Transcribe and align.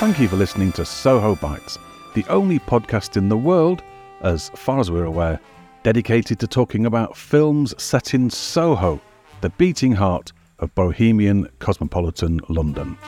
Thank 0.00 0.20
you 0.20 0.28
for 0.28 0.36
listening 0.36 0.70
to 0.72 0.84
Soho 0.84 1.34
Bites, 1.34 1.78
the 2.14 2.24
only 2.28 2.58
podcast 2.58 3.16
in 3.16 3.28
the 3.28 3.36
world, 3.36 3.82
as 4.20 4.50
far 4.50 4.78
as 4.78 4.90
we're 4.90 5.04
aware, 5.04 5.40
dedicated 5.82 6.38
to 6.40 6.46
talking 6.46 6.86
about 6.86 7.16
films 7.16 7.74
set 7.82 8.12
in 8.12 8.28
Soho, 8.28 9.00
the 9.40 9.50
beating 9.50 9.92
heart 9.92 10.32
of 10.58 10.74
bohemian 10.74 11.48
cosmopolitan 11.58 12.40
London. 12.48 12.98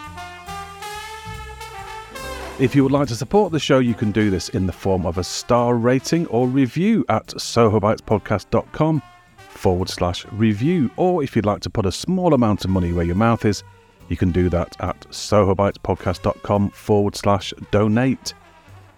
If 2.59 2.75
you 2.75 2.83
would 2.83 2.93
like 2.93 3.09
to 3.09 3.15
support 3.15 3.53
the 3.53 3.59
show, 3.59 3.81
you 3.81 3.93
can 3.93 4.11
do 4.13 4.31
this 4.31 4.49
in 4.49 4.67
the 4.67 4.73
form 4.73 5.05
of 5.05 5.19
a 5.19 5.25
star 5.25 5.75
rating 5.75 6.27
or 6.29 6.49
review 6.49 7.05
at 7.11 7.27
sohobitespodcast.com 7.27 9.03
forward 9.37 9.91
slash 9.91 10.25
review. 10.33 10.91
Or 10.97 11.23
if 11.23 11.37
you'd 11.37 11.45
like 11.45 11.61
to 11.61 11.71
put 11.71 11.85
a 11.85 11.93
small 11.93 12.33
amount 12.33 12.65
of 12.65 12.71
money 12.71 12.95
where 12.95 13.05
your 13.05 13.17
mouth 13.17 13.45
is, 13.45 13.63
you 14.09 14.17
can 14.17 14.33
do 14.33 14.49
that 14.51 14.77
at 14.81 15.01
sohobitespodcast.com 15.11 16.71
forward 16.71 17.17
slash 17.17 17.53
donate. 17.71 18.35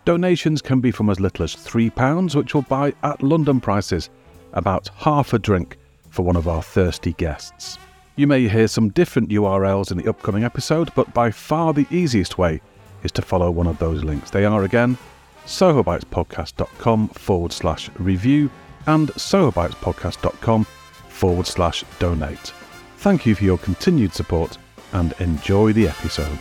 Donations 0.05 0.63
can 0.63 0.81
be 0.81 0.91
from 0.91 1.11
as 1.11 1.21
little 1.21 1.45
as 1.45 1.55
£3, 1.55 2.35
which 2.35 2.55
will 2.55 2.63
buy 2.63 2.95
at 3.03 3.23
London 3.23 3.61
prices 3.61 4.11
about 4.53 4.89
half 4.97 5.33
a 5.33 5.39
drink 5.39 5.77
for 6.11 6.23
one 6.23 6.37
of 6.37 6.49
our 6.49 6.63
thirsty 6.63 7.13
guests. 7.15 7.79
You 8.17 8.27
may 8.27 8.49
hear 8.49 8.69
some 8.69 8.89
different 8.89 9.29
URLs 9.29 9.93
in 9.93 9.99
the 9.99 10.09
upcoming 10.09 10.45
episode, 10.45 10.91
but 10.95 11.13
by 11.15 11.31
far 11.31 11.73
the 11.73 11.87
easiest 11.91 12.39
way 12.39 12.61
is 13.03 13.13
to 13.13 13.23
follow 13.23 13.51
one 13.51 13.67
of 13.67 13.79
those 13.79 14.03
links. 14.03 14.31
They 14.31 14.45
are 14.45 14.65
again 14.65 14.99
sohobitespodcast.com 15.47 17.09
forward 17.09 17.53
slash 17.53 17.91
review 17.99 18.51
and 18.87 19.09
sohobitespodcast.com 19.11 20.65
forward 21.09 21.47
slash 21.47 21.85
donate. 21.99 22.53
Thank 22.99 23.27
you 23.27 23.35
for 23.35 23.45
your 23.45 23.59
continued 23.59 24.13
support 24.13 24.59
and 24.93 25.15
enjoy 25.21 25.73
the 25.73 25.89
episode. 25.89 26.39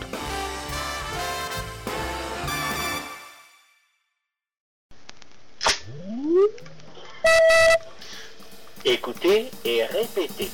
Écoutez 8.84 9.50
et 9.64 9.84
répétez. 9.92 10.50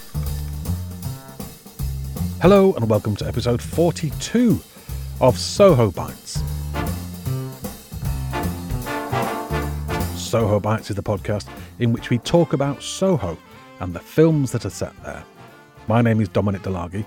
Hello 2.41 2.75
and 2.75 2.89
welcome 2.91 3.15
to 3.17 3.27
episode 3.27 3.63
42 3.63 4.61
of 5.21 5.39
Soho 5.39 5.91
Bites. 5.91 6.43
Soho 10.17 10.59
Bites 10.59 10.91
is 10.91 10.97
the 10.97 11.03
podcast 11.03 11.47
in 11.79 11.93
which 11.93 12.11
we 12.11 12.19
talk 12.19 12.53
about 12.53 12.83
Soho 12.83 13.39
and 13.81 13.95
the 13.95 14.01
films 14.01 14.51
that 14.53 14.65
are 14.65 14.71
set 14.71 14.93
there. 15.05 15.25
My 15.87 16.03
name 16.03 16.21
is 16.21 16.29
Dominic 16.29 16.63
Delagi, 16.63 17.07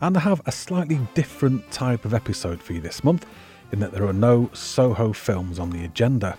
and 0.00 0.16
I 0.16 0.20
have 0.20 0.42
a 0.46 0.52
slightly 0.52 1.00
different 1.14 1.70
type 1.70 2.04
of 2.04 2.14
episode 2.14 2.62
for 2.62 2.72
you 2.72 2.80
this 2.80 3.02
month 3.02 3.26
in 3.72 3.80
that 3.80 3.92
there 3.92 4.06
are 4.06 4.12
no 4.12 4.50
Soho 4.52 5.12
films 5.12 5.58
on 5.58 5.70
the 5.70 5.84
agenda. 5.84 6.36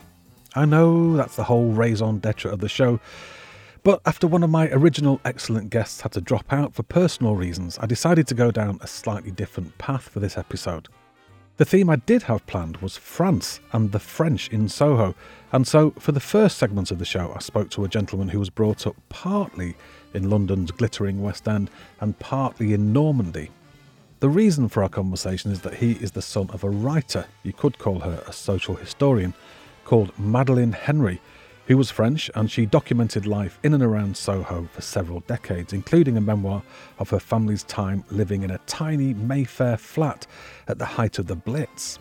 I 0.55 0.65
know 0.65 1.15
that's 1.15 1.35
the 1.35 1.43
whole 1.43 1.71
raison 1.71 2.19
d'etre 2.19 2.51
of 2.51 2.59
the 2.59 2.69
show, 2.69 2.99
but 3.83 4.01
after 4.05 4.27
one 4.27 4.43
of 4.43 4.49
my 4.49 4.69
original 4.69 5.21
excellent 5.23 5.69
guests 5.69 6.01
had 6.01 6.11
to 6.13 6.21
drop 6.21 6.51
out 6.51 6.73
for 6.73 6.83
personal 6.83 7.35
reasons, 7.35 7.77
I 7.79 7.85
decided 7.85 8.27
to 8.27 8.35
go 8.35 8.51
down 8.51 8.79
a 8.81 8.87
slightly 8.87 9.31
different 9.31 9.77
path 9.77 10.09
for 10.09 10.19
this 10.19 10.37
episode. 10.37 10.87
The 11.57 11.65
theme 11.65 11.89
I 11.89 11.95
did 11.95 12.23
have 12.23 12.45
planned 12.45 12.77
was 12.77 12.97
France 12.97 13.61
and 13.73 13.91
the 13.91 13.99
French 13.99 14.49
in 14.49 14.69
Soho, 14.69 15.15
and 15.51 15.67
so 15.67 15.91
for 15.97 16.11
the 16.11 16.19
first 16.19 16.57
segment 16.57 16.91
of 16.91 16.99
the 16.99 17.05
show, 17.05 17.33
I 17.35 17.39
spoke 17.39 17.69
to 17.71 17.83
a 17.83 17.89
gentleman 17.89 18.29
who 18.29 18.39
was 18.39 18.49
brought 18.49 18.85
up 18.85 18.95
partly 19.09 19.75
in 20.17 20.29
London's 20.29 20.71
glittering 20.71 21.21
West 21.21 21.47
End 21.47 21.69
and 22.01 22.19
partly 22.19 22.73
in 22.73 22.91
Normandy. 22.91 23.51
The 24.19 24.27
reason 24.27 24.67
for 24.67 24.83
our 24.83 24.89
conversation 24.89 25.51
is 25.51 25.61
that 25.61 25.75
he 25.75 25.93
is 25.93 26.11
the 26.11 26.21
son 26.21 26.49
of 26.49 26.63
a 26.63 26.69
writer, 26.69 27.25
you 27.43 27.53
could 27.53 27.77
call 27.77 27.99
her 27.99 28.23
a 28.27 28.33
social 28.33 28.75
historian, 28.75 29.33
called 29.85 30.11
Madeleine 30.19 30.73
Henrey, 30.73 31.21
who 31.67 31.77
was 31.77 31.91
French 31.91 32.31
and 32.33 32.49
she 32.49 32.65
documented 32.65 33.27
life 33.27 33.59
in 33.61 33.73
and 33.73 33.83
around 33.83 34.17
Soho 34.17 34.67
for 34.73 34.81
several 34.81 35.19
decades, 35.21 35.71
including 35.71 36.17
a 36.17 36.21
memoir 36.21 36.63
of 36.97 37.09
her 37.09 37.19
family's 37.19 37.63
time 37.63 38.03
living 38.09 38.41
in 38.41 38.51
a 38.51 38.57
tiny 38.65 39.13
Mayfair 39.13 39.77
flat 39.77 40.25
at 40.67 40.79
the 40.79 40.85
height 40.85 41.19
of 41.19 41.27
the 41.27 41.35
Blitz. 41.35 41.99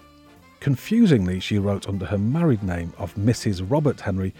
Confusingly, 0.60 1.38
she 1.38 1.58
wrote 1.58 1.88
under 1.88 2.06
her 2.06 2.18
married 2.18 2.62
name 2.62 2.92
of 2.96 3.14
Mrs. 3.16 3.64
Robert 3.68 4.00
Henrey, 4.00 4.32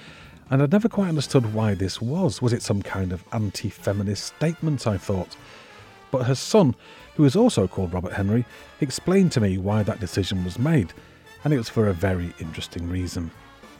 and 0.50 0.62
I'd 0.62 0.72
never 0.72 0.88
quite 0.88 1.08
understood 1.08 1.52
why 1.52 1.74
this 1.74 2.00
was. 2.00 2.40
Was 2.40 2.52
it 2.52 2.62
some 2.62 2.82
kind 2.82 3.12
of 3.12 3.24
anti 3.32 3.68
feminist 3.68 4.24
statement, 4.24 4.86
I 4.86 4.96
thought? 4.96 5.36
But 6.10 6.26
her 6.26 6.34
son, 6.34 6.74
who 7.16 7.24
is 7.24 7.36
also 7.36 7.66
called 7.66 7.92
Robert 7.92 8.12
Henrey, 8.12 8.44
explained 8.80 9.32
to 9.32 9.40
me 9.40 9.58
why 9.58 9.82
that 9.82 10.00
decision 10.00 10.44
was 10.44 10.58
made, 10.58 10.92
and 11.44 11.52
it 11.52 11.58
was 11.58 11.68
for 11.68 11.88
a 11.88 11.92
very 11.92 12.32
interesting 12.38 12.88
reason. 12.88 13.30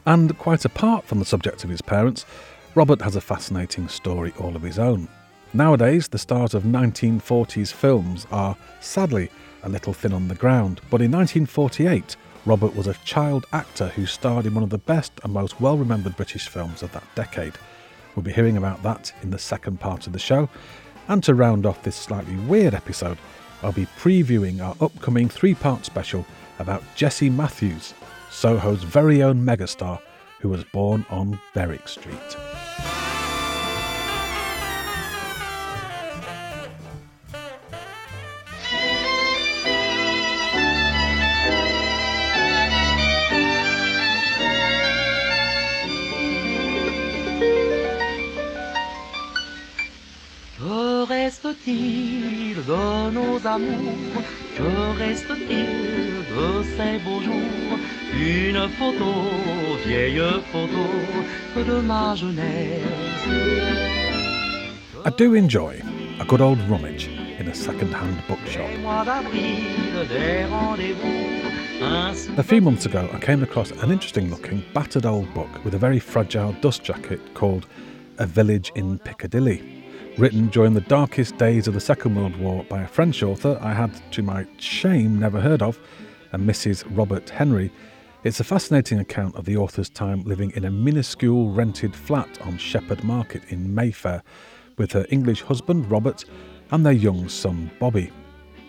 And 0.07 0.37
quite 0.39 0.65
apart 0.65 1.05
from 1.05 1.19
the 1.19 1.25
subject 1.25 1.65
of 1.65 1.71
his 1.71 1.83
parents, 1.83 2.27
Robert 2.75 3.01
has 3.03 3.17
a 3.17 3.21
fascinating 3.21 3.89
story 3.89 4.33
all 4.39 4.55
of 4.55 4.63
his 4.63 4.79
own. 4.79 5.09
Nowadays, 5.53 6.09
the 6.09 6.19
stars 6.19 6.53
of 6.53 6.65
1940s 6.65 7.73
films 7.73 8.27
are, 8.31 8.57
sadly, 8.81 9.31
a 9.63 9.69
little 9.69 9.93
thin 9.93 10.13
on 10.13 10.29
the 10.29 10.35
ground, 10.35 10.81
but 10.91 11.01
in 11.01 11.11
1948, 11.11 12.17
Robert 12.47 12.77
was 12.77 12.87
a 12.87 12.95
child 13.05 13.45
actor 13.53 13.89
who 13.89 14.07
starred 14.07 14.47
in 14.47 14.55
one 14.55 14.63
of 14.63 14.71
the 14.71 14.79
best 14.79 15.13
and 15.25 15.33
most 15.33 15.61
well 15.61 15.77
remembered 15.77 16.17
British 16.17 16.47
films 16.47 16.81
of 16.81 16.93
that 16.93 17.03
decade. 17.17 17.55
We'll 18.15 18.23
be 18.23 18.33
hearing 18.33 18.57
about 18.57 18.85
that 18.85 19.13
in 19.23 19.31
the 19.31 19.39
second 19.39 19.81
part 19.81 20.07
of 20.07 20.13
the 20.13 20.21
show. 20.21 20.49
And 21.09 21.25
to 21.25 21.35
round 21.35 21.67
off 21.67 21.83
this 21.83 21.97
slightly 21.97 22.37
weird 22.37 22.73
episode, 22.73 23.19
I'll 23.65 23.73
be 23.73 23.87
previewing 23.99 24.65
our 24.65 24.77
upcoming 24.81 25.29
three 25.29 25.55
part 25.55 25.85
special 25.85 26.25
about 26.61 26.85
Jessie 26.95 27.31
Matthews, 27.31 27.95
Soho's 28.31 28.85
very 28.85 29.25
own 29.25 29.45
megastar 29.45 30.01
who 30.39 30.49
was 30.49 30.63
born 30.65 31.05
on 31.11 31.41
Berwick 31.53 31.89
Street. 31.89 32.37
Amours 53.45 54.15
Que 54.57 54.99
reste-t-il 54.99 55.67
de 56.31 56.63
ces 56.77 56.99
beaux 57.05 57.21
jours 57.21 57.79
Une 58.15 58.69
photo, 58.79 59.13
vieille 59.85 60.23
photo 60.53 60.87
de 61.65 61.81
ma 61.81 62.15
jeunesse. 62.15 62.83
I 65.05 65.11
do 65.11 65.35
enjoy 65.35 65.81
a 66.21 66.25
good 66.25 66.41
old 66.41 66.59
rummage 66.69 67.09
in 67.39 67.49
a 67.49 67.55
second 67.55 67.93
hand 67.93 68.23
bookshop. 68.29 68.71
A 72.39 72.43
few 72.43 72.61
months 72.61 72.87
ago, 72.87 73.09
I 73.13 73.19
came 73.19 73.43
across 73.43 73.71
an 73.83 73.91
interesting 73.91 74.31
looking, 74.31 74.63
battered 74.73 75.05
old 75.07 75.33
book 75.35 75.65
with 75.65 75.75
a 75.75 75.79
very 75.79 75.99
fragile 75.99 76.53
dust 76.61 76.83
jacket 76.83 77.21
called 77.35 77.67
A 78.19 78.27
Village 78.27 78.73
in 78.75 78.99
Piccadilly. 78.99 79.86
Written 80.19 80.47
during 80.47 80.73
the 80.73 80.81
darkest 80.81 81.37
days 81.37 81.69
of 81.69 81.75
the 81.75 81.81
Second 81.81 82.15
World 82.15 82.37
War 82.37 82.65
by 82.71 82.81
a 82.81 82.89
French 82.89 83.23
author 83.23 83.59
I 83.61 83.75
had, 83.75 83.93
to 84.13 84.23
my 84.23 84.47
shame, 84.57 85.21
never 85.21 85.39
heard 85.39 85.61
of, 85.61 85.79
a 86.33 86.39
Mrs. 86.39 86.85
Robert 86.97 87.29
Henrey, 87.29 87.71
it's 88.25 88.41
a 88.41 88.45
fascinating 88.45 88.99
account 88.99 89.37
of 89.37 89.45
the 89.45 89.59
author's 89.59 89.91
time 89.91 90.25
living 90.25 90.53
in 90.53 90.65
a 90.65 90.71
minuscule 90.71 91.51
rented 91.51 91.95
flat 91.95 92.41
on 92.47 92.57
Shepherd 92.57 93.05
Market 93.05 93.43
in 93.51 93.75
Mayfair 93.75 94.23
with 94.79 94.91
her 94.93 95.05
English 95.11 95.43
husband 95.43 95.91
Robert 95.91 96.25
and 96.71 96.87
their 96.87 96.95
young 96.95 97.29
son 97.29 97.71
Bobby. 97.79 98.11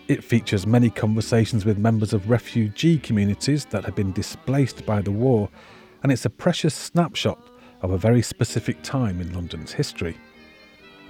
It 0.06 0.22
features 0.22 0.66
many 0.66 0.90
conversations 0.90 1.64
with 1.64 1.78
members 1.78 2.12
of 2.12 2.28
refugee 2.28 2.98
communities 2.98 3.64
that 3.70 3.86
had 3.86 3.94
been 3.94 4.12
displaced 4.12 4.84
by 4.84 5.00
the 5.00 5.12
war, 5.12 5.48
and 6.02 6.12
it's 6.12 6.26
a 6.26 6.30
precious 6.30 6.74
snapshot 6.74 7.40
of 7.80 7.92
a 7.92 7.98
very 7.98 8.20
specific 8.20 8.82
time 8.82 9.18
in 9.18 9.32
London's 9.32 9.72
history. 9.72 10.18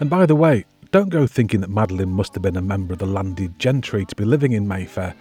And 0.01 0.09
by 0.09 0.27
the 0.27 0.37
way, 0.37 0.65
don't 0.93 1.09
go 1.09 1.27
thinking 1.27 1.61
that 1.61 1.71
Madeleine 1.71 2.13
must 2.13 2.35
have 2.35 2.43
been 2.43 2.57
a 2.57 2.63
member 2.63 2.93
of 2.93 3.01
the 3.01 3.07
landed 3.07 3.59
gentry 3.59 4.05
to 4.07 4.15
be 4.15 4.25
living 4.25 4.53
in 4.53 4.69
Mayfair, 4.69 5.15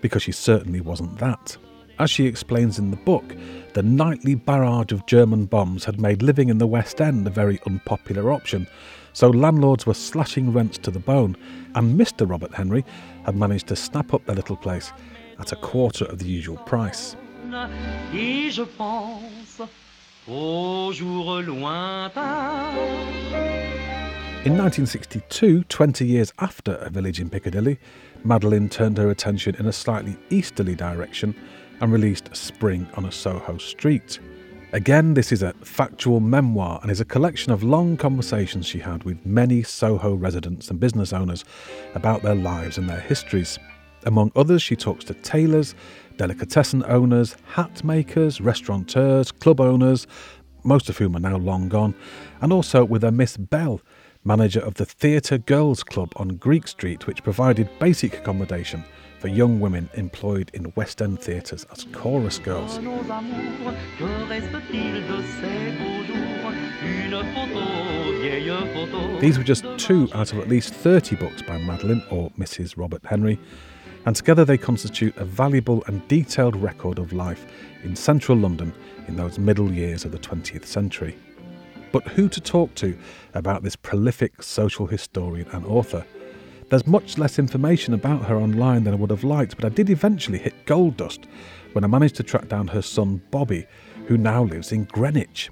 because 0.00 0.22
she 0.22 0.32
certainly 0.32 0.80
wasn't 0.80 1.18
that. 1.18 1.56
As 1.98 2.10
she 2.10 2.26
explains 2.26 2.78
in 2.78 2.90
the 2.90 2.96
book, 2.96 3.36
the 3.74 3.82
nightly 3.82 4.34
barrage 4.34 4.92
of 4.92 5.06
German 5.06 5.44
bombs 5.44 5.84
had 5.84 6.00
made 6.00 6.22
living 6.22 6.48
in 6.48 6.58
the 6.58 6.66
West 6.66 7.00
End 7.00 7.26
a 7.26 7.30
very 7.30 7.60
unpopular 7.66 8.32
option, 8.32 8.66
so 9.12 9.28
landlords 9.28 9.86
were 9.86 9.94
slashing 9.94 10.52
rents 10.52 10.78
to 10.78 10.90
the 10.90 10.98
bone, 10.98 11.36
and 11.74 12.00
Mr. 12.00 12.28
Robert 12.28 12.54
Henrey 12.54 12.84
had 13.24 13.36
managed 13.36 13.68
to 13.68 13.76
snap 13.76 14.12
up 14.12 14.24
their 14.24 14.34
little 14.34 14.56
place 14.56 14.92
at 15.38 15.52
a 15.52 15.56
quarter 15.56 16.06
of 16.06 16.18
the 16.18 16.26
usual 16.26 16.56
price. 16.56 17.14
In 24.44 24.58
1962, 24.58 25.64
20 25.70 26.06
years 26.06 26.30
after 26.38 26.74
A 26.74 26.90
Village 26.90 27.18
in 27.18 27.30
Piccadilly, 27.30 27.78
Madeleine 28.24 28.68
turned 28.68 28.98
her 28.98 29.08
attention 29.08 29.54
in 29.54 29.64
a 29.64 29.72
slightly 29.72 30.18
easterly 30.28 30.74
direction 30.74 31.34
and 31.80 31.90
released 31.90 32.28
Spring 32.36 32.86
on 32.92 33.06
a 33.06 33.10
Soho 33.10 33.56
Street. 33.56 34.18
Again, 34.74 35.14
this 35.14 35.32
is 35.32 35.42
a 35.42 35.54
factual 35.62 36.20
memoir 36.20 36.78
and 36.82 36.90
is 36.90 37.00
a 37.00 37.06
collection 37.06 37.52
of 37.52 37.62
long 37.62 37.96
conversations 37.96 38.66
she 38.66 38.80
had 38.80 39.02
with 39.04 39.24
many 39.24 39.62
Soho 39.62 40.12
residents 40.14 40.68
and 40.68 40.78
business 40.78 41.14
owners 41.14 41.46
about 41.94 42.20
their 42.20 42.34
lives 42.34 42.76
and 42.76 42.86
their 42.86 43.00
histories. 43.00 43.58
Among 44.04 44.30
others, 44.36 44.60
she 44.60 44.76
talks 44.76 45.06
to 45.06 45.14
tailors, 45.14 45.74
delicatessen 46.18 46.84
owners, 46.84 47.34
hat 47.46 47.82
makers, 47.82 48.42
restaurateurs, 48.42 49.32
club 49.32 49.58
owners, 49.58 50.06
most 50.64 50.90
of 50.90 50.98
whom 50.98 51.16
are 51.16 51.20
now 51.20 51.38
long 51.38 51.70
gone, 51.70 51.94
and 52.42 52.52
also 52.52 52.84
with 52.84 53.04
a 53.04 53.10
Miss 53.10 53.38
Bell, 53.38 53.80
manager 54.24 54.60
of 54.60 54.74
the 54.74 54.86
Theatre 54.86 55.38
Girls 55.38 55.84
Club 55.84 56.12
on 56.16 56.36
Greek 56.36 56.66
Street, 56.66 57.06
which 57.06 57.22
provided 57.22 57.68
basic 57.78 58.14
accommodation 58.14 58.82
for 59.18 59.28
young 59.28 59.60
women 59.60 59.88
employed 59.94 60.50
in 60.54 60.72
West 60.76 61.02
End 61.02 61.20
theatres 61.20 61.66
as 61.70 61.84
chorus 61.92 62.38
girls. 62.38 62.78
Nos 62.78 63.08
amours, 63.10 63.74
que 63.98 64.06
reste-t-il 64.28 65.00
de 65.06 65.22
ces 65.22 65.78
beaux 65.78 66.04
jours 66.04 66.24
Une 66.82 67.24
photo, 67.34 68.20
vieille 68.20 68.66
photo. 68.72 69.20
These 69.20 69.38
were 69.38 69.44
just 69.44 69.64
two 69.78 70.08
out 70.14 70.32
of 70.32 70.38
at 70.38 70.48
least 70.48 70.72
30 70.74 71.16
books 71.16 71.42
by 71.42 71.58
Madeleine 71.58 72.02
or 72.10 72.30
Mrs. 72.38 72.76
Robert 72.76 73.04
Henrey, 73.04 73.38
and 74.06 74.16
together 74.16 74.44
they 74.44 74.58
constitute 74.58 75.16
a 75.16 75.24
valuable 75.24 75.82
and 75.86 76.06
detailed 76.08 76.56
record 76.56 76.98
of 76.98 77.12
life 77.12 77.46
in 77.82 77.94
central 77.94 78.36
London 78.36 78.72
in 79.06 79.16
those 79.16 79.38
middle 79.38 79.70
years 79.72 80.04
of 80.04 80.12
the 80.12 80.18
20th 80.18 80.64
century. 80.64 81.16
But 81.94 82.08
who 82.08 82.28
to 82.28 82.40
talk 82.40 82.74
to 82.74 82.98
about 83.34 83.62
this 83.62 83.76
prolific 83.76 84.42
social 84.42 84.88
historian 84.88 85.46
and 85.52 85.64
author? 85.64 86.04
There's 86.68 86.88
much 86.88 87.18
less 87.18 87.38
information 87.38 87.94
about 87.94 88.24
her 88.24 88.34
online 88.34 88.82
than 88.82 88.94
I 88.94 88.96
would 88.96 89.10
have 89.10 89.22
liked, 89.22 89.54
but 89.54 89.64
I 89.64 89.68
did 89.68 89.88
eventually 89.88 90.38
hit 90.38 90.66
gold 90.66 90.96
dust 90.96 91.28
when 91.72 91.84
I 91.84 91.86
managed 91.86 92.16
to 92.16 92.24
track 92.24 92.48
down 92.48 92.66
her 92.66 92.82
son 92.82 93.22
Bobby, 93.30 93.64
who 94.08 94.18
now 94.18 94.42
lives 94.42 94.72
in 94.72 94.86
Greenwich. 94.86 95.50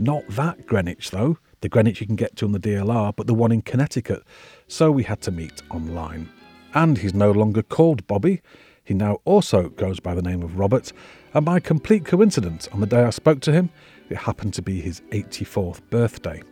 Not 0.00 0.26
that 0.30 0.66
Greenwich, 0.66 1.12
though, 1.12 1.38
the 1.60 1.68
Greenwich 1.68 2.00
you 2.00 2.06
can 2.08 2.16
get 2.16 2.34
to 2.34 2.46
on 2.46 2.50
the 2.50 2.58
DLR, 2.58 3.14
but 3.14 3.28
the 3.28 3.34
one 3.34 3.52
in 3.52 3.62
Connecticut, 3.62 4.24
so 4.66 4.90
we 4.90 5.04
had 5.04 5.20
to 5.20 5.30
meet 5.30 5.62
online. 5.70 6.28
And 6.74 6.98
he's 6.98 7.14
no 7.14 7.30
longer 7.30 7.62
called 7.62 8.08
Bobby, 8.08 8.42
he 8.86 8.94
now 8.94 9.18
also 9.24 9.68
goes 9.68 10.00
by 10.00 10.14
the 10.14 10.22
name 10.22 10.42
of 10.42 10.58
Robert, 10.58 10.92
and 11.32 11.44
by 11.44 11.60
complete 11.60 12.04
coincidence, 12.04 12.68
on 12.72 12.80
the 12.80 12.86
day 12.86 13.02
I 13.02 13.10
spoke 13.10 13.40
to 13.42 13.52
him, 13.52 13.70
it 14.08 14.16
happened 14.16 14.54
to 14.54 14.62
be 14.62 14.80
his 14.80 15.00
84th 15.10 15.80
birthday. 15.90 16.42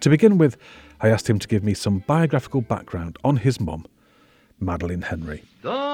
To 0.00 0.10
begin 0.10 0.38
with, 0.38 0.56
I 1.00 1.08
asked 1.08 1.28
him 1.28 1.38
to 1.38 1.48
give 1.48 1.64
me 1.64 1.74
some 1.74 2.04
biographical 2.06 2.60
background 2.60 3.18
on 3.24 3.36
his 3.36 3.60
mum, 3.60 3.86
Madeleine 4.60 5.02
Henrey. 5.02 5.42
De. 5.62 5.88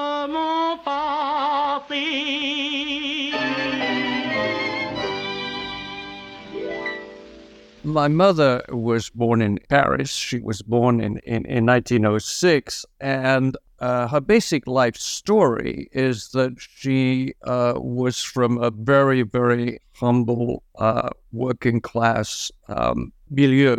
My 7.85 8.07
mother 8.07 8.63
was 8.69 9.11
born 9.11 9.43
in 9.43 9.59
Paris. 9.69 10.09
She 10.09 10.39
was 10.39 10.63
born 10.63 10.99
in, 10.99 11.19
in, 11.19 11.45
in 11.45 11.67
1906. 11.67 12.83
And 12.99 13.55
uh, 13.79 14.07
her 14.07 14.21
basic 14.21 14.67
life 14.67 14.95
story 14.95 15.89
is 15.91 16.29
that 16.29 16.55
she 16.57 17.33
uh, 17.43 17.73
was 17.75 18.21
from 18.21 18.57
a 18.57 18.71
very, 18.71 19.21
very 19.21 19.79
humble 19.93 20.63
uh, 20.79 21.09
working 21.31 21.81
class 21.81 22.51
um, 22.67 23.11
milieu. 23.29 23.75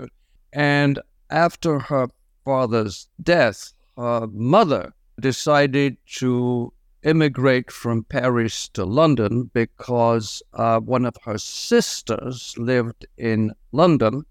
And 0.52 0.98
after 1.30 1.78
her 1.78 2.08
father's 2.44 3.08
death, 3.22 3.72
her 3.96 4.26
mother 4.28 4.92
decided 5.20 5.96
to 6.18 6.72
immigrate 7.02 7.70
from 7.70 8.04
Paris 8.04 8.68
to 8.70 8.84
London 8.84 9.50
because 9.54 10.42
uh, 10.54 10.80
one 10.80 11.06
of 11.06 11.14
her 11.24 11.38
sisters 11.38 12.54
lived 12.58 13.06
in 13.16 13.52
London. 13.72 14.24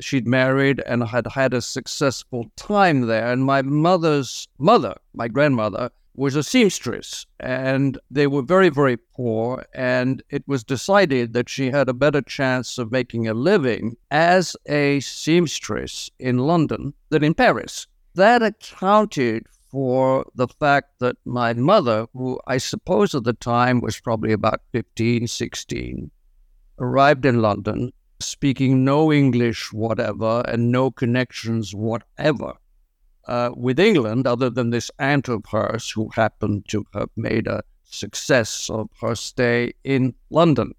She'd 0.00 0.26
married 0.26 0.80
and 0.86 1.04
had 1.04 1.26
had 1.26 1.54
a 1.54 1.62
successful 1.62 2.50
time 2.56 3.02
there. 3.02 3.32
And 3.32 3.44
my 3.44 3.62
mother's 3.62 4.48
mother, 4.58 4.96
my 5.12 5.28
grandmother, 5.28 5.90
was 6.16 6.36
a 6.36 6.42
seamstress. 6.42 7.26
And 7.40 7.98
they 8.10 8.26
were 8.26 8.42
very, 8.42 8.68
very 8.68 8.96
poor. 8.96 9.66
And 9.74 10.22
it 10.30 10.46
was 10.46 10.64
decided 10.64 11.32
that 11.32 11.48
she 11.48 11.70
had 11.70 11.88
a 11.88 11.94
better 11.94 12.22
chance 12.22 12.78
of 12.78 12.92
making 12.92 13.26
a 13.26 13.34
living 13.34 13.96
as 14.10 14.56
a 14.66 15.00
seamstress 15.00 16.10
in 16.18 16.38
London 16.38 16.94
than 17.10 17.24
in 17.24 17.34
Paris. 17.34 17.86
That 18.14 18.42
accounted 18.42 19.46
for 19.70 20.24
the 20.36 20.46
fact 20.46 21.00
that 21.00 21.16
my 21.24 21.52
mother, 21.52 22.06
who 22.12 22.38
I 22.46 22.58
suppose 22.58 23.12
at 23.12 23.24
the 23.24 23.32
time 23.32 23.80
was 23.80 23.98
probably 23.98 24.32
about 24.32 24.60
15, 24.70 25.26
16, 25.26 26.12
arrived 26.78 27.26
in 27.26 27.42
London 27.42 27.92
speaking 28.20 28.84
no 28.84 29.12
English 29.12 29.72
whatever 29.72 30.42
and 30.46 30.70
no 30.70 30.90
connections 30.90 31.74
whatever 31.74 32.54
uh, 33.26 33.50
with 33.56 33.78
England 33.78 34.26
other 34.26 34.50
than 34.50 34.70
this 34.70 34.90
aunt 34.98 35.28
of 35.28 35.44
hers 35.50 35.90
who 35.90 36.08
happened 36.14 36.64
to 36.68 36.84
have 36.94 37.10
made 37.16 37.46
a 37.46 37.62
success 37.84 38.68
of 38.70 38.88
her 39.00 39.14
stay 39.14 39.72
in 39.84 40.14
London. 40.30 40.72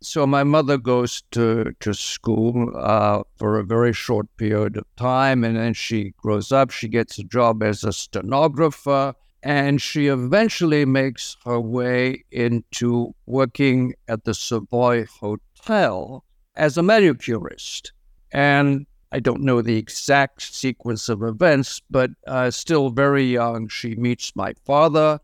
So 0.00 0.26
my 0.26 0.44
mother 0.44 0.78
goes 0.78 1.22
to, 1.32 1.72
to 1.80 1.92
school 1.92 2.72
uh, 2.76 3.22
for 3.36 3.58
a 3.58 3.64
very 3.64 3.92
short 3.92 4.28
period 4.36 4.76
of 4.76 4.84
time, 4.96 5.42
and 5.42 5.56
then 5.56 5.74
she 5.74 6.14
grows 6.18 6.52
up. 6.52 6.70
She 6.70 6.86
gets 6.88 7.18
a 7.18 7.24
job 7.24 7.64
as 7.64 7.82
a 7.82 7.92
stenographer, 7.92 9.14
and 9.42 9.82
she 9.82 10.06
eventually 10.06 10.84
makes 10.84 11.36
her 11.44 11.58
way 11.58 12.24
into 12.30 13.14
working 13.26 13.94
at 14.06 14.24
the 14.24 14.34
Savoy 14.34 15.04
Hotel 15.06 16.24
as 16.58 16.76
a 16.76 16.82
manicurist. 16.82 17.92
And 18.32 18.86
I 19.10 19.20
don't 19.20 19.40
know 19.40 19.62
the 19.62 19.78
exact 19.78 20.42
sequence 20.42 21.08
of 21.08 21.22
events, 21.22 21.80
but 21.90 22.10
uh, 22.26 22.50
still 22.50 22.90
very 22.90 23.24
young, 23.24 23.68
she 23.68 23.94
meets 23.94 24.36
my 24.36 24.52
father 24.66 25.18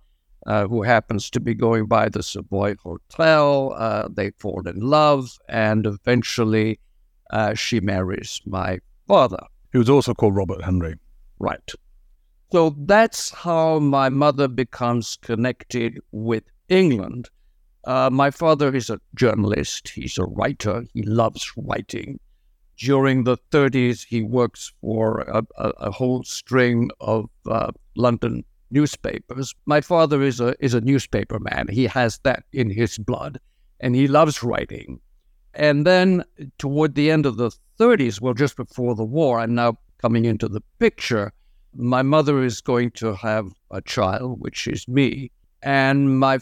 uh, 0.46 0.66
who 0.66 0.82
happens 0.82 1.28
to 1.31 1.40
be 1.40 1.54
going 1.54 1.86
by 1.86 2.08
the 2.08 2.22
Savoy 2.22 2.76
Hotel. 2.82 3.75
Uh, 3.76 4.08
they 4.10 4.31
fall 4.38 4.66
in 4.66 4.81
love, 4.81 5.38
and 5.48 5.86
eventually 5.86 6.81
uh, 7.31 7.54
she 7.54 7.81
marries 7.81 8.40
my 8.46 8.78
father. 9.06 9.42
He 9.72 9.78
was 9.78 9.90
also 9.90 10.14
called 10.14 10.36
Robert 10.36 10.62
Henrey. 10.62 10.94
Right. 11.38 11.70
So 12.52 12.75
that's 12.78 13.31
how 13.31 13.81
my 13.81 14.08
mother 14.08 14.48
becomes 14.48 15.19
connected 15.20 15.98
with 16.12 16.44
England. 16.69 17.29
Uh, 17.86 18.08
my 18.10 18.31
father 18.31 18.74
is 18.74 18.88
a 18.88 19.00
journalist, 19.14 19.91
he's 19.91 20.17
a 20.19 20.24
writer, 20.24 20.84
he 20.94 21.03
loves 21.03 21.53
writing. 21.56 22.19
During 22.79 23.24
the 23.24 23.36
30s, 23.53 24.05
he 24.05 24.22
works 24.22 24.72
for 24.81 25.20
a, 25.20 25.43
a, 25.58 25.69
a 25.79 25.91
whole 25.91 26.24
string 26.24 26.91
of 27.00 27.29
uh, 27.46 27.70
London 27.94 28.44
newspapers. 28.70 29.55
My 29.67 29.81
father 29.81 30.22
is 30.22 30.41
a 30.41 30.55
is 30.64 30.74
a 30.74 30.81
newspaper 30.81 31.38
man. 31.38 31.69
He 31.69 31.84
has 31.84 32.19
that 32.24 32.44
in 32.53 32.70
his 32.70 32.98
blood, 32.98 33.38
and 33.81 33.94
he 33.94 34.08
loves 34.08 34.43
writing. 34.43 35.00
And 35.55 35.86
then 35.86 36.24
toward 36.58 36.94
the 36.94 37.10
end 37.10 37.26
of 37.26 37.36
the 37.36 37.50
30s, 37.79 38.20
well, 38.20 38.34
just 38.34 38.56
before 38.56 38.94
the 38.96 39.05
war, 39.05 39.38
I'm 39.38 39.55
now 39.55 39.79
coming 40.03 40.24
into 40.24 40.48
the 40.48 40.62
picture. 40.81 41.32
My 41.76 42.03
mother 42.03 42.43
is 42.43 42.60
going 42.60 42.91
to 42.93 43.14
have 43.14 43.53
a 43.70 43.81
child, 43.81 44.41
which 44.41 44.67
is 44.67 44.88
me, 44.88 45.31
and 45.62 46.19
my 46.19 46.41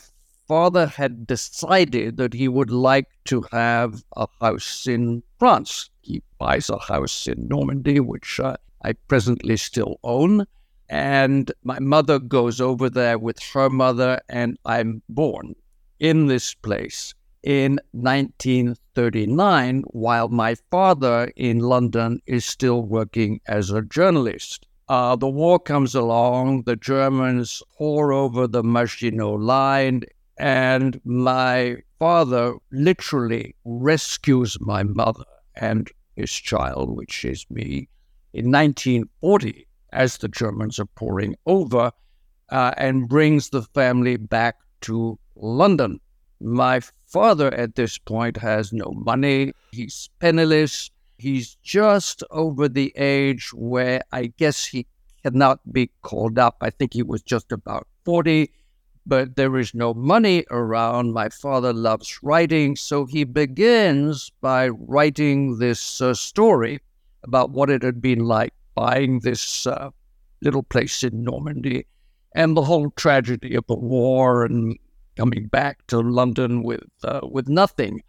father 0.52 0.87
had 0.87 1.26
decided 1.26 2.18
that 2.18 2.35
he 2.35 2.47
would 2.47 2.71
like 2.71 3.09
to 3.25 3.40
have 3.50 4.04
a 4.16 4.26
house 4.38 4.87
in 4.87 5.23
France. 5.38 5.88
He 6.02 6.21
buys 6.38 6.68
a 6.68 6.78
house 6.78 7.26
in 7.26 7.49
Normandy, 7.49 8.00
which 8.00 8.38
uh, 8.38 8.56
I 8.85 8.92
presently 8.92 9.56
still 9.56 9.99
own 10.04 10.47
and 10.90 11.50
my 11.64 11.78
mother 11.78 12.18
goes 12.18 12.61
over 12.61 12.90
there 12.90 13.18
with 13.18 13.38
her 13.54 13.71
mother, 13.71 14.21
and 14.28 14.59
I'm 14.66 15.00
born 15.09 15.54
in 15.99 16.26
this 16.26 16.52
place 16.52 17.14
in 17.42 17.80
1939, 17.92 19.85
while 19.87 20.28
my 20.28 20.54
father 20.71 21.32
in 21.35 21.61
London 21.61 22.21
is 22.26 22.44
still 22.44 22.82
working 22.82 23.40
as 23.47 23.71
a 23.71 23.80
journalist. 23.80 24.66
Uh, 24.87 25.16
the 25.16 25.30
war 25.30 25.59
comes 25.59 25.94
along, 25.94 26.64
the 26.64 26.76
Germans 26.76 27.62
pour 27.78 28.12
over 28.12 28.47
the 28.47 28.62
Maginot 28.62 29.40
Line, 29.40 30.02
and 30.42 31.00
my 31.04 31.76
father 32.00 32.56
literally 32.72 33.54
rescues 33.64 34.58
my 34.61 34.82
mother 34.82 35.25
and 35.54 35.88
his 36.16 36.32
child, 36.32 36.90
which 36.90 37.25
is 37.25 37.46
me, 37.49 37.88
in 38.34 38.50
1940 38.50 39.68
as 39.92 40.18
the 40.18 40.26
Germans 40.28 40.80
are 40.80 40.87
pouring 40.87 41.37
over 41.46 41.92
uh, 42.49 42.72
and 42.76 43.08
brings 43.08 43.50
the 43.50 43.62
family 43.62 44.16
back 44.16 44.56
to 44.80 45.16
London. 45.37 46.00
My 46.40 46.80
father 47.06 47.54
at 47.54 47.76
this 47.76 47.96
point 47.96 48.37
has 48.38 48.72
no 48.72 48.90
money, 48.96 49.52
he's 49.70 50.11
penniless, 50.18 50.90
He's 51.18 51.54
just 51.62 52.25
over 52.32 52.68
the 52.68 52.92
age 52.96 53.52
where 53.54 54.02
I 54.11 54.32
guess 54.38 54.66
he 54.66 54.88
cannot 55.22 55.61
be 55.72 55.88
called 56.02 56.37
up. 56.37 56.56
I 56.61 56.70
think 56.70 56.94
he 56.94 57.04
was 57.04 57.22
just 57.22 57.52
about 57.52 57.87
40, 58.04 58.50
but 59.06 59.37
there 59.37 59.59
is 59.59 59.75
no 59.75 59.94
money 59.94 60.44
around. 60.50 61.12
My 61.12 61.28
father 61.28 61.73
loves 61.73 62.18
writing, 62.23 62.76
so 62.76 63.06
he 63.06 63.25
begins 63.25 64.30
by 64.40 64.68
writing 64.68 65.59
this 65.59 66.00
uh, 66.00 66.14
story 66.14 66.80
about 67.25 67.50
what 67.50 67.71
it 67.71 67.82
had 67.82 68.00
been 68.00 68.21
like 68.21 68.52
buying 68.75 69.21
this 69.21 69.66
uh, 69.66 69.90
little 70.40 70.62
place 70.62 71.02
in 71.02 71.23
Normandy 71.23 71.87
and 72.35 72.56
the 72.56 72.62
whole 72.62 72.90
tragedy 72.90 73.54
of 73.54 73.66
the 73.66 73.75
war 73.75 74.44
and 74.44 74.78
coming 75.16 75.47
back 75.47 75.87
to 75.88 76.00
London 76.00 76.62
with 76.62 76.85
uh, 77.04 77.21
with 77.23 77.49
nothing. 77.49 78.02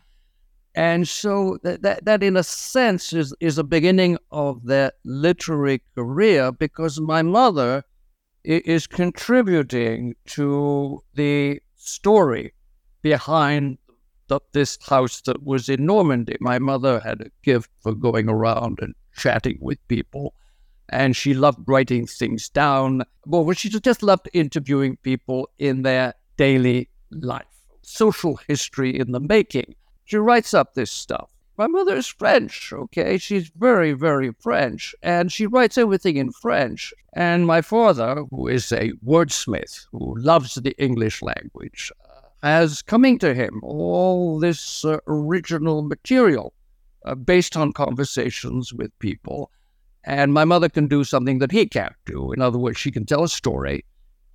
And 0.75 1.07
so 1.07 1.59
that, 1.61 1.83
that, 1.83 2.05
that, 2.05 2.23
in 2.23 2.35
a 2.35 2.41
sense, 2.41 3.13
is, 3.13 3.31
is 3.39 3.59
a 3.59 3.63
beginning 3.63 4.17
of 4.31 4.65
their 4.65 4.91
literary 5.05 5.83
career 5.93 6.51
because 6.51 6.99
my 6.99 7.21
mother 7.21 7.83
is 8.43 8.87
contributing 8.87 10.15
to 10.25 11.03
the 11.13 11.61
story 11.75 12.53
behind 13.01 13.77
the, 14.27 14.39
this 14.51 14.77
house 14.87 15.21
that 15.21 15.43
was 15.43 15.69
in 15.69 15.85
Normandy. 15.85 16.37
My 16.39 16.59
mother 16.59 16.99
had 16.99 17.21
a 17.21 17.31
gift 17.43 17.69
for 17.81 17.93
going 17.93 18.29
around 18.29 18.79
and 18.81 18.93
chatting 19.15 19.57
with 19.61 19.85
people, 19.87 20.33
and 20.89 21.15
she 21.15 21.33
loved 21.33 21.59
writing 21.67 22.07
things 22.07 22.49
down. 22.49 23.03
Well, 23.25 23.51
she 23.53 23.69
just 23.69 24.03
loved 24.03 24.29
interviewing 24.33 24.97
people 24.97 25.49
in 25.59 25.83
their 25.83 26.13
daily 26.37 26.89
life, 27.11 27.45
social 27.81 28.39
history 28.47 28.97
in 28.97 29.11
the 29.11 29.19
making. 29.19 29.75
She 30.05 30.17
writes 30.17 30.53
up 30.53 30.73
this 30.73 30.91
stuff. 30.91 31.32
My 31.55 31.67
mother 31.67 31.95
is 31.95 32.07
French, 32.07 32.73
okay? 32.73 33.17
She's 33.17 33.49
very, 33.49 33.93
very 33.93 34.31
French, 34.39 34.95
and 35.03 35.31
she 35.31 35.45
writes 35.45 35.77
everything 35.77 36.17
in 36.17 36.31
French. 36.31 36.93
And 37.13 37.45
my 37.45 37.61
father, 37.61 38.23
who 38.31 38.47
is 38.47 38.71
a 38.71 38.91
wordsmith, 39.05 39.85
who 39.91 40.15
loves 40.17 40.55
the 40.55 40.75
English 40.77 41.21
language, 41.21 41.91
uh, 42.09 42.47
has 42.47 42.81
coming 42.81 43.19
to 43.19 43.35
him 43.35 43.61
all 43.63 44.39
this 44.39 44.83
uh, 44.83 44.97
original 45.07 45.83
material 45.83 46.53
uh, 47.05 47.13
based 47.13 47.55
on 47.55 47.71
conversations 47.71 48.73
with 48.73 48.97
people. 48.99 49.51
And 50.03 50.33
my 50.33 50.45
mother 50.45 50.69
can 50.69 50.87
do 50.87 51.03
something 51.03 51.37
that 51.37 51.51
he 51.51 51.67
can't 51.67 51.95
do. 52.05 52.31
In 52.31 52.41
other 52.41 52.57
words, 52.57 52.79
she 52.79 52.91
can 52.91 53.05
tell 53.05 53.23
a 53.23 53.29
story 53.29 53.85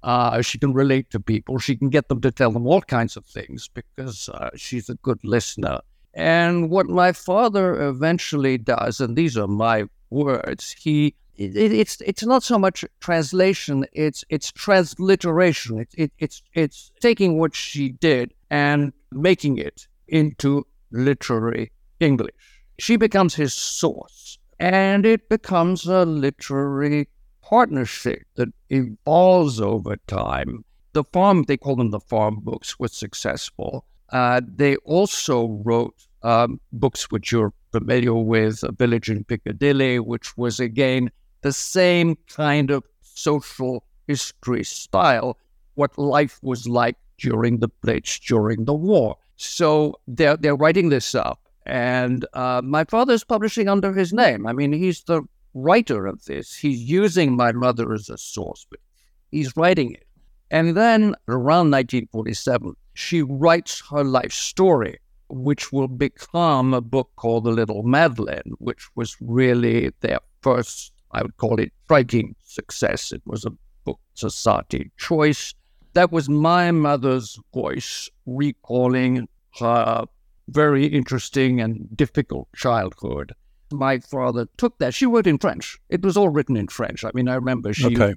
uh, 0.02 0.40
she 0.42 0.58
can 0.58 0.72
relate 0.72 1.10
to 1.10 1.20
people. 1.20 1.58
She 1.58 1.76
can 1.76 1.90
get 1.90 2.08
them 2.08 2.20
to 2.20 2.30
tell 2.30 2.52
them 2.52 2.66
all 2.66 2.80
kinds 2.82 3.16
of 3.16 3.26
things 3.26 3.68
because 3.68 4.28
uh, 4.28 4.50
she's 4.56 4.88
a 4.88 4.94
good 4.96 5.18
listener. 5.24 5.80
And 6.14 6.70
what 6.70 6.88
my 6.88 7.12
father 7.12 7.88
eventually 7.88 8.58
does, 8.58 9.00
and 9.00 9.16
these 9.16 9.36
are 9.36 9.46
my 9.46 9.84
words, 10.10 10.74
he 10.78 11.14
it, 11.38 11.56
it's 11.56 12.00
it's 12.00 12.24
not 12.24 12.42
so 12.42 12.58
much 12.58 12.84
translation; 13.00 13.86
it's 13.92 14.24
it's 14.28 14.50
transliteration. 14.50 15.78
It, 15.78 15.88
it, 15.96 16.12
it's 16.18 16.42
it's 16.54 16.90
taking 17.00 17.38
what 17.38 17.54
she 17.54 17.90
did 17.90 18.34
and 18.50 18.92
making 19.12 19.58
it 19.58 19.86
into 20.08 20.66
literary 20.90 21.70
English. 22.00 22.34
She 22.78 22.96
becomes 22.96 23.34
his 23.34 23.54
source, 23.54 24.38
and 24.58 25.06
it 25.06 25.28
becomes 25.28 25.86
a 25.86 26.04
literary 26.04 27.08
partnership 27.42 28.22
that 28.34 28.48
evolves 28.70 29.60
over 29.60 29.96
time. 30.06 30.64
The 30.92 31.04
farm, 31.04 31.44
they 31.44 31.56
call 31.56 31.76
them 31.76 31.90
the 31.90 32.00
farm 32.00 32.40
books, 32.40 32.78
was 32.78 32.92
successful. 32.92 33.84
Uh, 34.10 34.40
they 34.46 34.76
also 34.76 35.60
wrote 35.64 35.94
um, 36.22 36.60
books 36.72 37.10
which 37.10 37.32
you're 37.32 37.52
familiar 37.72 38.14
with, 38.14 38.62
A 38.62 38.72
Village 38.72 39.10
in 39.10 39.24
Piccadilly, 39.24 39.98
which 39.98 40.36
was 40.36 40.60
again 40.60 41.10
the 41.42 41.52
same 41.52 42.16
kind 42.28 42.70
of 42.70 42.82
social 43.00 43.84
history 44.06 44.64
style, 44.64 45.38
what 45.74 45.96
life 45.98 46.38
was 46.42 46.66
like 46.66 46.96
during 47.18 47.58
the 47.58 47.68
Blitz, 47.82 48.18
during 48.18 48.64
the 48.64 48.74
war. 48.74 49.16
So 49.36 50.00
they're, 50.08 50.36
they're 50.36 50.56
writing 50.56 50.88
this 50.88 51.14
up. 51.14 51.40
And 51.66 52.24
uh, 52.32 52.62
my 52.64 52.84
father's 52.84 53.24
publishing 53.24 53.68
under 53.68 53.92
his 53.92 54.12
name. 54.12 54.46
I 54.46 54.52
mean, 54.52 54.72
he's 54.72 55.02
the 55.02 55.22
writer 55.54 56.06
of 56.06 56.24
this. 56.24 56.54
He's 56.54 56.80
using 56.80 57.36
my 57.36 57.52
mother 57.52 57.92
as 57.92 58.08
a 58.08 58.16
source, 58.16 58.66
but 58.70 58.80
he's 59.30 59.56
writing 59.56 59.92
it. 59.92 60.06
And 60.50 60.76
then 60.76 61.14
around 61.28 61.70
1947, 61.70 62.74
she 62.98 63.22
writes 63.22 63.82
her 63.90 64.02
life 64.02 64.32
story, 64.32 64.98
which 65.28 65.72
will 65.72 65.86
become 65.86 66.74
a 66.74 66.80
book 66.80 67.10
called 67.14 67.44
The 67.44 67.50
Little 67.50 67.84
Madeleine, 67.84 68.54
which 68.58 68.88
was 68.96 69.16
really 69.20 69.92
their 70.00 70.18
first, 70.42 70.92
I 71.12 71.22
would 71.22 71.36
call 71.36 71.60
it, 71.60 71.72
striking 71.84 72.34
success. 72.42 73.12
It 73.12 73.22
was 73.24 73.44
a 73.44 73.52
book 73.84 74.00
society 74.14 74.90
choice. 74.98 75.54
That 75.92 76.10
was 76.10 76.28
my 76.28 76.72
mother's 76.72 77.38
voice 77.54 78.10
recalling 78.26 79.28
her 79.60 80.04
very 80.48 80.86
interesting 80.86 81.60
and 81.60 81.96
difficult 81.96 82.48
childhood 82.56 83.32
my 83.70 83.98
father 83.98 84.48
took 84.56 84.78
that. 84.78 84.94
She 84.94 85.04
wrote 85.04 85.26
in 85.26 85.38
French. 85.38 85.78
It 85.90 86.02
was 86.02 86.16
all 86.16 86.30
written 86.30 86.56
in 86.56 86.68
French. 86.68 87.04
I 87.04 87.10
mean, 87.12 87.28
I 87.28 87.34
remember 87.34 87.74
she 87.74 87.86
okay. 87.94 88.14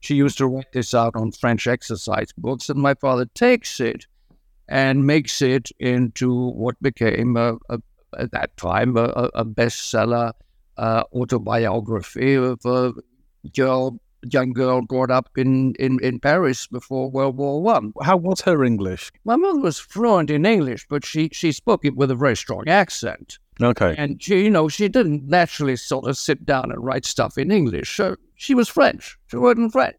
she 0.00 0.14
used 0.16 0.36
to 0.36 0.46
write 0.46 0.70
this 0.74 0.92
out 0.92 1.16
on 1.16 1.32
French 1.32 1.66
exercise 1.66 2.28
books, 2.36 2.68
and 2.68 2.78
my 2.78 2.92
father 2.92 3.24
takes 3.34 3.80
it 3.80 4.06
and 4.68 5.06
makes 5.06 5.42
it 5.42 5.70
into 5.78 6.50
what 6.50 6.80
became 6.82 7.36
a, 7.36 7.56
a, 7.68 7.78
at 8.18 8.32
that 8.32 8.56
time 8.56 8.96
a, 8.96 9.30
a 9.34 9.44
bestseller 9.44 10.32
uh, 10.78 11.02
autobiography 11.12 12.34
of 12.34 12.64
a 12.64 12.92
girl, 13.54 14.00
young 14.30 14.52
girl 14.52 14.82
brought 14.82 15.10
up 15.10 15.28
in, 15.36 15.74
in, 15.78 15.98
in 16.02 16.18
Paris 16.18 16.66
before 16.66 17.10
World 17.10 17.36
War 17.36 17.62
One. 17.62 17.92
How 18.02 18.16
was 18.16 18.40
her 18.42 18.64
English? 18.64 19.10
My 19.24 19.36
mother 19.36 19.60
was 19.60 19.78
fluent 19.78 20.30
in 20.30 20.46
English, 20.46 20.86
but 20.88 21.04
she 21.04 21.28
she 21.32 21.52
spoke 21.52 21.84
it 21.84 21.96
with 21.96 22.10
a 22.10 22.14
very 22.14 22.36
strong 22.36 22.68
accent. 22.68 23.38
Okay. 23.60 23.94
And 23.98 24.22
she, 24.22 24.44
you 24.44 24.50
know, 24.50 24.68
she 24.68 24.88
didn't 24.88 25.28
naturally 25.28 25.76
sort 25.76 26.06
of 26.06 26.16
sit 26.16 26.46
down 26.46 26.72
and 26.72 26.82
write 26.82 27.04
stuff 27.04 27.36
in 27.36 27.50
English. 27.50 27.94
So 27.94 28.16
she 28.34 28.54
was 28.54 28.68
French. 28.68 29.18
She 29.26 29.36
wrote 29.36 29.58
in 29.58 29.70
French. 29.70 29.96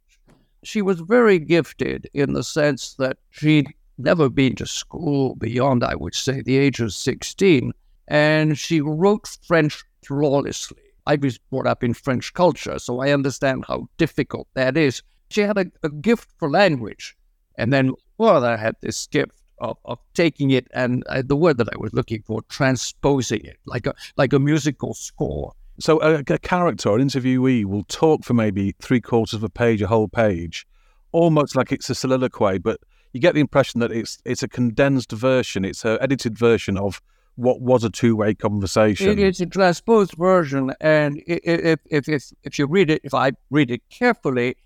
She 0.63 0.81
was 0.81 1.01
very 1.01 1.39
gifted 1.39 2.09
in 2.13 2.33
the 2.33 2.43
sense 2.43 2.95
that 2.95 3.17
she'd 3.29 3.67
never 3.97 4.29
been 4.29 4.55
to 4.55 4.65
school 4.65 5.35
beyond, 5.35 5.83
I 5.83 5.95
would 5.95 6.15
say, 6.15 6.41
the 6.41 6.57
age 6.57 6.79
of 6.79 6.93
16. 6.93 7.71
And 8.07 8.57
she 8.57 8.81
wrote 8.81 9.37
French 9.47 9.83
flawlessly. 10.05 10.81
I 11.05 11.15
was 11.15 11.37
brought 11.37 11.67
up 11.67 11.83
in 11.83 11.93
French 11.93 12.33
culture, 12.33 12.79
so 12.79 13.01
I 13.01 13.11
understand 13.11 13.65
how 13.67 13.87
difficult 13.97 14.47
that 14.53 14.77
is. 14.77 15.01
She 15.29 15.41
had 15.41 15.57
a, 15.57 15.65
a 15.83 15.89
gift 15.89 16.29
for 16.37 16.49
language. 16.49 17.15
And 17.57 17.71
then 17.71 17.93
father 18.17 18.57
had 18.57 18.75
this 18.81 19.07
gift 19.07 19.41
of, 19.59 19.77
of 19.85 19.99
taking 20.13 20.51
it 20.51 20.67
and 20.73 21.03
uh, 21.07 21.23
the 21.25 21.35
word 21.35 21.57
that 21.57 21.69
I 21.71 21.77
was 21.77 21.93
looking 21.93 22.23
for, 22.23 22.41
transposing 22.43 23.45
it 23.45 23.57
like 23.65 23.85
a 23.85 23.93
like 24.17 24.33
a 24.33 24.39
musical 24.39 24.93
score. 24.93 25.53
So 25.79 26.01
a, 26.01 26.19
a 26.19 26.37
character, 26.37 26.93
an 26.93 27.01
interviewee, 27.01 27.65
will 27.65 27.85
talk 27.85 28.23
for 28.23 28.33
maybe 28.33 28.75
three 28.79 29.01
quarters 29.01 29.33
of 29.33 29.43
a 29.43 29.49
page, 29.49 29.81
a 29.81 29.87
whole 29.87 30.07
page, 30.07 30.67
almost 31.11 31.55
like 31.55 31.71
it's 31.71 31.89
a 31.89 31.95
soliloquy, 31.95 32.59
but 32.59 32.79
you 33.13 33.21
get 33.21 33.33
the 33.33 33.39
impression 33.39 33.79
that 33.79 33.91
it's 33.91 34.19
it's 34.25 34.43
a 34.43 34.47
condensed 34.47 35.11
version, 35.11 35.63
it's 35.63 35.85
an 35.85 35.97
edited 36.01 36.37
version 36.37 36.77
of 36.77 37.01
what 37.35 37.61
was 37.61 37.83
a 37.83 37.89
two-way 37.89 38.35
conversation. 38.35 39.17
It's 39.17 39.39
a 39.39 39.45
transposed 39.45 40.13
version, 40.17 40.73
and 40.81 41.21
if, 41.25 41.79
if 41.85 42.09
if 42.09 42.33
if 42.43 42.59
you 42.59 42.67
read 42.67 42.89
it, 42.89 43.01
if 43.03 43.13
I 43.13 43.31
read 43.49 43.71
it 43.71 43.81
carefully, 43.89 44.57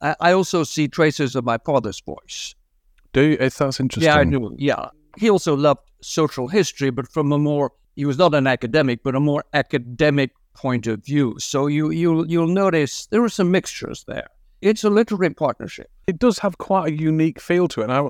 I 0.00 0.16
I 0.20 0.32
also 0.32 0.64
see 0.64 0.88
traces 0.88 1.36
of 1.36 1.44
my 1.44 1.58
father's 1.58 2.00
voice. 2.00 2.54
Do 3.12 3.22
you? 3.22 3.36
That's 3.36 3.60
interesting. 3.80 4.02
Yeah, 4.02 4.16
I 4.16 4.24
do. 4.24 4.54
Yeah. 4.58 4.88
He 5.16 5.30
also 5.30 5.56
loved 5.56 5.80
social 6.02 6.48
history, 6.48 6.90
but 6.90 7.08
from 7.08 7.32
a 7.32 7.38
more, 7.38 7.72
he 7.94 8.04
was 8.04 8.18
not 8.18 8.34
an 8.34 8.46
academic, 8.46 9.02
but 9.02 9.14
a 9.14 9.20
more 9.20 9.42
academic 9.54 10.32
point 10.52 10.86
of 10.86 11.02
view. 11.04 11.36
So 11.38 11.66
you, 11.68 11.90
you, 11.90 12.26
you'll 12.26 12.46
notice 12.46 13.06
there 13.06 13.24
are 13.24 13.30
some 13.30 13.50
mixtures 13.50 14.04
there. 14.06 14.28
It's 14.60 14.84
a 14.84 14.90
literary 14.90 15.34
partnership. 15.34 15.90
It 16.06 16.18
does 16.18 16.38
have 16.38 16.58
quite 16.58 16.92
a 16.92 16.96
unique 16.96 17.40
feel 17.40 17.68
to 17.68 17.80
it. 17.80 17.84
And 17.84 17.92
I, 17.92 18.08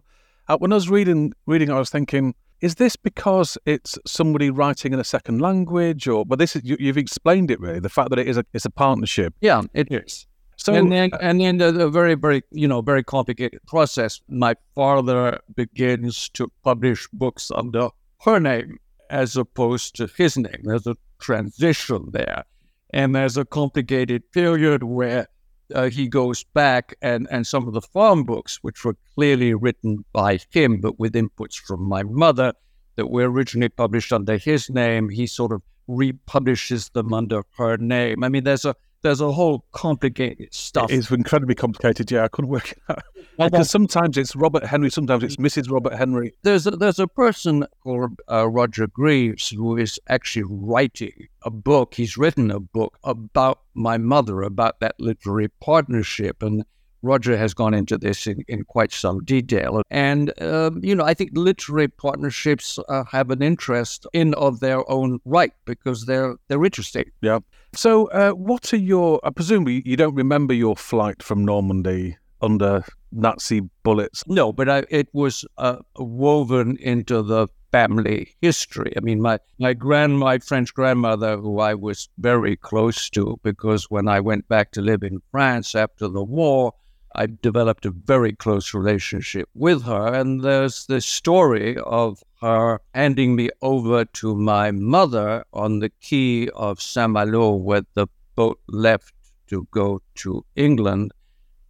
I, 0.48 0.56
when 0.56 0.72
I 0.72 0.76
was 0.76 0.88
reading, 0.88 1.32
reading, 1.46 1.70
I 1.70 1.78
was 1.78 1.90
thinking, 1.90 2.34
is 2.60 2.76
this 2.76 2.96
because 2.96 3.58
it's 3.66 3.98
somebody 4.06 4.50
writing 4.50 4.92
in 4.92 5.00
a 5.00 5.04
second 5.04 5.40
language, 5.40 6.08
or? 6.08 6.24
But 6.24 6.38
this 6.38 6.56
is 6.56 6.62
you, 6.64 6.76
have 6.86 6.96
explained 6.96 7.50
it 7.50 7.60
really. 7.60 7.80
The 7.80 7.88
fact 7.88 8.10
that 8.10 8.18
it 8.18 8.28
is 8.28 8.38
a 8.38 8.44
it's 8.54 8.64
a 8.64 8.70
partnership. 8.70 9.34
Yeah, 9.40 9.62
it 9.74 9.92
is. 9.92 10.26
So 10.56 10.72
and 10.74 10.90
then, 10.90 11.10
and 11.20 11.40
then 11.40 11.60
a 11.60 11.88
very, 11.90 12.14
very, 12.14 12.42
you 12.50 12.66
know, 12.66 12.80
very 12.80 13.04
complicated 13.04 13.60
process. 13.66 14.22
My 14.28 14.54
father 14.74 15.38
begins 15.54 16.30
to 16.30 16.50
publish 16.64 17.06
books 17.12 17.50
under 17.54 17.90
her 18.22 18.40
name 18.40 18.78
as 19.10 19.36
opposed 19.36 19.96
to 19.96 20.08
his 20.16 20.38
name. 20.38 20.62
There's 20.64 20.86
a 20.86 20.96
transition 21.18 22.08
there, 22.12 22.44
and 22.90 23.14
there's 23.14 23.36
a 23.36 23.44
complicated 23.44 24.32
period 24.32 24.82
where 24.82 25.28
uh, 25.74 25.88
he 25.88 26.08
goes 26.08 26.44
back 26.54 26.94
and 27.02 27.26
and 27.30 27.46
some 27.46 27.66
of 27.66 27.74
the 27.74 27.80
farm 27.80 28.24
books, 28.24 28.58
which 28.62 28.84
were 28.84 28.96
clearly 29.14 29.54
written 29.54 30.04
by 30.12 30.38
him, 30.50 30.80
but 30.80 30.98
with 30.98 31.14
inputs 31.14 31.56
from 31.56 31.82
my 31.82 32.02
mother, 32.02 32.52
that 32.96 33.10
were 33.10 33.30
originally 33.30 33.68
published 33.68 34.12
under 34.12 34.36
his 34.38 34.70
name, 34.70 35.08
he 35.08 35.26
sort 35.26 35.52
of 35.52 35.62
republishes 35.86 36.88
them 36.90 37.12
under 37.12 37.42
her 37.56 37.76
name. 37.76 38.24
I 38.24 38.28
mean, 38.28 38.44
there's 38.44 38.64
a 38.64 38.74
there's 39.06 39.20
a 39.20 39.30
whole 39.30 39.64
complicated 39.70 40.52
stuff. 40.52 40.90
It's 40.90 41.12
incredibly 41.12 41.54
complicated. 41.54 42.10
Yeah, 42.10 42.24
I 42.24 42.28
couldn't 42.28 42.50
work 42.50 42.72
it 42.72 42.78
out. 42.88 43.02
Because 43.38 43.70
sometimes 43.70 44.18
it's 44.18 44.34
Robert 44.34 44.64
Henrey, 44.64 44.90
sometimes 44.90 45.22
it's 45.22 45.36
Mrs. 45.36 45.70
Robert 45.70 45.94
Henrey. 45.94 46.32
There's 46.42 46.66
a, 46.66 46.72
there's 46.72 46.98
a 46.98 47.06
person 47.06 47.66
called 47.84 48.20
uh, 48.28 48.48
Roger 48.48 48.88
Greaves 48.88 49.48
who 49.48 49.76
is 49.76 50.00
actually 50.08 50.46
writing 50.48 51.28
a 51.42 51.50
book. 51.50 51.94
He's 51.94 52.16
written 52.16 52.50
a 52.50 52.58
book 52.58 52.98
about 53.04 53.60
my 53.74 53.96
mother, 53.96 54.42
about 54.42 54.80
that 54.80 54.96
literary 54.98 55.48
partnership, 55.60 56.42
and 56.42 56.64
Roger 57.02 57.36
has 57.36 57.54
gone 57.54 57.74
into 57.74 57.98
this 57.98 58.26
in, 58.26 58.44
in 58.48 58.64
quite 58.64 58.92
some 58.92 59.22
detail. 59.24 59.82
And, 59.90 60.32
um, 60.42 60.80
you 60.82 60.94
know, 60.94 61.04
I 61.04 61.14
think 61.14 61.30
literary 61.34 61.88
partnerships 61.88 62.78
uh, 62.88 63.04
have 63.04 63.30
an 63.30 63.42
interest 63.42 64.06
in 64.12 64.34
of 64.34 64.60
their 64.60 64.88
own 64.90 65.20
right 65.24 65.52
because 65.64 66.06
they're, 66.06 66.36
they're 66.48 66.64
interesting. 66.64 67.10
Yeah. 67.20 67.40
So, 67.74 68.06
uh, 68.06 68.30
what 68.30 68.72
are 68.72 68.78
your, 68.78 69.20
I 69.22 69.30
presume 69.30 69.68
you 69.68 69.96
don't 69.96 70.14
remember 70.14 70.54
your 70.54 70.76
flight 70.76 71.22
from 71.22 71.44
Normandy 71.44 72.16
under 72.40 72.84
Nazi 73.12 73.60
bullets? 73.82 74.22
No, 74.26 74.52
but 74.52 74.68
I, 74.68 74.84
it 74.88 75.08
was 75.12 75.44
uh, 75.58 75.78
woven 75.96 76.76
into 76.80 77.22
the 77.22 77.48
family 77.72 78.34
history. 78.40 78.92
I 78.96 79.00
mean, 79.00 79.20
my 79.20 79.38
my 79.58 79.74
grand 79.74 80.18
my 80.18 80.38
French 80.38 80.72
grandmother, 80.72 81.36
who 81.36 81.60
I 81.60 81.74
was 81.74 82.08
very 82.18 82.56
close 82.56 83.10
to, 83.10 83.38
because 83.42 83.90
when 83.90 84.08
I 84.08 84.20
went 84.20 84.48
back 84.48 84.72
to 84.72 84.80
live 84.80 85.02
in 85.02 85.20
France 85.30 85.74
after 85.74 86.08
the 86.08 86.22
war, 86.22 86.72
I 87.18 87.28
developed 87.40 87.86
a 87.86 87.90
very 87.90 88.32
close 88.34 88.74
relationship 88.74 89.48
with 89.54 89.84
her. 89.84 90.12
And 90.12 90.42
there's 90.42 90.84
this 90.84 91.06
story 91.06 91.78
of 91.78 92.22
her 92.42 92.82
handing 92.92 93.34
me 93.34 93.48
over 93.62 94.04
to 94.04 94.34
my 94.36 94.70
mother 94.70 95.42
on 95.54 95.78
the 95.78 95.88
quay 95.88 96.50
of 96.50 96.78
Saint 96.78 97.12
Malo, 97.12 97.54
where 97.54 97.86
the 97.94 98.06
boat 98.34 98.60
left 98.68 99.14
to 99.46 99.66
go 99.70 100.02
to 100.16 100.44
England. 100.56 101.12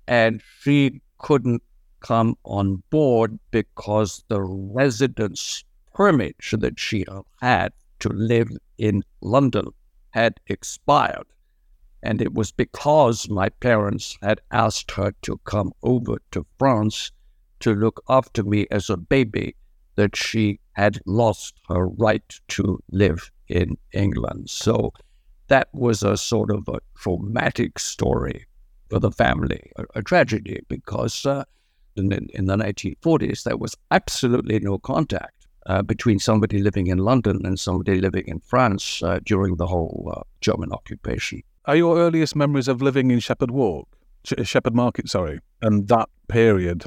And 0.09 0.43
she 0.61 1.01
couldn't 1.19 1.63
come 2.01 2.37
on 2.45 2.83
board 2.91 3.39
because 3.53 4.25
the 4.27 4.43
residence 4.43 5.63
permit 5.95 6.35
that 6.53 6.81
she 6.81 7.05
had 7.41 7.73
to 8.01 8.09
live 8.09 8.51
in 8.79 9.05
London 9.21 9.69
had 10.11 10.41
expired. 10.49 11.27
And 12.03 12.21
it 12.21 12.35
was 12.35 12.53
because 12.53 13.29
my 13.29 13.49
parents 13.49 14.17
had 14.23 14.41
asked 14.51 14.91
her 14.93 15.13
to 15.23 15.41
come 15.45 15.73
over 15.83 16.19
to 16.33 16.47
France 16.59 17.11
to 17.61 17.75
look 17.75 18.03
after 18.09 18.43
me 18.43 18.67
as 18.71 18.91
a 18.91 18.97
baby 18.97 19.57
that 19.97 20.15
she 20.15 20.61
had 20.73 21.01
lost 21.07 21.59
her 21.69 21.89
right 21.89 22.41
to 22.49 22.79
live 22.93 23.31
in 23.49 23.77
England. 23.93 24.51
So 24.51 24.93
that 25.49 25.69
was 25.73 26.03
a 26.03 26.17
sort 26.17 26.51
of 26.51 26.69
a 26.69 26.81
traumatic 26.97 27.79
story 27.79 28.47
for 28.91 29.01
the 29.01 29.11
family, 29.11 29.71
a, 29.77 29.85
a 29.97 30.03
tragedy, 30.03 30.61
because 30.69 31.25
uh, 31.27 31.45
in, 31.97 32.13
in, 32.35 32.47
the 32.47 32.57
1940s 32.57 33.43
there 33.45 33.57
was 33.57 33.75
absolutely 33.91 34.61
no 34.61 34.79
contact 34.79 35.47
uh, 35.67 35.83
between 35.83 36.19
somebody 36.19 36.59
living 36.59 36.87
in 36.89 36.99
London 36.99 37.45
and 37.45 37.59
somebody 37.59 38.01
living 38.01 38.25
in 38.27 38.39
France 38.41 39.03
uh, 39.03 39.19
during 39.25 39.57
the 39.57 39.67
whole 39.67 40.13
uh, 40.15 40.21
German 40.41 40.73
occupation. 40.73 41.43
Are 41.67 41.75
your 41.75 41.99
earliest 41.99 42.37
memories 42.37 42.69
of 42.69 42.81
living 42.81 43.11
in 43.11 43.19
Shepherd 43.19 43.51
Walk, 43.51 43.89
uh, 44.39 44.45
Shepherd 44.45 44.75
Market, 44.75 45.09
sorry, 45.09 45.41
and 45.61 45.89
that 45.89 46.09
period? 46.29 46.85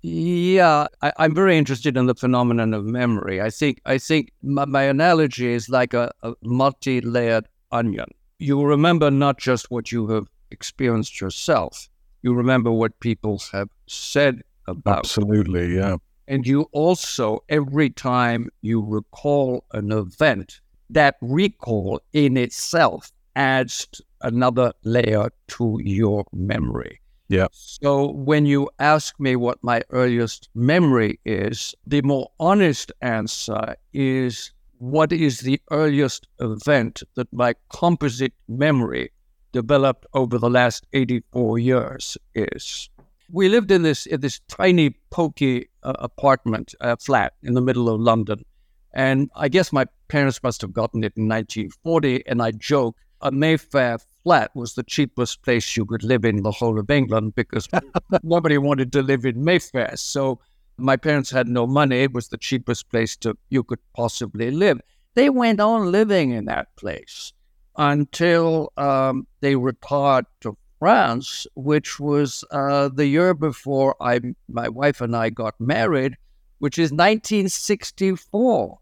Yeah, 0.00 0.86
I, 1.02 1.12
am 1.18 1.34
very 1.34 1.58
interested 1.58 1.98
in 1.98 2.06
the 2.06 2.14
phenomenon 2.14 2.72
of 2.72 2.86
memory. 2.86 3.42
I 3.42 3.50
think 3.50 3.82
I 3.84 3.98
think 3.98 4.32
my, 4.42 4.64
my 4.64 4.84
analogy 4.84 5.52
is 5.52 5.68
like 5.68 5.92
a, 5.92 6.10
a 6.22 6.32
multi-layered 6.42 7.46
onion. 7.70 8.06
You 8.38 8.62
remember 8.64 9.10
not 9.10 9.38
just 9.38 9.70
what 9.70 9.92
you 9.92 10.08
have 10.08 10.28
experienced 10.50 11.20
yourself. 11.20 11.90
You 12.22 12.32
remember 12.32 12.72
what 12.72 12.98
people 13.00 13.40
have 13.52 13.68
said 13.86 14.40
about. 14.66 15.00
Absolutely, 15.00 15.76
yeah. 15.76 15.96
And 16.26 16.46
you 16.46 16.62
also, 16.72 17.44
every 17.50 17.90
time 17.90 18.48
you 18.62 18.80
recall 18.80 19.64
an 19.72 19.92
event, 19.92 20.60
that 20.88 21.16
recall 21.20 22.00
in 22.14 22.38
itself 22.38 23.12
adds 23.36 23.88
another 24.22 24.72
layer 24.84 25.30
to 25.48 25.80
your 25.82 26.24
memory. 26.32 27.00
Yeah. 27.28 27.46
So 27.52 28.10
when 28.10 28.44
you 28.44 28.68
ask 28.78 29.18
me 29.18 29.36
what 29.36 29.58
my 29.62 29.82
earliest 29.90 30.48
memory 30.54 31.18
is, 31.24 31.74
the 31.86 32.02
more 32.02 32.30
honest 32.38 32.92
answer 33.00 33.76
is 33.92 34.52
what 34.78 35.12
is 35.12 35.40
the 35.40 35.60
earliest 35.70 36.26
event 36.40 37.02
that 37.14 37.32
my 37.32 37.54
composite 37.70 38.34
memory 38.48 39.12
developed 39.52 40.06
over 40.12 40.38
the 40.38 40.50
last 40.50 40.86
84 40.92 41.58
years 41.58 42.18
is. 42.34 42.90
We 43.30 43.48
lived 43.48 43.70
in 43.70 43.82
this 43.82 44.04
in 44.06 44.20
this 44.20 44.40
tiny, 44.48 44.90
pokey 45.10 45.68
uh, 45.82 45.94
apartment 46.00 46.74
uh, 46.80 46.96
flat 46.96 47.32
in 47.42 47.54
the 47.54 47.62
middle 47.62 47.88
of 47.88 48.00
London, 48.00 48.44
and 48.92 49.30
I 49.34 49.48
guess 49.48 49.72
my 49.72 49.86
parents 50.08 50.42
must 50.42 50.60
have 50.60 50.72
gotten 50.72 51.02
it 51.04 51.16
in 51.16 51.28
1940. 51.28 52.26
And 52.26 52.42
I 52.42 52.50
joke 52.50 52.96
a 53.20 53.30
Mayfair 53.30 53.98
flat 54.22 54.50
was 54.54 54.74
the 54.74 54.82
cheapest 54.82 55.42
place 55.42 55.76
you 55.76 55.84
could 55.84 56.02
live 56.02 56.24
in 56.24 56.42
the 56.42 56.50
whole 56.50 56.78
of 56.78 56.90
England 56.90 57.34
because 57.34 57.68
nobody 58.22 58.58
wanted 58.58 58.92
to 58.92 59.02
live 59.02 59.24
in 59.24 59.44
Mayfair. 59.44 59.92
So 59.96 60.40
my 60.76 60.96
parents 60.96 61.30
had 61.30 61.48
no 61.48 61.66
money. 61.66 62.02
It 62.02 62.12
was 62.12 62.28
the 62.28 62.38
cheapest 62.38 62.88
place 62.90 63.16
to 63.18 63.36
you 63.50 63.62
could 63.62 63.80
possibly 63.94 64.50
live. 64.50 64.80
They 65.14 65.28
went 65.28 65.60
on 65.60 65.92
living 65.92 66.30
in 66.30 66.46
that 66.46 66.74
place 66.76 67.32
until 67.76 68.72
um, 68.76 69.26
they 69.40 69.56
retired 69.56 70.26
to 70.40 70.56
France, 70.78 71.46
which 71.54 72.00
was 72.00 72.44
uh, 72.50 72.88
the 72.88 73.06
year 73.06 73.34
before 73.34 73.94
I, 74.00 74.20
my 74.48 74.68
wife 74.68 75.00
and 75.00 75.14
I 75.14 75.30
got 75.30 75.54
married, 75.60 76.16
which 76.58 76.78
is 76.78 76.90
1964. 76.90 78.78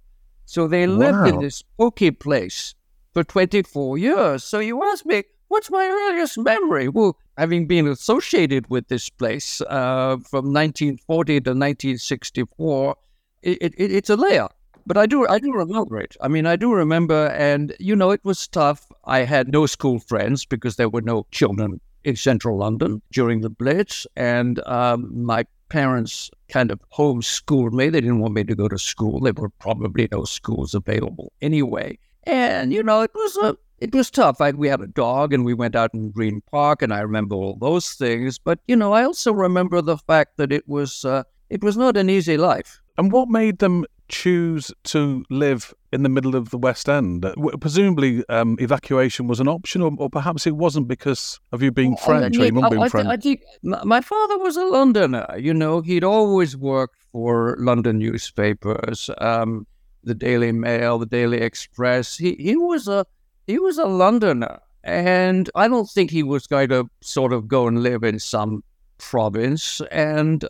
So 0.47 0.67
they 0.67 0.87
lived 0.87 1.19
wow. 1.19 1.27
in 1.27 1.41
this 1.41 1.57
spooky 1.57 2.11
place 2.11 2.75
for 3.13 3.25
24 3.25 3.99
years. 3.99 4.45
So 4.45 4.59
you 4.59 4.83
ask 4.85 5.05
me, 5.05 5.25
what's 5.49 5.71
my 5.71 5.85
earliest 5.85 6.39
memory? 6.39 6.89
Well, 6.89 7.17
having 7.37 7.67
been 7.67 7.89
associated 7.89 8.69
with 8.71 8.89
this 8.89 9.09
place 9.09 9.61
uh, 9.63 10.17
from 10.29 10.53
1940 10.53 11.41
to 11.41 11.51
1964, 11.51 12.97
it, 13.43 13.59
it, 13.63 13.75
it's 13.77 14.11
a 14.11 14.17
layer. 14.17 14.49
But 14.87 14.97
I 14.97 15.07
do, 15.07 15.27
I 15.29 15.39
do 15.39 15.53
remember 15.53 16.01
it. 16.01 16.17
I 16.21 16.29
mean, 16.29 16.47
I 16.47 16.57
do 16.57 16.73
remember, 16.73 17.29
and 17.29 17.75
you 17.79 17.95
know, 17.95 18.11
it 18.11 18.25
was 18.25 18.49
tough. 18.49 18.91
I 19.05 19.21
had 19.21 19.53
no 19.53 19.67
school 19.67 20.01
friends 20.01 20.47
because 20.47 20.77
there 20.77 20.89
were 20.89 21.03
no 21.03 21.27
children 21.31 21.81
in 22.05 22.17
central 22.17 22.59
London 22.59 23.03
during 23.13 23.43
the 23.43 23.51
Blitz, 23.51 24.07
and 24.17 24.67
um, 24.67 25.11
my 25.13 25.45
parents 25.69 26.31
kind 26.49 26.71
of 26.71 26.81
homeschooled 26.93 27.73
me. 27.73 27.89
They 27.89 28.01
didn't 28.01 28.21
want 28.21 28.35
me 28.35 28.45
to 28.45 28.55
go 28.55 28.69
to 28.69 28.79
school. 28.79 29.21
There 29.21 29.35
were 29.35 29.51
probably 29.51 30.09
no 30.11 30.25
schools 30.25 30.75
available 30.75 31.33
anyway. 31.41 31.99
And, 32.25 32.73
you 32.73 32.83
know, 32.83 33.03
it 33.03 33.13
was 33.15 33.37
a, 33.39 33.57
it 33.79 33.95
was 33.95 34.11
tough. 34.11 34.41
I, 34.41 34.51
we 34.51 34.69
had 34.69 34.81
a 34.81 34.87
dog 34.87 35.33
and 35.33 35.45
we 35.45 35.55
went 35.55 35.75
out 35.75 35.95
in 35.95 36.11
Green 36.11 36.43
Park 36.51 36.83
and 36.83 36.93
I 36.93 37.01
remember 37.01 37.35
all 37.35 37.57
those 37.61 37.93
things. 37.93 38.39
But, 38.39 38.61
you 38.67 38.77
know, 38.77 38.93
I 38.93 39.05
also 39.05 39.33
remember 39.33 39.81
the 39.81 39.97
fact 39.97 40.37
that 40.37 40.53
it 40.53 40.69
was, 40.69 41.05
uh, 41.05 41.23
it 41.49 41.63
was 41.63 41.77
not 41.77 41.97
an 41.97 42.11
easy 42.11 42.37
life. 42.37 42.81
And 42.99 43.11
what 43.11 43.29
made 43.29 43.59
them 43.59 43.87
choose 44.11 44.73
to 44.85 45.25
live 45.31 45.73
in 45.93 46.03
the 46.03 46.09
middle 46.09 46.37
of 46.37 46.51
the 46.51 46.59
West 46.59 46.89
End? 46.89 47.25
Uh, 47.25 47.35
presumably, 47.61 48.23
um, 48.29 48.57
evacuation 48.61 49.27
was 49.27 49.41
an 49.41 49.49
option, 49.49 49.81
or, 49.81 49.93
or, 49.97 50.11
perhaps 50.11 50.47
it 50.47 50.57
wasn't 50.57 50.87
because 50.87 51.41
of 51.53 51.63
you 51.63 51.71
being 51.71 51.97
French 51.97 52.37
or 52.37 52.45
your 52.45 52.53
mum 52.53 52.71
being 52.71 52.83
I, 52.83 52.89
French. 52.89 53.09
I 53.09 53.17
think 53.17 53.43
my 53.63 54.01
father 54.01 54.39
was 54.39 54.57
a 54.57 54.65
Londoner. 54.65 55.27
You 55.39 55.55
know, 55.55 55.81
he'd 55.81 56.05
always 56.05 56.57
worked 56.57 56.97
for 57.13 57.57
London 57.59 57.99
newspapers. 57.99 59.09
Um, 59.19 59.67
the 60.05 60.15
Daily 60.15 60.53
Mail, 60.53 60.99
the 60.99 61.07
Daily 61.07 61.39
Express. 61.39 62.17
He 62.17 62.35
he 62.39 62.57
was 62.57 62.89
a 62.89 63.07
he 63.47 63.59
was 63.59 63.79
a 63.79 63.87
Londoner, 63.87 64.61
and 64.85 65.51
I 65.55 65.69
don't 65.69 65.89
think 65.89 66.11
he 66.11 66.23
was 66.23 66.47
going 66.47 66.69
to 66.71 66.89
sort 67.01 67.33
of 67.33 67.49
go 67.49 67.67
and 67.67 67.83
live 67.83 68.05
in 68.05 68.19
some 68.19 68.63
province. 68.99 69.81
And 69.91 70.45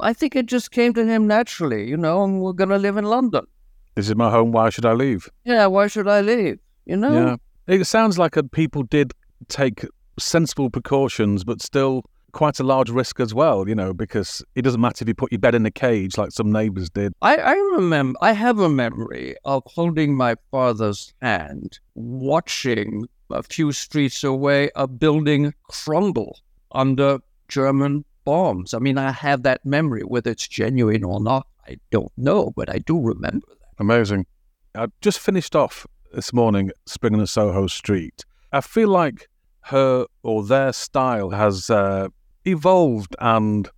I 0.00 0.12
think 0.12 0.36
it 0.36 0.46
just 0.46 0.70
came 0.70 0.92
to 0.94 1.04
him 1.04 1.26
naturally. 1.26 1.88
You 1.88 1.96
know, 1.96 2.24
and 2.24 2.40
we're 2.40 2.52
going 2.52 2.70
to 2.70 2.78
live 2.78 2.96
in 2.96 3.04
London. 3.04 3.46
This 3.94 4.08
is 4.08 4.16
my 4.16 4.30
home. 4.30 4.52
Why 4.52 4.70
should 4.70 4.86
I 4.86 4.92
leave? 4.92 5.28
Yeah, 5.44 5.66
why 5.66 5.86
should 5.86 6.08
I 6.08 6.20
leave? 6.20 6.58
You 6.86 6.96
know. 6.96 7.12
Yeah, 7.12 7.74
it 7.74 7.84
sounds 7.86 8.18
like 8.18 8.36
people 8.52 8.84
did 8.84 9.12
take 9.48 9.84
sensible 10.18 10.70
precautions, 10.70 11.44
but 11.44 11.60
still 11.62 12.04
quite 12.32 12.58
a 12.58 12.64
large 12.64 12.90
risk 12.90 13.20
as 13.20 13.34
well, 13.34 13.68
you 13.68 13.74
know, 13.74 13.92
because 13.92 14.42
it 14.54 14.62
doesn't 14.62 14.80
matter 14.80 15.04
if 15.04 15.08
you 15.08 15.14
put 15.14 15.32
your 15.32 15.38
bed 15.38 15.54
in 15.54 15.64
a 15.66 15.70
cage 15.70 16.18
like 16.18 16.32
some 16.32 16.50
neighbors 16.50 16.90
did. 16.90 17.12
I, 17.22 17.36
I 17.36 17.52
remember, 17.52 18.18
I 18.22 18.32
have 18.32 18.58
a 18.58 18.68
memory 18.68 19.36
of 19.44 19.62
holding 19.66 20.16
my 20.16 20.36
father's 20.50 21.12
hand, 21.20 21.78
watching 21.94 23.06
a 23.30 23.42
few 23.42 23.72
streets 23.72 24.24
away 24.24 24.70
a 24.76 24.86
building 24.86 25.54
crumble 25.68 26.38
under 26.72 27.18
German 27.48 28.04
bombs. 28.24 28.74
I 28.74 28.78
mean, 28.78 28.98
I 28.98 29.12
have 29.12 29.42
that 29.42 29.64
memory. 29.64 30.02
Whether 30.02 30.30
it's 30.30 30.48
genuine 30.48 31.04
or 31.04 31.20
not, 31.20 31.46
I 31.66 31.76
don't 31.90 32.12
know, 32.16 32.52
but 32.56 32.68
I 32.68 32.78
do 32.78 33.00
remember 33.00 33.46
that. 33.48 33.68
Amazing. 33.78 34.26
I 34.74 34.86
just 35.00 35.18
finished 35.18 35.54
off 35.54 35.86
this 36.12 36.32
morning, 36.32 36.70
Spring 36.86 37.14
on 37.14 37.26
Soho 37.26 37.66
Street. 37.66 38.24
I 38.52 38.60
feel 38.60 38.88
like 38.88 39.28
her 39.66 40.06
or 40.22 40.44
their 40.44 40.72
style 40.72 41.30
has 41.30 41.70
uh, 41.70 42.08
evolved 42.44 43.14
and 43.20 43.68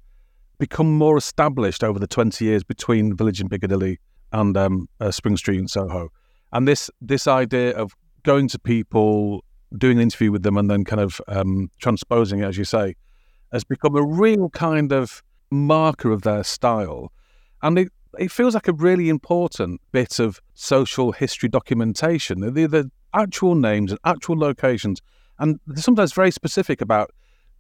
become 0.59 0.97
more 0.97 1.17
established 1.17 1.85
over 1.85 1.99
the 1.99 2.07
20 2.07 2.45
years 2.45 2.63
between 2.63 3.17
Village 3.17 3.41
in 3.41 3.49
Piccadilly 3.49 3.99
and 4.33 4.57
um, 4.57 4.89
uh, 5.01 5.11
Spring 5.11 5.37
Street 5.37 5.59
in 5.59 5.69
Soho. 5.69 6.11
And 6.53 6.69
this 6.69 6.91
this 7.01 7.27
idea 7.27 7.77
of 7.77 7.93
going 8.23 8.49
to 8.49 8.59
people, 8.59 9.45
doing 9.77 9.99
an 9.99 10.03
interview 10.03 10.31
with 10.31 10.43
them, 10.43 10.57
and 10.57 10.71
then 10.71 10.85
kind 10.85 11.01
of 11.01 11.21
um, 11.29 11.71
transposing 11.81 12.41
it, 12.41 12.45
as 12.45 12.57
you 12.57 12.65
say, 12.65 12.95
has 13.53 13.65
become 13.65 13.97
a 13.97 14.03
real 14.03 14.49
kind 14.51 14.93
of 14.93 15.23
marker 15.51 16.11
of 16.11 16.23
their 16.23 16.45
style. 16.45 17.13
And 17.63 17.79
it, 17.79 17.89
it 18.19 18.31
feels 18.31 18.55
like 18.55 18.69
a 18.69 18.73
really 18.73 19.09
important 19.09 19.81
bit 19.93 20.19
of 20.19 20.41
social 20.55 21.13
history 21.13 21.49
documentation. 21.49 22.41
The, 22.41 22.67
the 22.67 22.91
actual 23.13 23.55
names 23.55 23.91
and 23.91 24.01
actual 24.05 24.39
locations, 24.39 25.01
and 25.39 25.59
sometimes 25.75 26.13
very 26.13 26.31
specific 26.31 26.81
about 26.81 27.11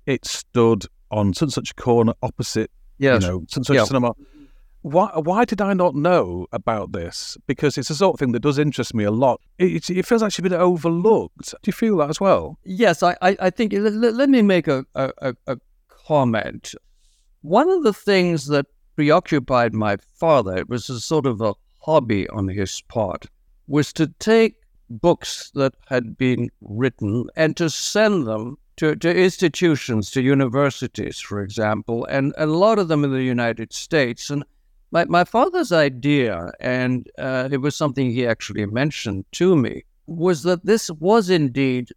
it 0.06 0.24
stood 0.24 0.86
on 1.10 1.32
such 1.34 1.42
and 1.42 1.52
such 1.52 1.70
a 1.70 1.74
corner 1.74 2.14
opposite, 2.22 2.70
Yes. 2.98 3.22
you 3.22 3.28
know, 3.28 3.44
such 3.48 3.66
such 3.66 3.76
Yeah. 3.76 3.84
cinema. 3.84 4.12
Why, 4.82 5.10
why 5.16 5.46
did 5.46 5.62
I 5.62 5.72
not 5.72 5.94
know 5.94 6.46
about 6.52 6.92
this? 6.92 7.38
Because 7.46 7.78
it's 7.78 7.88
the 7.88 7.94
sort 7.94 8.14
of 8.14 8.18
thing 8.20 8.32
that 8.32 8.40
does 8.40 8.58
interest 8.58 8.94
me 8.94 9.04
a 9.04 9.10
lot. 9.10 9.40
It, 9.58 9.88
it 9.88 10.04
feels 10.04 10.20
like 10.20 10.28
it's 10.28 10.40
been 10.40 10.52
overlooked. 10.52 11.52
Do 11.62 11.68
you 11.68 11.72
feel 11.72 11.96
that 11.98 12.10
as 12.10 12.20
well? 12.20 12.58
Yes, 12.64 13.02
I, 13.02 13.16
I, 13.22 13.36
I 13.40 13.50
think. 13.50 13.72
Let, 13.72 13.94
let- 13.94 14.28
me 14.28 14.42
make 14.42 14.68
a, 14.68 14.84
a, 14.94 15.34
a 15.46 15.56
comment. 15.88 16.74
One 17.40 17.70
of 17.70 17.82
the 17.82 17.94
things 17.94 18.46
that 18.48 18.66
preoccupied 18.94 19.72
my 19.72 19.96
father, 20.14 20.56
it 20.58 20.68
was 20.68 20.90
a 20.90 21.00
sort 21.00 21.24
of 21.24 21.40
a 21.40 21.54
hobby 21.80 22.28
on 22.28 22.48
his 22.48 22.82
part, 22.88 23.24
was 23.66 23.90
to 23.94 24.08
take 24.18 24.56
books 24.90 25.50
that 25.54 25.72
had 25.88 26.18
been 26.18 26.50
written 26.60 27.26
and 27.36 27.56
to 27.56 27.70
send 27.70 28.26
them 28.26 28.58
to, 28.76 28.96
to 28.96 29.14
institutions, 29.14 30.10
to 30.10 30.22
universities, 30.22 31.20
for 31.20 31.42
example, 31.42 32.04
and 32.06 32.34
a 32.36 32.46
lot 32.46 32.78
of 32.78 32.88
them 32.88 33.04
in 33.04 33.12
the 33.12 33.22
United 33.22 33.72
States. 33.72 34.30
And 34.30 34.44
my, 34.90 35.04
my 35.06 35.24
father's 35.24 35.72
idea, 35.72 36.52
and 36.60 37.08
uh, 37.18 37.48
it 37.50 37.58
was 37.58 37.76
something 37.76 38.10
he 38.10 38.26
actually 38.26 38.66
mentioned 38.66 39.24
to 39.32 39.56
me, 39.56 39.84
was 40.06 40.42
that 40.42 40.66
this 40.66 40.90
was 40.90 41.30
indeed 41.30 41.90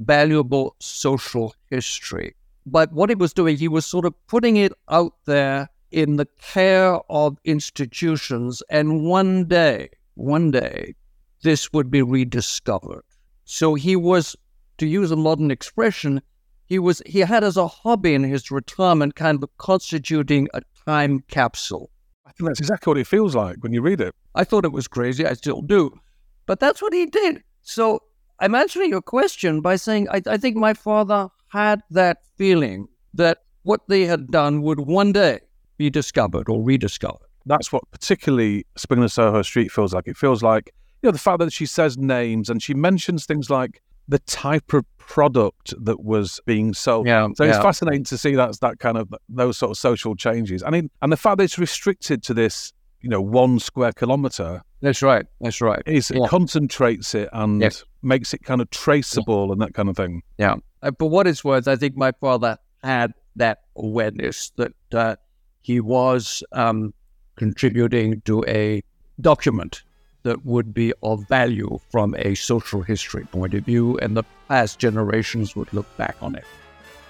valuable 0.00 0.74
social 0.80 1.54
history. 1.70 2.34
But 2.66 2.92
what 2.92 3.08
he 3.10 3.14
was 3.14 3.32
doing, 3.32 3.56
he 3.56 3.68
was 3.68 3.86
sort 3.86 4.04
of 4.04 4.14
putting 4.26 4.56
it 4.56 4.72
out 4.88 5.14
there 5.24 5.68
in 5.92 6.16
the 6.16 6.26
care 6.42 6.98
of 7.08 7.38
institutions, 7.44 8.62
and 8.68 9.04
one 9.04 9.44
day, 9.46 9.88
one 10.14 10.50
day, 10.50 10.94
this 11.42 11.72
would 11.72 11.90
be 11.90 12.02
rediscovered. 12.02 13.04
So 13.44 13.74
he 13.74 13.94
was, 13.94 14.34
to 14.78 14.86
use 14.86 15.10
a 15.10 15.16
modern 15.16 15.50
expression, 15.50 16.22
he 16.66 16.78
was 16.78 17.02
he 17.06 17.20
had 17.20 17.44
as 17.44 17.56
a 17.56 17.66
hobby 17.66 18.14
in 18.14 18.24
his 18.24 18.50
retirement 18.50 19.14
kind 19.14 19.42
of 19.42 19.56
constituting 19.58 20.48
a 20.54 20.62
time 20.86 21.20
capsule. 21.28 21.90
I 22.26 22.32
think 22.32 22.48
that's 22.48 22.60
exactly 22.60 22.90
what 22.90 22.98
it 22.98 23.06
feels 23.06 23.34
like 23.34 23.56
when 23.60 23.72
you 23.72 23.82
read 23.82 24.00
it. 24.00 24.14
I 24.34 24.44
thought 24.44 24.64
it 24.64 24.72
was 24.72 24.88
crazy. 24.88 25.24
I 25.24 25.34
still 25.34 25.62
do. 25.62 25.92
But 26.46 26.60
that's 26.60 26.82
what 26.82 26.92
he 26.92 27.06
did. 27.06 27.42
So 27.62 28.00
I'm 28.40 28.54
answering 28.54 28.90
your 28.90 29.02
question 29.02 29.60
by 29.60 29.76
saying 29.76 30.08
I, 30.10 30.20
I 30.26 30.36
think 30.36 30.56
my 30.56 30.74
father 30.74 31.28
had 31.48 31.80
that 31.90 32.18
feeling 32.36 32.88
that 33.14 33.38
what 33.62 33.80
they 33.88 34.04
had 34.04 34.30
done 34.30 34.62
would 34.62 34.80
one 34.80 35.12
day 35.12 35.40
be 35.78 35.90
discovered 35.90 36.48
or 36.48 36.62
rediscovered. 36.62 37.26
That's 37.46 37.72
what 37.72 37.88
particularly 37.90 38.66
Spring 38.76 39.00
on 39.02 39.08
Soho 39.08 39.42
Street 39.42 39.70
feels 39.70 39.94
like. 39.94 40.08
It 40.08 40.16
feels 40.16 40.42
like, 40.42 40.72
you 41.02 41.08
know, 41.08 41.12
the 41.12 41.18
fact 41.18 41.38
that 41.38 41.52
she 41.52 41.66
says 41.66 41.96
names 41.96 42.50
and 42.50 42.62
she 42.62 42.74
mentions 42.74 43.24
things 43.24 43.50
like 43.50 43.80
the 44.08 44.18
type 44.20 44.72
of 44.72 44.84
product 44.98 45.72
that 45.84 46.02
was 46.04 46.40
being 46.46 46.74
sold. 46.74 47.06
Yeah, 47.06 47.28
So 47.36 47.44
it's 47.44 47.56
yeah. 47.56 47.62
fascinating 47.62 48.04
to 48.04 48.18
see 48.18 48.34
that's 48.34 48.58
that 48.58 48.78
kind 48.78 48.96
of 48.98 49.12
those 49.28 49.56
sort 49.56 49.70
of 49.70 49.78
social 49.78 50.14
changes. 50.16 50.62
I 50.62 50.70
mean, 50.70 50.90
and 51.02 51.12
the 51.12 51.16
fact 51.16 51.38
that 51.38 51.44
it's 51.44 51.58
restricted 51.58 52.22
to 52.24 52.34
this, 52.34 52.72
you 53.00 53.08
know, 53.08 53.20
one 53.20 53.58
square 53.58 53.92
kilometre 53.92 54.62
That's 54.80 55.02
right. 55.02 55.26
That's 55.40 55.60
right. 55.60 55.82
is 55.86 56.10
it 56.10 56.20
concentrates 56.28 57.14
it 57.14 57.28
and 57.32 57.60
Yes. 57.60 57.84
makes 58.02 58.34
it 58.34 58.42
kind 58.42 58.60
of 58.60 58.70
traceable 58.70 59.52
and 59.52 59.60
that 59.60 59.74
kind 59.74 59.88
of 59.88 59.96
thing. 59.96 60.22
Yeah. 60.38 60.56
Uh, 60.82 60.90
for 60.98 61.08
what 61.08 61.26
it's 61.26 61.44
worth, 61.44 61.68
I 61.68 61.76
think 61.76 61.96
my 61.96 62.12
father 62.20 62.58
had 62.82 63.12
that 63.36 63.58
awareness 63.76 64.50
that 64.56 64.72
uh, 64.92 65.16
he 65.62 65.80
was 65.80 66.42
um, 66.52 66.94
contributing 67.36 68.22
to 68.24 68.44
a 68.46 68.82
document 69.20 69.82
that 70.26 70.44
would 70.44 70.74
be 70.74 70.92
of 71.04 71.26
value 71.28 71.78
from 71.90 72.16
a 72.18 72.34
social 72.34 72.82
history 72.82 73.24
point 73.26 73.54
of 73.54 73.64
view, 73.64 73.96
and 73.98 74.16
the 74.16 74.24
past 74.48 74.80
generations 74.80 75.54
would 75.54 75.72
look 75.72 75.86
back 75.96 76.16
on 76.20 76.34
it. 76.34 76.44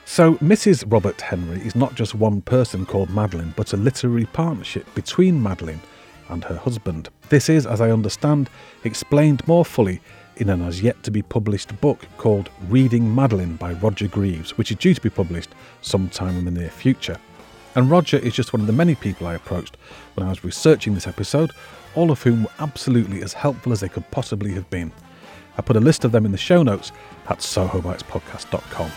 So, 0.05 0.35
Mrs. 0.35 0.85
Robert 0.87 1.21
Henrey 1.23 1.61
is 1.63 1.75
not 1.75 1.95
just 1.95 2.15
one 2.15 2.43
person 2.43 2.85
called 2.85 3.09
Madeleine, 3.09 3.55
but 3.57 3.73
a 3.73 3.79
literary 3.79 4.27
partnership 4.27 4.87
between 4.95 5.43
Madeleine 5.43 5.81
and 6.29 6.45
her 6.45 6.57
husband. 6.57 7.09
This 7.31 7.49
is, 7.49 7.67
as 7.67 7.81
I 7.81 7.91
understand, 7.91 8.51
explained 8.85 9.49
more 9.49 9.65
fully 9.65 10.01
in 10.37 10.51
an 10.51 10.61
as 10.61 10.83
yet 10.83 11.03
to 11.05 11.11
be 11.11 11.23
published 11.23 11.81
book 11.81 12.05
called 12.19 12.51
Reading 12.69 13.15
Madeleine 13.15 13.57
by 13.57 13.73
Roger 13.73 14.09
Greaves, 14.09 14.59
which 14.59 14.71
is 14.71 14.77
due 14.77 14.93
to 14.93 15.01
be 15.01 15.09
published 15.09 15.51
sometime 15.81 16.37
in 16.37 16.45
the 16.45 16.51
near 16.51 16.71
future. 16.71 17.17
And 17.75 17.91
Roger 17.91 18.19
is 18.19 18.35
just 18.35 18.53
one 18.53 18.61
of 18.61 18.67
the 18.67 18.73
many 18.75 18.95
people 18.95 19.27
I 19.27 19.35
approached 19.35 19.79
when 20.15 20.27
I 20.27 20.31
was 20.31 20.45
researching 20.45 20.95
this 20.95 21.07
episode, 21.07 21.53
all 21.97 22.11
of 22.11 22.23
whom 22.23 22.45
were 22.45 22.51
absolutely 22.61 23.23
as 23.23 23.33
helpful 23.33 23.73
as 23.73 23.81
they 23.81 23.89
could 23.89 24.09
possibly 24.11 24.53
have 24.53 24.71
been. 24.71 24.93
I 25.59 25.63
put 25.63 25.77
a 25.77 25.81
list 25.81 26.05
of 26.05 26.13
them 26.13 26.25
in 26.27 26.33
the 26.33 26.39
show 26.39 26.63
notes 26.63 26.93
at 27.29 27.39
sohobitespodcast.com. 27.39 28.91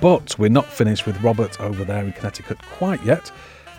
But 0.00 0.38
we're 0.38 0.48
not 0.48 0.66
finished 0.66 1.06
with 1.06 1.20
Robert 1.22 1.60
over 1.60 1.84
there 1.84 2.04
in 2.04 2.12
Connecticut 2.12 2.58
quite 2.62 3.04
yet. 3.04 3.32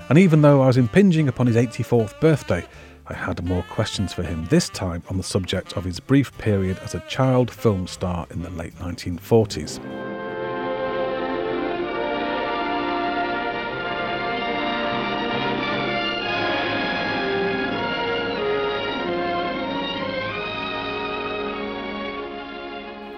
And 0.09 0.17
even 0.17 0.41
though 0.41 0.61
I 0.61 0.67
was 0.67 0.75
impinging 0.75 1.27
upon 1.29 1.47
his 1.47 1.55
84th 1.55 2.19
birthday, 2.19 2.65
I 3.11 3.15
had 3.15 3.43
more 3.43 3.63
questions 3.63 4.13
for 4.13 4.21
him, 4.21 4.45
this 4.45 4.69
time 4.69 5.01
on 5.09 5.17
the 5.17 5.23
subject 5.23 5.75
of 5.75 5.83
his 5.83 5.99
brief 5.99 6.37
period 6.37 6.77
as 6.83 6.93
a 6.93 7.03
child 7.07 7.49
film 7.49 7.87
star 7.87 8.27
in 8.29 8.43
the 8.43 8.51
late 8.51 8.75
1940s. 8.75 9.79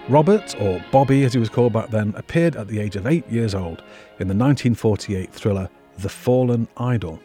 Robert, 0.07 0.55
or 0.61 0.83
Bobby 0.91 1.25
as 1.25 1.33
he 1.33 1.39
was 1.39 1.49
called 1.49 1.73
back 1.73 1.89
then, 1.89 2.13
appeared 2.15 2.55
at 2.55 2.69
the 2.69 2.79
age 2.79 2.95
of 2.95 3.07
eight 3.07 3.27
years 3.29 3.53
old 3.53 3.79
in 4.19 4.29
the 4.29 4.35
1948 4.35 5.33
thriller 5.33 5.69
The 5.97 6.09
Fallen 6.09 6.69
Idol. 6.77 7.19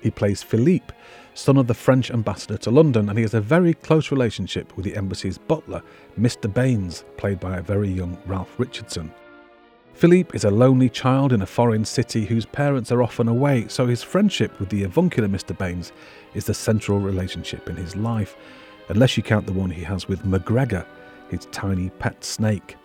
He 0.00 0.10
plays 0.10 0.42
Philippe, 0.42 0.92
son 1.34 1.56
of 1.56 1.66
the 1.66 1.74
French 1.74 2.10
ambassador 2.10 2.56
to 2.58 2.70
London, 2.70 3.08
and 3.08 3.18
he 3.18 3.22
has 3.22 3.34
a 3.34 3.40
very 3.40 3.74
close 3.74 4.10
relationship 4.10 4.76
with 4.76 4.84
the 4.84 4.96
embassy's 4.96 5.38
butler, 5.38 5.82
Mr. 6.18 6.52
Baines, 6.52 7.04
played 7.16 7.40
by 7.40 7.56
a 7.56 7.62
very 7.62 7.88
young 7.88 8.18
Ralph 8.26 8.58
Richardson. 8.58 9.12
Philippe 9.94 10.34
is 10.34 10.44
a 10.44 10.50
lonely 10.50 10.88
child 10.88 11.32
in 11.32 11.42
a 11.42 11.46
foreign 11.46 11.84
city 11.84 12.24
whose 12.24 12.46
parents 12.46 12.90
are 12.90 13.02
often 13.02 13.28
away, 13.28 13.66
so 13.68 13.86
his 13.86 14.02
friendship 14.02 14.58
with 14.58 14.68
the 14.68 14.84
avuncular 14.84 15.28
Mr. 15.28 15.56
Baines 15.56 15.92
is 16.34 16.46
the 16.46 16.54
central 16.54 16.98
relationship 16.98 17.68
in 17.68 17.76
his 17.76 17.94
life, 17.94 18.36
unless 18.88 19.16
you 19.16 19.22
count 19.22 19.46
the 19.46 19.52
one 19.52 19.70
he 19.70 19.84
has 19.84 20.08
with 20.08 20.24
McGregor, 20.24 20.86
his 21.30 21.46
tiny 21.52 21.90
pet 21.90 22.24
snake. 22.24 22.76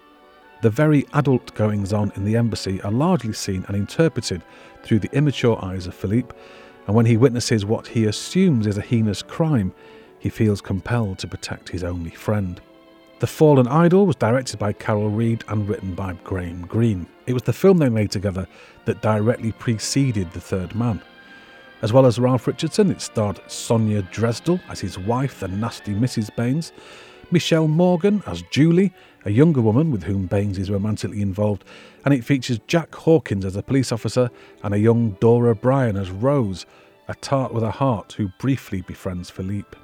The 0.62 0.70
very 0.70 1.06
adult 1.14 1.54
goings 1.54 1.94
on 1.94 2.12
in 2.16 2.24
the 2.24 2.36
embassy 2.36 2.82
are 2.82 2.92
largely 2.92 3.34
seen 3.34 3.64
and 3.68 3.78
interpreted 3.78 4.44
through 4.84 5.00
the 5.00 5.16
immature 5.16 5.64
eyes 5.64 5.88
of 5.88 5.94
Philippe, 5.94 6.36
and 6.88 6.96
when 6.96 7.06
he 7.06 7.18
witnesses 7.18 7.66
what 7.66 7.88
he 7.88 8.06
assumes 8.06 8.66
is 8.66 8.78
a 8.78 8.82
heinous 8.82 9.22
crime, 9.22 9.74
he 10.20 10.30
feels 10.30 10.62
compelled 10.62 11.20
to 11.20 11.28
protect 11.28 11.70
his 11.70 11.84
only 11.84 12.10
friend. 12.10 12.62
The 13.20 13.28
Fallen 13.28 13.68
Idol 13.68 14.06
was 14.06 14.16
directed 14.16 14.58
by 14.58 14.74
Carol 14.74 15.10
Reed 15.10 15.44
and 15.50 15.68
written 15.68 15.96
by 15.96 16.14
Graham 16.24 16.66
Greene. 16.66 17.08
It 17.26 17.34
was 17.34 17.44
the 17.44 17.54
film 17.54 17.78
they 17.78 17.90
made 17.90 18.12
together 18.12 18.48
that 18.86 19.02
directly 19.02 19.52
preceded 19.52 20.32
The 20.32 20.40
Third 20.40 20.76
Man. 20.76 21.02
As 21.82 21.92
well 21.92 22.06
as 22.06 22.20
Ralph 22.20 22.48
Richardson, 22.48 22.90
it 22.90 23.02
starred 23.02 23.40
Sonia 23.48 24.02
Dresdel 24.04 24.60
as 24.70 24.80
his 24.80 24.98
wife, 24.98 25.42
the 25.42 25.48
nasty 25.48 25.94
Mrs. 25.94 26.34
Baines, 26.36 26.72
Michèle 27.32 27.68
Morgan 27.68 28.24
as 28.26 28.42
Julie, 28.52 28.94
a 29.26 29.30
younger 29.30 29.60
woman 29.60 29.92
with 29.92 30.04
whom 30.04 30.28
Baines 30.28 30.58
is 30.58 30.72
romantically 30.72 31.22
involved, 31.22 31.66
and 32.06 32.14
it 32.14 32.24
features 32.24 32.60
Jack 32.68 32.96
Hawkins 32.96 33.44
as 33.44 33.58
a 33.58 33.62
police 33.62 33.92
officer 33.92 34.30
and 34.64 34.74
a 34.74 34.80
young 34.80 35.12
Dora 35.20 35.54
Bryan 35.54 35.98
as 35.98 36.10
Rose, 36.10 36.66
a 37.10 37.16
tart 37.16 37.54
with 37.54 37.64
a 37.64 37.72
heart 37.72 38.14
who 38.14 38.30
briefly 38.40 38.82
befriends 38.82 39.30
Philippe. 39.30 39.78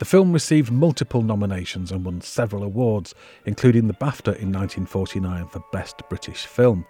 The 0.00 0.04
film 0.04 0.32
received 0.32 0.72
multiple 0.72 1.22
nominations 1.22 1.92
and 1.92 2.04
won 2.04 2.20
several 2.20 2.64
awards, 2.64 3.14
including 3.46 3.86
the 3.86 3.94
BAFTA 3.94 4.36
in 4.38 4.52
1949 4.52 5.46
for 5.48 5.62
Best 5.72 6.02
British 6.08 6.46
Film. 6.46 6.84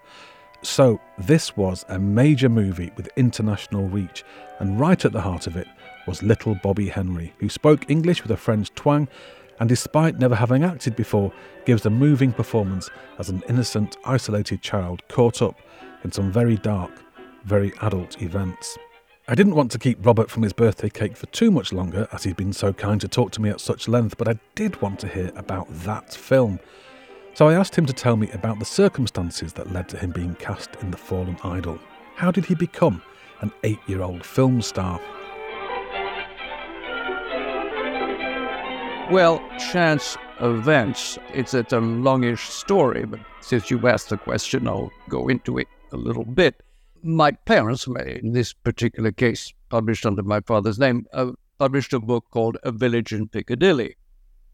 So, 0.63 1.01
this 1.19 1.57
was 1.57 1.85
a 1.89 1.99
major 1.99 2.49
movie 2.49 2.91
with 2.97 3.11
international 3.17 3.89
reach, 3.89 4.25
and 4.59 4.81
right 4.81 5.05
at 5.05 5.13
the 5.13 5.21
heart 5.21 5.47
of 5.47 5.57
it 5.57 5.69
was 6.07 6.23
little 6.23 6.55
Bobby 6.57 6.89
Henrey, 6.89 7.33
who 7.39 7.49
spoke 7.49 7.91
English 7.91 8.23
with 8.23 8.33
a 8.33 8.37
French 8.37 8.75
twang 8.75 9.09
and, 9.61 9.69
despite 9.69 10.19
never 10.19 10.35
having 10.35 10.65
acted 10.65 10.97
before, 10.97 11.33
gives 11.65 11.87
a 11.87 11.91
moving 11.91 12.33
performance 12.33 12.91
as 13.19 13.29
an 13.29 13.43
innocent, 13.49 13.97
isolated 14.05 14.63
child 14.63 15.03
caught 15.09 15.43
up 15.43 15.59
in 16.05 16.13
some 16.13 16.31
very 16.31 16.57
dark, 16.57 16.93
very 17.45 17.73
adult 17.83 18.23
events. 18.23 18.79
I 19.31 19.35
didn't 19.35 19.57
want 19.57 19.71
to 19.73 19.79
keep 19.79 20.05
Robert 20.07 20.31
from 20.31 20.43
his 20.43 20.55
birthday 20.55 20.89
cake 20.89 21.17
for 21.17 21.27
too 21.27 21.51
much 21.51 21.73
longer, 21.73 22.09
as 22.13 22.25
he'd 22.25 22.37
been 22.37 22.53
so 22.53 22.73
kind 22.73 23.01
to 23.01 23.09
talk 23.09 23.31
to 23.33 23.43
me 23.43 23.51
at 23.51 23.61
such 23.61 23.87
length, 23.87 24.17
but 24.17 24.29
I 24.29 24.39
did 24.55 24.81
want 24.81 24.99
to 25.01 25.09
hear 25.09 25.33
about 25.37 25.67
that 25.85 26.15
film. 26.15 26.59
So 27.35 27.49
I 27.49 27.55
asked 27.55 27.77
him 27.77 27.87
to 27.87 27.93
tell 27.93 28.17
me 28.17 28.31
about 28.33 28.59
the 28.59 28.65
circumstances 28.65 29.53
that 29.53 29.73
led 29.73 29.89
to 29.91 29.99
him 29.99 30.13
being 30.13 30.35
cast 30.37 30.71
in 30.81 30.91
The 30.91 30.97
Fallen 30.97 31.37
Idol. 31.45 31.79
How 32.17 32.31
did 32.31 32.47
he 32.47 32.55
become 32.55 33.03
an 33.41 33.53
eight 33.65 33.79
year 33.87 34.03
old 34.03 34.25
film 34.25 34.63
star? 34.63 34.99
Well, 39.11 39.43
chance 39.59 40.17
events. 40.41 41.19
It's 41.33 41.55
a, 41.55 41.61
it's 41.61 41.73
a 41.73 41.81
longish 41.81 42.43
story, 42.49 43.05
but 43.07 43.21
since 43.41 43.71
you 43.71 43.87
asked 43.89 44.11
the 44.11 44.19
question, 44.19 44.69
I'll 44.69 44.91
go 45.09 45.29
into 45.29 45.59
it 45.59 45.69
a 45.93 45.97
little 45.97 46.25
bit 46.25 46.63
my 47.03 47.33
parents, 47.33 47.87
in 47.87 48.33
this 48.33 48.53
particular 48.53 49.13
case, 49.13 49.53
published 49.69 50.07
under 50.07 50.23
my 50.23 50.41
father's 50.41 50.79
name, 50.79 51.07
uh, 51.13 51.33
published 51.59 51.93
a 51.93 52.01
book 52.01 52.27
called 52.31 52.57
A 52.63 52.73
Village 52.73 53.13
in 53.13 53.29
Piccadilly, 53.29 53.97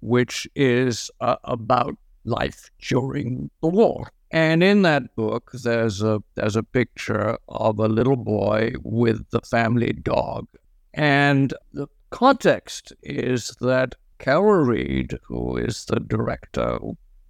which 0.00 0.46
is 0.54 1.10
uh, 1.20 1.36
about 1.44 1.96
life 2.24 2.70
during 2.80 3.50
the 3.62 3.68
war. 3.68 4.10
And 4.30 4.62
in 4.62 4.82
that 4.82 5.14
book, 5.14 5.52
there's 5.52 6.02
a 6.02 6.20
there's 6.34 6.56
a 6.56 6.62
picture 6.62 7.38
of 7.48 7.78
a 7.78 7.86
little 7.86 8.16
boy 8.16 8.72
with 8.82 9.30
the 9.30 9.40
family 9.40 9.92
dog, 9.92 10.48
and 10.92 11.54
the 11.72 11.86
context 12.10 12.92
is 13.02 13.54
that 13.60 13.94
Carol 14.24 14.64
Reed, 14.64 15.18
who 15.24 15.58
is 15.58 15.84
the 15.84 16.00
director, 16.00 16.78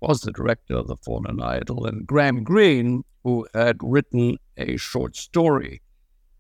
was 0.01 0.21
the 0.21 0.31
director 0.31 0.77
of 0.77 0.87
The 0.87 0.97
Fallen 0.99 1.43
Idol, 1.43 1.87
and 1.87 2.07
Graham 2.07 2.45
Greene, 2.45 3.03
who 3.25 3.49
had 3.53 3.79
written 3.83 4.37
a 4.57 4.77
short 4.77 5.17
story 5.17 5.83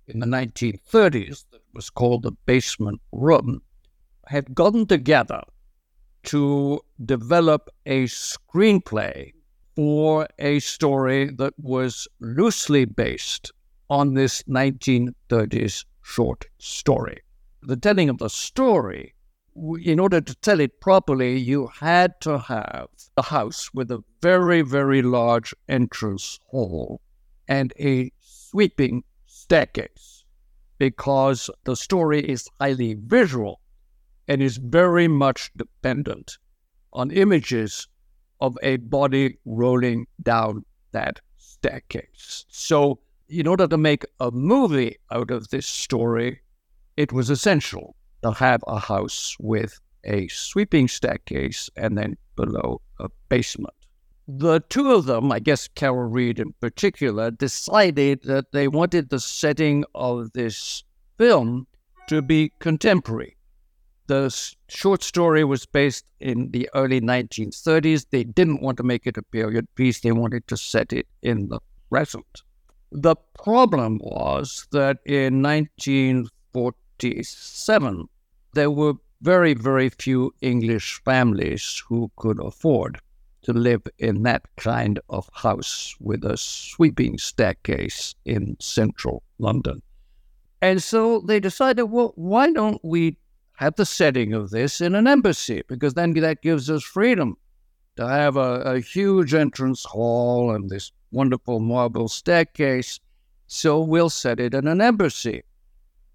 in 0.06 0.20
the 0.20 0.26
1930s 0.26 1.46
that 1.50 1.62
was 1.72 1.90
called 1.90 2.22
The 2.22 2.30
Basement 2.46 3.00
Room, 3.10 3.62
had 4.28 4.54
gotten 4.54 4.86
together 4.86 5.42
to 6.26 6.80
develop 7.04 7.68
a 7.84 8.04
screenplay 8.04 9.32
for 9.74 10.28
a 10.38 10.60
story 10.60 11.30
that 11.30 11.54
was 11.58 12.06
loosely 12.20 12.84
based 12.84 13.50
on 13.90 14.14
this 14.14 14.44
1930s 14.44 15.84
short 16.00 16.44
story. 16.58 17.22
The 17.62 17.76
telling 17.76 18.08
of 18.08 18.18
the 18.18 18.30
story, 18.30 19.14
in 19.56 20.00
order 20.00 20.20
to 20.20 20.34
tell 20.36 20.60
it 20.60 20.80
properly, 20.80 21.38
you 21.38 21.68
had 21.68 22.20
to 22.22 22.38
have 22.38 22.88
a 23.16 23.22
house 23.22 23.72
with 23.72 23.90
a 23.90 24.02
very, 24.20 24.62
very 24.62 25.02
large 25.02 25.54
entrance 25.68 26.40
hall 26.46 27.00
and 27.46 27.72
a 27.78 28.10
sweeping 28.18 29.04
staircase 29.26 30.24
because 30.78 31.50
the 31.64 31.76
story 31.76 32.28
is 32.28 32.48
highly 32.60 32.94
visual 32.94 33.60
and 34.26 34.42
is 34.42 34.56
very 34.56 35.06
much 35.06 35.52
dependent 35.56 36.38
on 36.92 37.10
images 37.10 37.86
of 38.40 38.56
a 38.62 38.76
body 38.76 39.38
rolling 39.44 40.06
down 40.22 40.64
that 40.92 41.20
staircase. 41.36 42.44
So, 42.48 43.00
in 43.28 43.46
order 43.46 43.66
to 43.66 43.76
make 43.76 44.04
a 44.20 44.30
movie 44.30 44.96
out 45.10 45.30
of 45.30 45.48
this 45.48 45.66
story, 45.66 46.40
it 46.96 47.12
was 47.12 47.30
essential 47.30 47.96
to 48.24 48.32
have 48.32 48.62
a 48.66 48.78
house 48.78 49.36
with 49.38 49.78
a 50.04 50.28
sweeping 50.28 50.88
staircase 50.88 51.70
and 51.76 51.96
then 51.96 52.16
below 52.36 52.80
a 52.98 53.08
basement 53.28 53.74
the 54.26 54.60
two 54.68 54.92
of 54.92 55.04
them, 55.04 55.30
I 55.30 55.38
guess 55.38 55.68
Carol 55.68 56.08
Reed 56.08 56.38
in 56.38 56.54
particular, 56.60 57.30
decided 57.30 58.22
that 58.24 58.52
they 58.52 58.68
wanted 58.68 59.10
the 59.10 59.20
setting 59.20 59.84
of 59.94 60.32
this 60.32 60.82
film 61.18 61.66
to 62.08 62.22
be 62.22 62.50
contemporary. 62.58 63.36
The 64.06 64.34
short 64.68 65.02
story 65.02 65.44
was 65.44 65.66
based 65.66 66.06
in 66.20 66.50
the 66.50 66.68
early 66.74 67.00
1930s. 67.00 68.06
They 68.10 68.24
didn't 68.24 68.60
want 68.62 68.76
to 68.78 68.82
make 68.82 69.06
it 69.06 69.16
a 69.16 69.22
period 69.22 69.66
piece, 69.74 70.00
they 70.00 70.12
wanted 70.12 70.46
to 70.48 70.58
set 70.58 70.92
it 70.92 71.06
in 71.22 71.48
the 71.48 71.60
present. 71.90 72.42
The 72.92 73.16
problem 73.42 73.98
was 74.02 74.66
that 74.72 74.98
in 75.04 75.42
1947, 75.42 78.08
there 78.54 78.70
were 78.70 78.94
very, 79.20 79.54
very 79.54 79.88
few 79.88 80.34
English 80.40 81.00
families 81.04 81.82
who 81.88 82.10
could 82.16 82.40
afford 82.40 83.00
to 83.42 83.52
live 83.52 83.82
in 83.98 84.22
that 84.22 84.42
kind 84.56 84.98
of 85.08 85.28
house 85.34 85.94
with 86.00 86.24
a 86.24 86.36
sweeping 86.36 87.18
staircase 87.18 88.14
in 88.24 88.56
central 88.60 89.22
London. 89.38 89.82
And 90.62 90.82
so 90.82 91.20
they 91.20 91.40
decided, 91.40 91.84
well, 91.84 92.12
why 92.16 92.50
don't 92.50 92.82
we 92.82 93.18
have 93.56 93.76
the 93.76 93.84
setting 93.86 94.32
of 94.32 94.50
this 94.50 94.80
in 94.80 94.94
an 94.94 95.06
embassy? 95.06 95.62
Because 95.68 95.94
then 95.94 96.14
that 96.14 96.42
gives 96.42 96.70
us 96.70 96.82
freedom 96.82 97.36
to 97.96 98.08
have 98.08 98.36
a, 98.36 98.60
a 98.62 98.80
huge 98.80 99.34
entrance 99.34 99.84
hall 99.84 100.50
and 100.50 100.70
this 100.70 100.90
wonderful 101.12 101.60
marble 101.60 102.08
staircase. 102.08 102.98
So 103.46 103.80
we'll 103.80 104.10
set 104.10 104.40
it 104.40 104.54
in 104.54 104.66
an 104.66 104.80
embassy. 104.80 105.42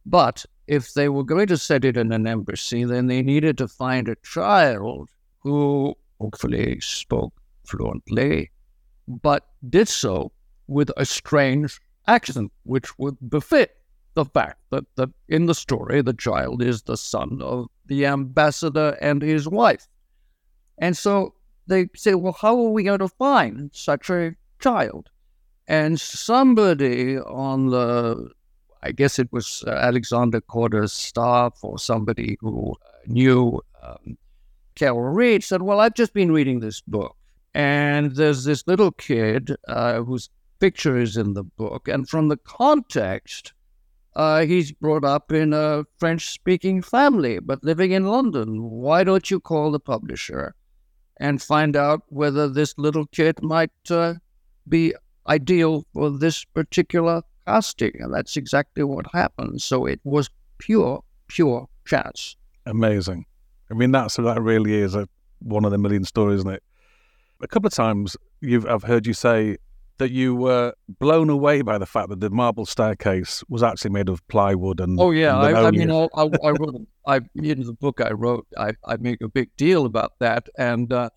But 0.06 0.46
if 0.70 0.94
they 0.94 1.10
were 1.10 1.24
going 1.24 1.48
to 1.48 1.58
set 1.58 1.84
it 1.84 1.98
in 1.98 2.12
an 2.12 2.28
embassy, 2.28 2.84
then 2.84 3.08
they 3.08 3.24
needed 3.24 3.58
to 3.58 3.68
find 3.68 4.08
a 4.08 4.16
child 4.18 5.10
who 5.40 5.96
hopefully 6.22 6.80
spoke 6.80 7.34
fluently, 7.66 8.52
but 9.08 9.48
did 9.68 9.88
so 9.88 10.32
with 10.68 10.92
a 10.96 11.06
strange 11.06 11.82
accent, 12.06 12.52
which 12.64 13.00
would 13.00 13.18
befit 13.30 13.78
the 14.14 14.26
fact 14.26 14.60
that, 14.70 14.84
that 14.96 15.10
in 15.28 15.48
the 15.48 15.56
story 15.56 16.04
the 16.04 16.14
child 16.14 16.62
is 16.62 16.84
the 16.84 16.98
son 16.98 17.40
of 17.42 17.66
the 17.88 18.06
ambassador 18.06 18.96
and 19.02 19.24
his 19.24 19.48
wife. 19.48 19.88
And 20.78 20.96
so 20.96 21.34
they 21.66 21.88
say, 21.96 22.14
well, 22.14 22.38
how 22.40 22.56
are 22.56 22.70
we 22.70 22.84
going 22.84 23.00
to 23.00 23.08
find 23.08 23.72
such 23.74 24.12
a 24.12 24.36
child? 24.60 25.10
And 25.68 26.00
somebody 26.00 27.18
on 27.18 27.72
the, 27.72 28.30
I 28.82 28.92
guess 28.92 29.20
it 29.20 29.32
was 29.32 29.64
uh, 29.68 29.72
Alexander 29.72 30.42
Korda's 30.42 30.94
staff 30.94 31.60
or 31.64 31.78
somebody 31.78 32.38
who 32.40 32.76
knew 33.08 33.62
um, 33.82 34.18
Carol 34.76 35.02
Reed 35.02 35.44
said, 35.44 35.62
Well, 35.62 35.80
I've 35.80 35.96
just 35.96 36.14
been 36.14 36.32
reading 36.32 36.60
this 36.60 36.82
book, 36.82 37.16
and 37.54 38.16
there's 38.16 38.46
this 38.46 38.66
little 38.68 38.92
kid 38.92 39.56
uh, 39.68 40.02
whose 40.02 40.30
picture 40.60 40.98
is 40.98 41.18
in 41.18 41.34
the 41.34 41.44
book. 41.44 41.88
And 41.88 42.08
from 42.08 42.30
the 42.30 42.38
context, 42.38 43.54
uh, 44.16 44.46
he's 44.46 44.72
brought 44.72 45.06
up 45.06 45.32
in 45.32 45.54
a 45.54 45.86
French 45.98 46.30
speaking 46.30 46.82
family, 46.82 47.40
but 47.40 47.64
living 47.64 47.92
in 47.92 48.06
London. 48.06 48.62
Why 48.62 49.04
don't 49.04 49.30
you 49.30 49.40
call 49.40 49.72
the 49.72 49.80
publisher 49.80 50.56
and 51.18 51.42
find 51.42 51.76
out 51.76 52.04
whether 52.08 52.48
this 52.48 52.74
little 52.78 53.06
kid 53.08 53.42
might 53.42 53.72
uh, 53.90 54.16
be 54.68 54.94
ideal 55.28 55.86
for 55.94 56.10
this 56.10 56.46
particular 56.46 57.22
casting? 57.46 57.94
And 58.00 58.14
that's 58.14 58.38
exactly 58.38 58.84
what 58.84 59.06
happened. 59.14 59.62
So 59.62 59.86
it 59.86 60.00
was 60.04 60.30
pure, 60.58 61.04
pure 61.28 61.68
chance. 61.86 62.36
Amazing. 62.66 63.26
I 63.72 63.74
mean, 63.74 63.92
that's 63.92 64.16
that 64.16 64.42
really 64.42 64.76
is 64.76 64.96
a 64.96 65.08
one 65.40 65.66
of 65.66 65.72
the 65.72 65.78
million 65.78 66.04
stories, 66.04 66.40
isn't 66.40 66.52
it? 66.52 66.64
A 67.42 67.48
couple 67.48 67.68
of 67.68 67.74
times 67.74 68.18
you've 68.42 68.66
I've 68.66 68.84
heard 68.84 69.08
you 69.08 69.14
say 69.14 69.58
that 70.00 70.12
you 70.12 70.34
were 70.34 70.74
blown 71.00 71.30
away 71.30 71.62
by 71.62 71.78
the 71.78 71.86
fact 71.86 72.10
that 72.10 72.20
the 72.20 72.30
marble 72.30 72.66
staircase 72.66 73.44
was 73.50 73.62
actually 73.62 73.92
made 73.92 74.10
of 74.10 74.26
plywood 74.28 74.80
and. 74.80 75.00
Oh 75.00 75.12
yeah, 75.12 75.38
I, 75.38 75.68
I, 75.68 75.72
mean, 75.72 75.92
I, 75.92 76.08
I, 76.16 76.50
wrote, 76.52 76.88
I 77.06 77.18
in 77.36 77.64
the 77.64 77.76
book 77.80 78.02
I 78.02 78.12
wrote, 78.12 78.48
I, 78.58 78.72
I 78.86 78.98
make 78.98 79.22
a 79.22 79.28
big 79.28 79.56
deal 79.58 79.86
about 79.86 80.14
that, 80.20 80.48
and 80.58 80.92
uh, 80.92 81.10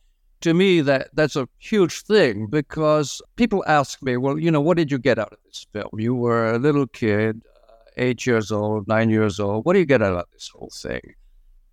to 0.43 0.55
me 0.55 0.81
that 0.81 1.09
that's 1.15 1.37
a 1.37 1.49
huge 1.59 2.03
thing 2.03 2.47
because 2.47 3.23
people 3.37 3.65
ask 3.67 4.03
me, 4.03 4.17
well, 4.17 4.39
you 4.39 4.51
know, 4.51 4.61
what 4.61 4.77
did 4.77 4.91
you 4.91 4.99
get 4.99 5.19
out 5.19 5.33
of 5.33 5.39
this 5.45 5.67
film? 5.73 5.91
You 5.99 6.15
were 6.15 6.53
a 6.53 6.59
little 6.59 6.87
kid, 6.87 7.43
uh, 7.69 7.73
eight 7.97 8.27
years 8.27 8.53
old, 8.53 8.89
nine 8.89 9.11
years 9.11 9.41
old. 9.41 9.65
What 9.65 9.73
do 9.75 9.79
you 9.79 9.87
get 9.87 10.03
out 10.03 10.17
of 10.17 10.27
this 10.33 10.49
whole 10.49 10.73
thing? 10.75 11.15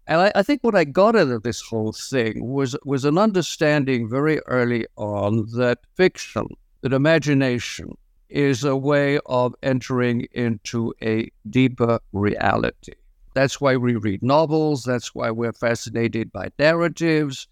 And 0.07 0.21
I, 0.21 0.31
I, 0.35 0.43
think 0.43 0.63
what 0.63 0.73
I 0.75 0.85
got 0.85 1.15
out 1.15 1.27
of 1.27 1.43
this 1.43 1.61
whole 1.61 1.91
thing 1.91 2.43
was 2.43 2.75
was 2.83 3.05
an 3.05 3.19
understanding 3.19 4.09
very 4.09 4.39
early 4.47 4.87
on 4.95 5.45
that 5.57 5.79
fiction, 5.95 6.47
that 6.81 6.93
imagination, 6.93 7.95
is 8.29 8.63
a 8.63 8.75
way 8.75 9.19
of 9.27 9.53
entering 9.61 10.27
into 10.31 10.93
a 11.01 11.29
deeper 11.49 11.99
reality. 12.11 12.93
That's 13.35 13.61
why 13.61 13.77
we 13.77 13.95
read 13.95 14.23
novels. 14.23 14.83
That's 14.83 15.13
why 15.13 15.31
we're 15.31 15.53
fascinated 15.53 16.31
by 16.31 16.49
narratives. 16.57 17.47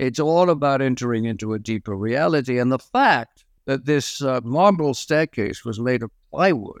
It's 0.00 0.18
all 0.18 0.48
about 0.48 0.80
entering 0.80 1.26
into 1.26 1.52
a 1.52 1.58
deeper 1.58 1.94
reality. 1.94 2.58
And 2.58 2.72
the 2.72 2.78
fact 2.78 3.44
that 3.66 3.84
this 3.84 4.22
uh, 4.22 4.40
marble 4.42 4.94
staircase 4.94 5.62
was 5.62 5.78
made 5.78 6.02
of 6.02 6.10
plywood, 6.30 6.80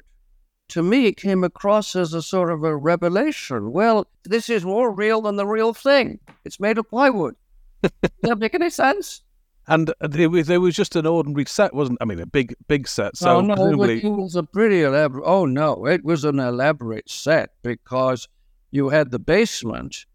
to 0.68 0.82
me, 0.82 1.12
came 1.12 1.44
across 1.44 1.94
as 1.94 2.14
a 2.14 2.22
sort 2.22 2.50
of 2.50 2.64
a 2.64 2.74
revelation. 2.74 3.72
Well, 3.72 4.06
this 4.24 4.48
is 4.48 4.64
more 4.64 4.90
real 4.90 5.20
than 5.20 5.36
the 5.36 5.46
real 5.46 5.74
thing. 5.74 6.18
It's 6.46 6.58
made 6.58 6.78
of 6.78 6.88
plywood. 6.88 7.34
Does 7.82 7.90
that 8.22 8.38
make 8.38 8.54
any 8.54 8.70
sense? 8.70 9.20
And 9.68 9.92
there 10.00 10.30
was, 10.30 10.46
there 10.46 10.60
was 10.60 10.74
just 10.74 10.96
an 10.96 11.04
ordinary 11.04 11.44
set, 11.44 11.74
wasn't? 11.74 11.98
I 12.00 12.06
mean, 12.06 12.20
a 12.20 12.26
big 12.26 12.54
big 12.68 12.88
set. 12.88 13.18
So 13.18 13.36
oh, 13.36 13.40
no, 13.42 13.54
presumably, 13.54 14.02
it 14.02 14.08
was 14.08 14.34
a 14.34 14.42
pretty 14.42 14.82
elaborate. 14.82 15.24
Oh 15.26 15.44
no, 15.44 15.86
it 15.86 16.02
was 16.04 16.24
an 16.24 16.40
elaborate 16.40 17.10
set 17.10 17.50
because 17.62 18.28
you 18.70 18.88
had 18.88 19.10
the 19.10 19.18
basement, 19.18 20.06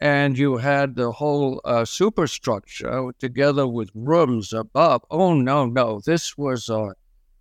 and 0.00 0.36
you 0.36 0.56
had 0.56 0.96
the 0.96 1.12
whole 1.12 1.60
uh, 1.64 1.84
superstructure 1.84 3.12
together 3.18 3.66
with 3.66 3.90
rooms 3.94 4.52
above. 4.52 5.02
Oh 5.10 5.34
no, 5.34 5.66
no, 5.66 6.00
this 6.04 6.36
was 6.36 6.68
uh, 6.68 6.90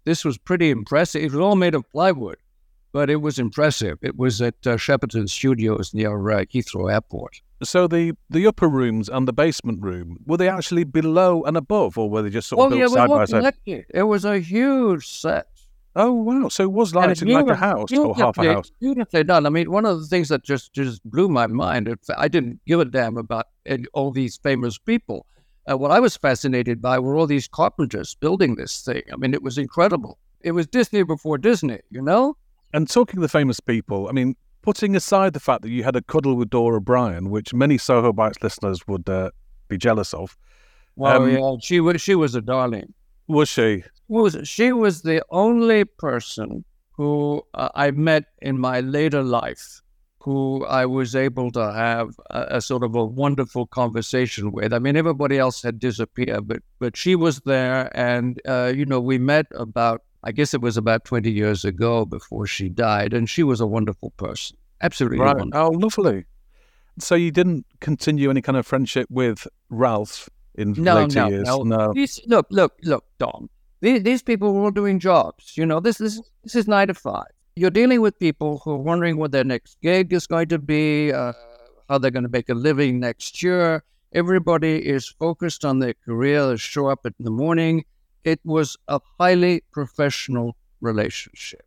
this 0.06 0.24
was 0.26 0.38
pretty 0.38 0.70
impressive. 0.70 1.24
It 1.24 1.32
was 1.32 1.40
all 1.40 1.56
made 1.56 1.76
of 1.76 1.90
plywood, 1.90 2.38
but 2.92 3.10
it 3.10 3.18
was 3.18 3.40
impressive. 3.40 3.98
It 4.02 4.18
was 4.18 4.42
at 4.42 4.56
uh, 4.66 4.78
Shepperton 4.78 5.28
Studios 5.30 5.94
near 5.94 6.30
uh, 6.30 6.46
Heathrow 6.46 6.92
Airport. 6.92 7.42
so 7.64 7.88
the 7.88 8.14
the 8.30 8.46
upper 8.48 8.68
rooms 8.68 9.10
and 9.10 9.28
the 9.28 9.34
basement 9.34 9.82
room 9.82 10.18
were 10.26 10.38
they 10.38 10.50
actually 10.50 10.84
below 10.84 11.44
and 11.44 11.58
above, 11.58 11.98
or 11.98 12.10
were 12.10 12.22
they 12.22 12.30
just 12.30 12.50
sort 12.50 12.60
of 12.60 12.66
Oh 12.66 12.70
built 12.78 12.92
yeah, 12.92 12.96
side 12.96 13.10
by 13.10 13.26
side? 13.26 13.54
It 13.90 14.04
was 14.04 14.26
a 14.26 14.40
huge 14.40 15.08
set. 15.08 15.48
Oh 15.96 16.12
wow! 16.12 16.48
So 16.50 16.64
it 16.64 16.72
was 16.72 16.96
like, 16.96 17.22
like 17.22 17.48
a 17.48 17.56
house 17.56 17.92
or 17.92 18.16
half 18.16 18.38
a 18.40 18.54
house. 18.54 18.72
Beautifully 18.80 19.24
done. 19.24 19.46
I 19.46 19.50
mean, 19.50 19.70
one 19.72 19.86
of 19.86 20.00
the 20.00 20.08
things 20.08 20.30
that 20.30 20.44
just 20.44 20.74
just 20.74 21.08
blew 21.10 21.30
my 21.30 21.46
mind. 21.46 21.88
in 21.88 21.98
I 22.18 22.28
didn't 22.28 22.60
give 22.66 22.80
a 22.80 22.86
damn 22.86 23.18
about 23.18 23.48
all 23.94 24.12
these 24.12 24.38
famous 24.38 24.78
people. 24.80 25.28
Uh, 25.70 25.78
what 25.78 25.92
I 25.92 26.00
was 26.00 26.18
fascinated 26.18 26.82
by 26.82 27.00
were 27.00 27.16
all 27.16 27.28
these 27.28 27.48
carpenters 27.48 28.16
building 28.16 28.56
this 28.56 28.82
thing. 28.82 29.04
I 29.12 29.16
mean, 29.16 29.34
it 29.34 29.44
was 29.44 29.58
incredible. 29.58 30.18
It 30.42 30.52
was 30.52 30.68
Disney 30.68 31.04
before 31.04 31.38
Disney, 31.38 31.80
you 31.90 32.02
know. 32.02 32.36
And 32.74 32.90
talking 32.90 33.18
of 33.18 33.22
the 33.22 33.30
famous 33.30 33.60
people, 33.60 34.10
I 34.10 34.12
mean, 34.12 34.36
putting 34.62 34.96
aside 34.96 35.34
the 35.34 35.40
fact 35.40 35.62
that 35.62 35.70
you 35.70 35.84
had 35.84 35.96
a 35.96 36.02
cuddle 36.02 36.36
with 36.36 36.50
Dora 36.50 36.82
Bryan, 36.82 37.30
which 37.30 37.54
many 37.54 37.78
Soho 37.78 38.12
Bites 38.12 38.42
listeners 38.42 38.86
would 38.88 39.08
uh, 39.08 39.30
be 39.68 39.78
jealous 39.78 40.14
of, 40.14 40.36
Well, 40.96 41.22
Um, 41.22 41.30
yeah, 41.30 41.56
she 41.62 41.80
was 41.80 42.02
she 42.02 42.16
was 42.16 42.34
a 42.34 42.42
darling. 42.42 42.94
Was 43.28 43.50
she? 43.50 43.84
was 44.08 44.38
she 44.44 44.72
was 44.72 45.02
the 45.02 45.24
only 45.32 45.86
person 45.86 46.66
who 46.92 47.42
uh, 47.54 47.70
I 47.74 47.92
met 47.92 48.26
in 48.42 48.60
my 48.60 48.82
later 48.82 49.24
life 49.24 49.82
who 50.20 50.64
I 50.66 50.86
was 50.86 51.16
able 51.16 51.52
to 51.52 51.72
have 51.74 52.10
a, 52.30 52.58
a 52.58 52.62
sort 52.62 52.84
of 52.84 52.96
a 52.96 53.04
wonderful 53.04 53.68
conversation 53.68 54.52
with. 54.54 54.72
I 54.72 54.80
mean, 54.80 54.96
everybody 54.96 55.38
else 55.38 55.62
had 55.62 55.80
disappeared, 55.80 56.48
but 56.48 56.62
but 56.80 56.96
she 56.96 57.16
was 57.16 57.42
there, 57.42 57.92
and 57.98 58.42
uh, 58.48 58.72
you 58.76 58.86
know, 58.86 59.02
we 59.02 59.18
met 59.18 59.48
about 59.56 60.02
I 60.24 60.32
guess 60.32 60.54
it 60.54 60.62
was 60.62 60.78
about 60.78 61.04
twenty 61.04 61.32
years 61.32 61.66
ago 61.66 62.06
before 62.06 62.46
she 62.48 62.70
died, 62.70 63.14
and 63.14 63.30
she 63.30 63.44
was 63.44 63.60
a 63.60 63.68
wonderful 63.68 64.12
person, 64.12 64.58
absolutely 64.82 65.20
Right. 65.20 65.36
wonderful. 65.36 65.68
Oh, 65.68 65.70
lovely. 65.72 66.26
So 67.00 67.16
you 67.16 67.32
didn't 67.32 67.66
continue 67.82 68.30
any 68.30 68.42
kind 68.42 68.58
of 68.58 68.68
friendship 68.68 69.08
with 69.10 69.48
Ralph 69.70 70.30
in 70.56 70.74
No, 70.74 70.96
later 70.96 71.20
no, 71.22 71.30
years? 71.30 71.48
no. 71.64 71.94
These, 71.94 72.22
look, 72.28 72.48
look, 72.50 72.74
look, 72.84 73.06
Dom. 73.20 73.50
These, 73.82 74.04
these 74.04 74.24
people 74.24 74.54
were 74.54 74.64
all 74.64 74.72
doing 74.72 75.00
jobs. 75.00 75.58
You 75.58 75.66
know, 75.66 75.80
this 75.80 76.00
is 76.00 76.22
this 76.44 76.56
is 76.56 76.68
nine 76.68 76.88
to 76.88 76.94
five. 76.94 77.28
You're 77.56 77.70
dealing 77.70 78.02
with 78.02 78.18
people 78.18 78.62
who 78.64 78.72
are 78.72 78.78
wondering 78.78 79.18
what 79.18 79.32
their 79.32 79.44
next 79.44 79.78
gig 79.82 80.12
is 80.14 80.26
going 80.26 80.48
to 80.50 80.58
be, 80.58 81.12
uh, 81.12 81.34
how 81.90 81.98
they're 81.98 82.12
going 82.12 82.24
to 82.24 82.30
make 82.30 82.50
a 82.50 82.54
living 82.54 83.00
next 83.00 83.44
year. 83.44 83.84
Everybody 84.14 84.88
is 84.88 85.08
focused 85.08 85.66
on 85.66 85.80
their 85.80 85.94
career. 86.06 86.48
They 86.48 86.58
show 86.58 86.88
up 86.88 87.06
in 87.06 87.14
the 87.20 87.30
morning. 87.32 87.84
It 88.24 88.40
was 88.44 88.78
a 88.88 89.00
highly 89.20 89.64
professional 89.72 90.56
relationship. 90.82 91.66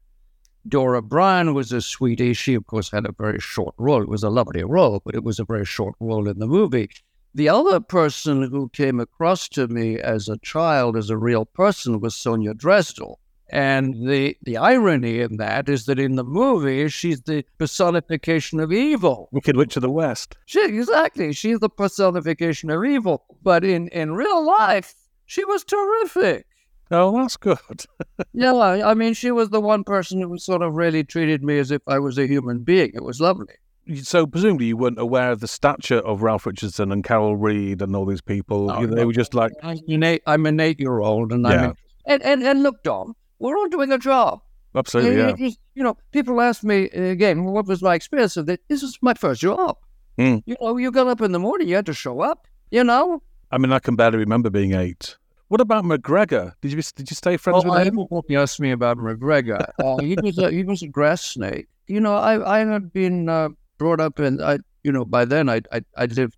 Dora 0.68 1.02
Bryan 1.02 1.54
was 1.54 1.70
a 1.72 1.80
sweetie. 1.80 2.32
She, 2.34 2.54
of 2.54 2.66
course, 2.66 2.90
had 2.90 3.06
a 3.06 3.12
very 3.12 3.38
short 3.38 3.74
role. 3.78 4.02
It 4.02 4.08
was 4.08 4.22
a 4.24 4.30
lovely 4.30 4.64
role, 4.64 5.00
but 5.04 5.14
it 5.14 5.22
was 5.22 5.38
a 5.38 5.44
very 5.44 5.64
short 5.64 5.94
role 6.00 6.26
in 6.28 6.38
the 6.38 6.46
movie. 6.46 6.88
The 7.36 7.50
other 7.50 7.80
person 7.80 8.44
who 8.44 8.70
came 8.70 8.98
across 8.98 9.46
to 9.50 9.68
me 9.68 10.00
as 10.00 10.26
a 10.26 10.38
child, 10.38 10.96
as 10.96 11.10
a 11.10 11.18
real 11.18 11.44
person, 11.44 12.00
was 12.00 12.16
Sonia 12.16 12.54
Dresdel. 12.54 13.20
And 13.50 14.08
the, 14.08 14.38
the 14.44 14.56
irony 14.56 15.20
in 15.20 15.36
that 15.36 15.68
is 15.68 15.84
that 15.84 15.98
in 15.98 16.16
the 16.16 16.24
movie, 16.24 16.88
she's 16.88 17.20
the 17.20 17.44
personification 17.58 18.58
of 18.58 18.72
evil. 18.72 19.28
Wicked 19.32 19.54
Witch 19.54 19.76
of 19.76 19.82
the 19.82 19.90
West. 19.90 20.38
She, 20.46 20.64
exactly. 20.64 21.34
She's 21.34 21.58
the 21.58 21.68
personification 21.68 22.70
of 22.70 22.82
evil. 22.82 23.26
But 23.42 23.64
in, 23.64 23.88
in 23.88 24.14
real 24.14 24.42
life, 24.42 24.94
she 25.26 25.44
was 25.44 25.62
terrific. 25.62 26.46
Oh, 26.90 27.14
that's 27.18 27.36
good. 27.36 27.58
Yeah, 28.32 28.54
I 28.54 28.92
I 28.92 28.94
mean, 28.94 29.12
she 29.12 29.30
was 29.30 29.50
the 29.50 29.60
one 29.60 29.84
person 29.84 30.22
who 30.22 30.38
sort 30.38 30.62
of 30.62 30.72
really 30.72 31.04
treated 31.04 31.44
me 31.44 31.58
as 31.58 31.70
if 31.70 31.82
I 31.86 31.98
was 31.98 32.16
a 32.16 32.26
human 32.26 32.60
being. 32.60 32.92
It 32.94 33.04
was 33.04 33.20
lovely. 33.20 33.56
So 34.02 34.26
presumably 34.26 34.66
you 34.66 34.76
weren't 34.76 34.98
aware 34.98 35.30
of 35.32 35.40
the 35.40 35.46
stature 35.48 35.98
of 35.98 36.22
Ralph 36.22 36.44
Richardson 36.46 36.90
and 36.90 37.04
Carol 37.04 37.36
Reed 37.36 37.80
and 37.82 37.94
all 37.94 38.04
these 38.04 38.20
people. 38.20 38.66
No, 38.66 38.80
You- 38.80 38.86
they 38.88 39.04
were 39.04 39.12
just 39.12 39.32
like, 39.34 39.52
I'm 39.62 39.78
an 39.88 40.02
eight, 40.02 40.22
I'm 40.26 40.44
an 40.46 40.58
eight-year-old, 40.60 41.32
and 41.32 41.44
Yeah. 41.44 41.66
I'm 41.68 41.74
and, 42.06 42.22
and 42.22 42.42
and 42.42 42.62
look, 42.62 42.82
Dom, 42.82 43.14
we're 43.38 43.56
all 43.56 43.68
doing 43.68 43.92
a 43.92 43.98
job. 43.98 44.40
absolutely, 44.74 45.16
You- 45.16 45.34
yeah. 45.48 45.50
You, 45.74 45.82
know, 45.84 45.96
people 46.12 46.40
ask 46.40 46.64
me 46.64 46.88
uh, 46.90 47.00
again, 47.02 47.44
what 47.44 47.66
was 47.66 47.82
my 47.82 47.94
experience 47.94 48.36
of 48.36 48.48
it? 48.48 48.60
This 48.68 48.82
is 48.82 48.98
my 49.02 49.14
first 49.14 49.40
job. 49.40 49.76
Hmm. 50.18 50.38
You 50.46 50.56
know, 50.60 50.76
you 50.78 50.90
got 50.90 51.06
up 51.06 51.20
in 51.20 51.32
the 51.32 51.38
morning, 51.38 51.68
you 51.68 51.74
had 51.76 51.86
to 51.86 51.94
show 51.94 52.20
up. 52.22 52.46
You 52.70 52.82
know, 52.82 53.22
I 53.52 53.58
mean, 53.58 53.70
I 53.72 53.78
can 53.78 53.94
barely 53.94 54.18
remember 54.18 54.50
being 54.50 54.72
eight. 54.72 55.16
What 55.48 55.60
about 55.60 55.84
McGregor? 55.84 56.54
Did 56.60 56.72
you 56.72 56.82
did 56.96 57.08
you 57.10 57.14
stay 57.14 57.36
friends 57.36 57.64
well, 57.64 57.74
with 57.74 57.82
I 57.82 57.84
him? 57.84 58.22
you 58.28 58.40
asked 58.40 58.58
me 58.58 58.72
about 58.72 58.96
McGregor. 58.98 59.64
Uh, 59.78 59.98
he 60.02 60.16
was 60.20 60.38
a 60.38 60.50
he 60.50 60.64
was 60.64 60.82
a 60.82 60.88
grass 60.88 61.22
snake. 61.22 61.68
You 61.86 62.00
know, 62.00 62.16
I 62.16 62.56
I 62.56 62.64
had 62.64 62.92
been 62.92 63.28
uh, 63.28 63.50
brought 63.78 64.00
up 64.00 64.20
in 64.20 64.40
I 64.42 64.58
you 64.82 64.92
know 64.92 65.04
by 65.04 65.24
then 65.24 65.48
I 65.48 65.62
I 65.72 65.82
I 65.96 66.06
lived 66.06 66.36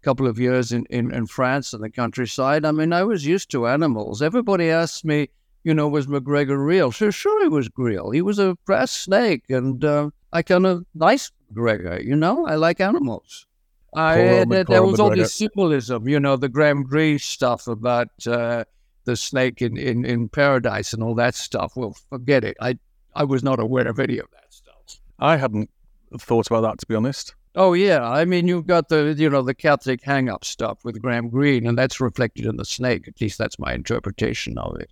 a 0.00 0.04
couple 0.04 0.26
of 0.26 0.38
years 0.38 0.72
in, 0.72 0.86
in 0.90 1.12
in 1.12 1.26
France 1.26 1.72
in 1.72 1.80
the 1.80 1.90
countryside. 1.90 2.64
I 2.64 2.72
mean, 2.72 2.92
I 2.92 3.04
was 3.04 3.26
used 3.26 3.50
to 3.52 3.66
animals. 3.66 4.22
Everybody 4.22 4.70
asked 4.70 5.04
me, 5.04 5.28
you 5.64 5.74
know, 5.74 5.88
was 5.88 6.06
McGregor 6.06 6.64
real? 6.64 6.90
Sure, 6.90 7.12
sure, 7.12 7.42
he 7.42 7.48
was 7.48 7.68
real. 7.76 8.10
He 8.10 8.22
was 8.22 8.38
a 8.38 8.56
grass 8.66 8.92
snake, 8.92 9.44
and 9.48 9.84
uh, 9.84 10.10
I 10.32 10.42
kind 10.42 10.66
of 10.66 10.84
nice 10.94 11.30
McGregor. 11.52 12.04
You 12.04 12.16
know, 12.16 12.46
I 12.46 12.54
like 12.56 12.80
animals. 12.80 13.46
I, 13.94 14.40
uh, 14.40 14.62
there, 14.68 14.82
was 14.82 15.00
all 15.00 15.10
this 15.10 15.32
symbolism, 15.32 16.06
you 16.06 16.20
know, 16.20 16.36
the 16.36 16.50
Graham 16.50 16.82
Greene 16.82 17.18
stuff 17.18 17.66
about 17.66 18.08
uh, 18.26 18.64
the 19.04 19.16
snake 19.16 19.62
in, 19.62 19.78
in, 19.78 20.04
in 20.04 20.28
paradise 20.28 20.92
and 20.92 21.02
all 21.02 21.14
that 21.14 21.34
stuff. 21.34 21.72
Well, 21.76 21.96
forget 22.10 22.44
it. 22.44 22.58
I 22.60 22.78
I 23.14 23.24
was 23.24 23.42
not 23.42 23.58
aware 23.58 23.88
of 23.88 23.98
any 23.98 24.18
of 24.18 24.26
that 24.32 24.52
stuff. 24.52 25.00
I 25.18 25.38
hadn't 25.38 25.70
thought 26.18 26.46
about 26.46 26.62
that 26.62 26.78
to 26.78 26.86
be 26.86 26.94
honest. 26.94 27.34
Oh 27.54 27.72
yeah, 27.72 28.06
I 28.06 28.24
mean 28.26 28.46
you've 28.48 28.66
got 28.66 28.88
the 28.88 29.14
you 29.16 29.30
know 29.30 29.42
the 29.42 29.54
Catholic 29.54 30.02
hang 30.02 30.28
up 30.28 30.44
stuff 30.44 30.78
with 30.84 31.00
Graham 31.00 31.28
Greene, 31.30 31.66
and 31.66 31.76
that's 31.78 32.00
reflected 32.00 32.44
in 32.46 32.56
the 32.56 32.64
snake. 32.64 33.08
At 33.08 33.20
least 33.20 33.38
that's 33.38 33.58
my 33.58 33.72
interpretation 33.72 34.58
of 34.58 34.76
it. 34.80 34.90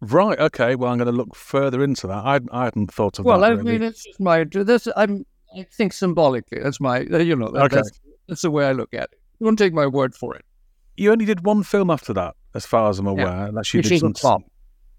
Right. 0.00 0.38
Okay. 0.38 0.76
Well, 0.76 0.90
I'm 0.92 0.98
going 0.98 1.06
to 1.10 1.12
look 1.12 1.34
further 1.34 1.82
into 1.84 2.06
that. 2.06 2.24
I 2.24 2.40
I 2.52 2.64
hadn't 2.64 2.92
thought 2.92 3.18
of 3.18 3.24
Well, 3.24 3.40
that. 3.40 3.48
Well, 3.48 3.50
I 3.58 3.60
really. 3.60 3.72
mean 3.78 3.82
it's 3.82 4.04
just 4.04 4.20
my 4.20 4.44
this 4.44 4.88
I'm 4.96 5.26
I 5.56 5.64
think 5.64 5.92
symbolically. 5.92 6.60
That's 6.62 6.80
my 6.80 7.00
uh, 7.12 7.18
you 7.18 7.36
know 7.36 7.50
that, 7.50 7.64
Okay. 7.64 7.76
that's 7.76 8.00
that's 8.28 8.42
the 8.42 8.50
way 8.50 8.64
I 8.66 8.72
look 8.72 8.94
at 8.94 9.04
it. 9.12 9.18
You 9.40 9.46
don't 9.46 9.56
take 9.56 9.72
my 9.74 9.86
word 9.86 10.14
for 10.14 10.34
it. 10.36 10.44
you 10.96 11.10
only 11.10 11.24
did 11.24 11.44
one 11.44 11.62
film 11.64 11.90
after 11.90 12.12
that, 12.14 12.34
as 12.54 12.64
far 12.66 12.88
as 12.90 12.98
I'm 12.98 13.06
aware. 13.06 13.46
and 13.46 13.56
That's 13.56 13.72
you 13.74 13.82
did 13.82 13.98
some- 14.00 14.14
flop. 14.14 14.42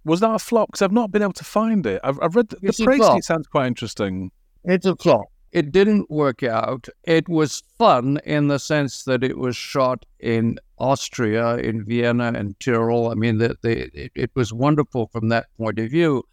Was 0.03 0.19
that 0.21 0.33
a 0.33 0.39
flop? 0.39 0.69
Because 0.69 0.81
I've 0.81 0.91
not 0.91 1.11
been 1.11 1.21
able 1.21 1.33
to 1.33 1.43
find 1.43 1.85
it. 1.85 2.01
I've, 2.03 2.19
I've 2.23 2.35
read 2.35 2.49
the, 2.49 2.55
the 2.59 2.83
praise. 2.83 3.01
It 3.01 3.23
sounds 3.23 3.45
quite 3.47 3.67
interesting. 3.67 4.31
It's 4.63 4.85
a 4.85 4.95
flop. 4.95 5.25
It 5.51 5.71
didn't 5.71 6.09
work 6.09 6.43
out. 6.43 6.87
It 7.03 7.27
was 7.27 7.61
fun 7.77 8.19
in 8.23 8.47
the 8.47 8.57
sense 8.57 9.03
that 9.03 9.23
it 9.23 9.37
was 9.37 9.55
shot 9.57 10.05
in 10.19 10.59
Austria, 10.77 11.57
in 11.57 11.83
Vienna 11.83 12.31
and 12.33 12.57
Tyrol. 12.59 13.09
I 13.09 13.15
mean, 13.15 13.37
the, 13.37 13.57
the, 13.61 13.89
it, 13.93 14.11
it 14.15 14.31
was 14.33 14.53
wonderful 14.53 15.07
from 15.07 15.29
that 15.29 15.47
point 15.57 15.77
of 15.79 15.89
view, 15.91 16.23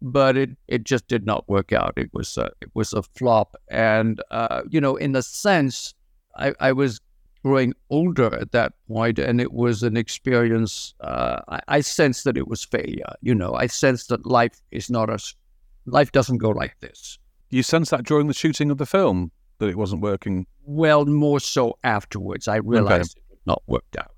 but 0.00 0.36
it, 0.36 0.50
it 0.68 0.84
just 0.84 1.08
did 1.08 1.26
not 1.26 1.48
work 1.48 1.72
out. 1.72 1.94
It 1.96 2.10
was 2.12 2.38
a, 2.38 2.50
it 2.60 2.70
was 2.74 2.92
a 2.92 3.02
flop. 3.02 3.56
And, 3.68 4.22
uh, 4.30 4.62
you 4.70 4.80
know, 4.80 4.94
in 4.96 5.12
the 5.12 5.22
sense, 5.22 5.92
I, 6.36 6.54
I 6.60 6.72
was 6.72 7.00
growing 7.42 7.74
older 7.90 8.32
at 8.36 8.52
that 8.52 8.74
point, 8.86 9.18
and 9.18 9.40
it 9.40 9.52
was 9.52 9.82
an 9.82 9.96
experience. 9.96 10.94
Uh, 11.00 11.40
I, 11.48 11.60
I 11.66 11.80
sensed 11.80 12.22
that 12.24 12.36
it 12.36 12.46
was 12.46 12.64
failure. 12.64 13.12
You 13.22 13.34
know, 13.34 13.54
I 13.54 13.66
sensed 13.66 14.10
that 14.10 14.24
life 14.24 14.60
is 14.70 14.88
not 14.88 15.10
a, 15.10 15.14
s- 15.14 15.34
life 15.84 16.12
doesn't 16.12 16.38
go 16.38 16.50
like 16.50 16.76
this. 16.78 17.18
You 17.52 17.62
sensed 17.62 17.90
that 17.90 18.04
during 18.04 18.28
the 18.28 18.34
shooting 18.34 18.70
of 18.70 18.78
the 18.78 18.86
film 18.86 19.30
that 19.58 19.68
it 19.68 19.76
wasn't 19.76 20.00
working. 20.00 20.46
Well, 20.64 21.04
more 21.04 21.38
so 21.38 21.78
afterwards. 21.84 22.48
I 22.48 22.56
realized 22.56 23.18
it 23.18 23.24
had 23.28 23.38
not 23.46 23.62
worked 23.66 23.96
out. 23.98 24.14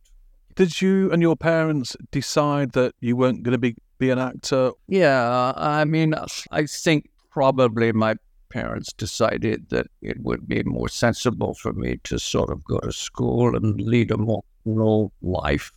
Did 0.55 0.81
you 0.81 1.11
and 1.11 1.21
your 1.21 1.35
parents 1.35 1.97
decide 2.13 2.73
that 2.73 2.95
you 3.01 3.17
weren't 3.17 3.43
going 3.43 3.53
to 3.53 3.59
be 3.59 3.75
be 3.99 4.11
an 4.11 4.19
actor? 4.19 4.73
Yeah, 4.89 5.53
I 5.57 5.85
mean, 5.85 6.15
I 6.51 6.67
think 6.67 7.11
probably 7.31 7.93
my 7.93 8.17
parents 8.51 8.93
decided 8.93 9.69
that 9.71 9.87
it 10.01 10.21
would 10.21 10.47
be 10.47 10.63
more 10.63 10.89
sensible 10.89 11.55
for 11.55 11.73
me 11.73 11.99
to 12.05 12.19
sort 12.19 12.51
of 12.51 12.63
go 12.65 12.79
to 12.79 12.93
school 12.93 13.57
and 13.57 13.81
lead 13.81 14.11
a 14.11 14.17
more 14.17 14.45
normal 14.65 15.13
life. 15.23 15.73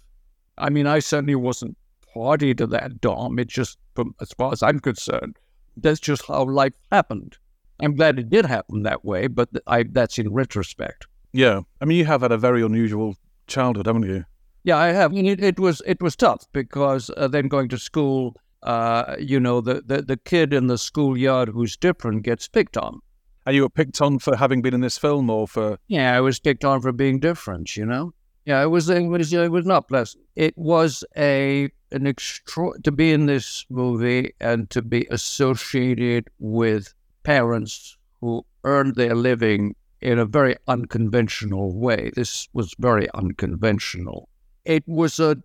I 0.57 0.69
mean, 0.69 0.87
I 0.87 0.99
certainly 0.99 1.35
wasn't 1.35 1.77
party 2.13 2.53
to 2.55 2.67
that, 2.67 3.01
Dom. 3.01 3.39
It 3.39 3.47
just, 3.47 3.77
from 3.95 4.13
as 4.21 4.31
far 4.33 4.51
as 4.51 4.61
I'm 4.61 4.79
concerned, 4.79 5.37
that's 5.75 5.99
just 5.99 6.25
how 6.27 6.45
life 6.45 6.73
happened. 6.91 7.37
I'm 7.79 7.95
glad 7.95 8.19
it 8.19 8.29
did 8.29 8.45
happen 8.45 8.83
that 8.83 9.05
way, 9.05 9.27
but 9.27 9.49
I, 9.67 9.83
that's 9.83 10.17
in 10.17 10.33
retrospect. 10.33 11.07
Yeah. 11.31 11.61
I 11.81 11.85
mean, 11.85 11.97
you 11.97 12.05
have 12.05 12.21
had 12.21 12.31
a 12.31 12.37
very 12.37 12.63
unusual 12.63 13.15
childhood, 13.47 13.85
haven't 13.85 14.03
you? 14.03 14.25
Yeah, 14.63 14.77
I 14.77 14.87
have. 14.87 15.13
It, 15.13 15.41
it 15.41 15.59
was 15.59 15.81
it 15.85 16.01
was 16.01 16.15
tough 16.15 16.45
because 16.51 17.09
uh, 17.15 17.27
then 17.27 17.47
going 17.47 17.69
to 17.69 17.77
school, 17.77 18.35
uh, 18.63 19.15
you 19.19 19.39
know, 19.39 19.61
the, 19.61 19.81
the 19.85 20.01
the 20.01 20.17
kid 20.17 20.53
in 20.53 20.67
the 20.67 20.77
schoolyard 20.77 21.49
who's 21.49 21.77
different 21.77 22.23
gets 22.23 22.47
picked 22.47 22.77
on. 22.77 22.99
And 23.45 23.55
you 23.55 23.61
were 23.61 23.69
picked 23.69 24.01
on 24.01 24.19
for 24.19 24.35
having 24.35 24.61
been 24.61 24.73
in 24.73 24.81
this 24.81 24.97
film, 24.97 25.29
or 25.29 25.47
for 25.47 25.77
Yeah, 25.87 26.17
I 26.17 26.19
was 26.19 26.39
picked 26.39 26.65
on 26.65 26.81
for 26.81 26.91
being 26.91 27.19
different. 27.19 27.77
You 27.77 27.85
know. 27.85 28.13
Yeah, 28.45 28.61
it 28.61 28.67
was 28.67 28.89
it 28.89 29.07
was 29.07 29.31
it 29.31 29.51
was 29.51 29.65
not 29.65 29.87
pleasant. 29.87 30.23
It 30.35 30.57
was 30.57 31.03
a 31.15 31.69
an 31.91 32.07
extra 32.07 32.71
to 32.83 32.91
be 32.91 33.13
in 33.13 33.25
this 33.25 33.65
movie 33.69 34.33
and 34.41 34.69
to 34.71 34.81
be 34.81 35.07
associated 35.11 36.29
with 36.39 36.93
parents 37.27 37.97
who 38.21 38.45
earned 38.63 38.95
their 38.95 39.13
living 39.13 39.75
in 39.99 40.17
a 40.17 40.25
very 40.25 40.55
unconventional 40.69 41.77
way. 41.77 42.09
This 42.15 42.47
was 42.53 42.73
very 42.79 43.09
unconventional. 43.15 44.29
It 44.63 44.85
was 44.87 45.19
a 45.19 45.35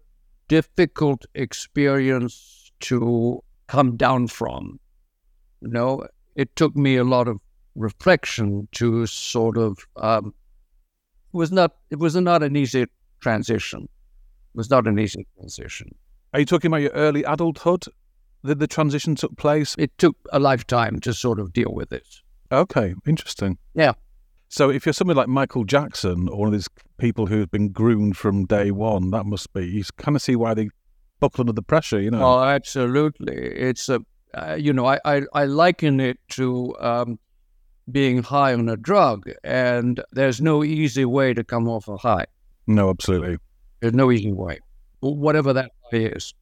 difficult 0.46 1.26
experience 1.34 2.70
to 2.82 3.42
come 3.66 3.96
down 3.96 4.28
from. 4.28 4.78
You 5.60 5.70
know, 5.70 6.06
it 6.36 6.54
took 6.54 6.76
me 6.76 6.94
a 6.98 7.04
lot 7.04 7.26
of 7.26 7.38
reflection 7.74 8.68
to 8.72 9.04
sort 9.06 9.56
of 9.56 9.76
um, 9.96 10.32
it 11.32 11.36
was 11.36 11.50
not 11.50 11.72
it 11.90 11.98
was 11.98 12.14
not 12.14 12.44
an 12.44 12.54
easy 12.54 12.86
transition. 13.18 13.82
It 14.54 14.56
was 14.56 14.70
not 14.70 14.86
an 14.86 15.00
easy 15.00 15.26
transition. 15.36 15.88
Are 16.32 16.38
you 16.38 16.46
talking 16.46 16.68
about 16.68 16.82
your 16.82 16.92
early 16.92 17.24
adulthood? 17.24 17.86
That 18.42 18.58
the 18.58 18.66
transition 18.66 19.14
took 19.14 19.36
place? 19.36 19.76
It 19.78 19.96
took 19.98 20.16
a 20.32 20.40
lifetime 20.40 20.98
to 21.00 21.14
sort 21.14 21.38
of 21.38 21.52
deal 21.52 21.72
with 21.72 21.92
it. 21.92 22.06
Okay, 22.50 22.94
interesting. 23.06 23.58
Yeah. 23.74 23.92
So 24.48 24.68
if 24.68 24.84
you're 24.84 24.92
somebody 24.92 25.16
like 25.16 25.28
Michael 25.28 25.64
Jackson 25.64 26.28
or 26.28 26.40
one 26.40 26.48
of 26.48 26.52
these 26.52 26.68
people 26.98 27.26
who've 27.26 27.50
been 27.50 27.70
groomed 27.70 28.16
from 28.16 28.44
day 28.44 28.70
one, 28.70 29.10
that 29.10 29.24
must 29.24 29.52
be 29.54 29.66
you 29.66 29.84
kind 29.96 30.14
of 30.14 30.22
see 30.22 30.36
why 30.36 30.52
they 30.54 30.68
buckle 31.20 31.42
under 31.42 31.52
the 31.52 31.62
pressure, 31.62 32.00
you 32.00 32.10
know. 32.10 32.22
Oh, 32.22 32.42
absolutely. 32.42 33.34
It's 33.36 33.88
a 33.88 34.00
uh, 34.34 34.56
you 34.58 34.72
know 34.72 34.86
I, 34.86 34.98
I 35.04 35.22
I 35.32 35.44
liken 35.44 36.00
it 36.00 36.18
to 36.30 36.76
um, 36.80 37.18
being 37.90 38.22
high 38.22 38.52
on 38.52 38.68
a 38.68 38.76
drug, 38.76 39.30
and 39.42 40.02
there's 40.12 40.40
no 40.40 40.62
easy 40.62 41.04
way 41.04 41.32
to 41.32 41.42
come 41.44 41.68
off 41.68 41.88
a 41.88 41.96
high. 41.96 42.26
No, 42.66 42.90
absolutely. 42.90 43.38
There's 43.80 43.94
no 43.94 44.10
easy 44.12 44.32
way. 44.32 44.58
Whatever 45.00 45.52
that 45.54 45.70
high 45.90 45.98
is, 45.98 46.34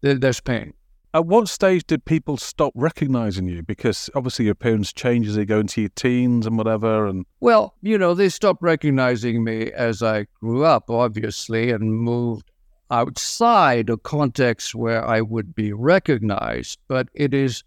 there's 0.00 0.40
pain. 0.40 0.74
At 1.14 1.26
what 1.26 1.48
stage 1.48 1.86
did 1.86 2.04
people 2.04 2.36
stop 2.36 2.72
recognizing 2.74 3.48
you? 3.48 3.62
Because 3.62 4.10
obviously 4.14 4.44
your 4.44 4.52
appearance 4.52 4.92
changes 4.92 5.36
you 5.36 5.46
go 5.46 5.60
into 5.60 5.80
your 5.80 5.90
teens 5.90 6.46
and 6.46 6.58
whatever. 6.58 7.06
And 7.06 7.24
Well, 7.40 7.74
you 7.80 7.96
know, 7.96 8.12
they 8.12 8.28
stopped 8.28 8.62
recognizing 8.62 9.42
me 9.42 9.72
as 9.72 10.02
I 10.02 10.26
grew 10.38 10.64
up, 10.64 10.90
obviously, 10.90 11.70
and 11.70 11.98
moved 11.98 12.50
outside 12.90 13.88
a 13.88 13.96
context 13.96 14.74
where 14.74 15.02
I 15.04 15.22
would 15.22 15.54
be 15.54 15.72
recognized. 15.72 16.78
But 16.88 17.08
it 17.14 17.32
is 17.32 17.64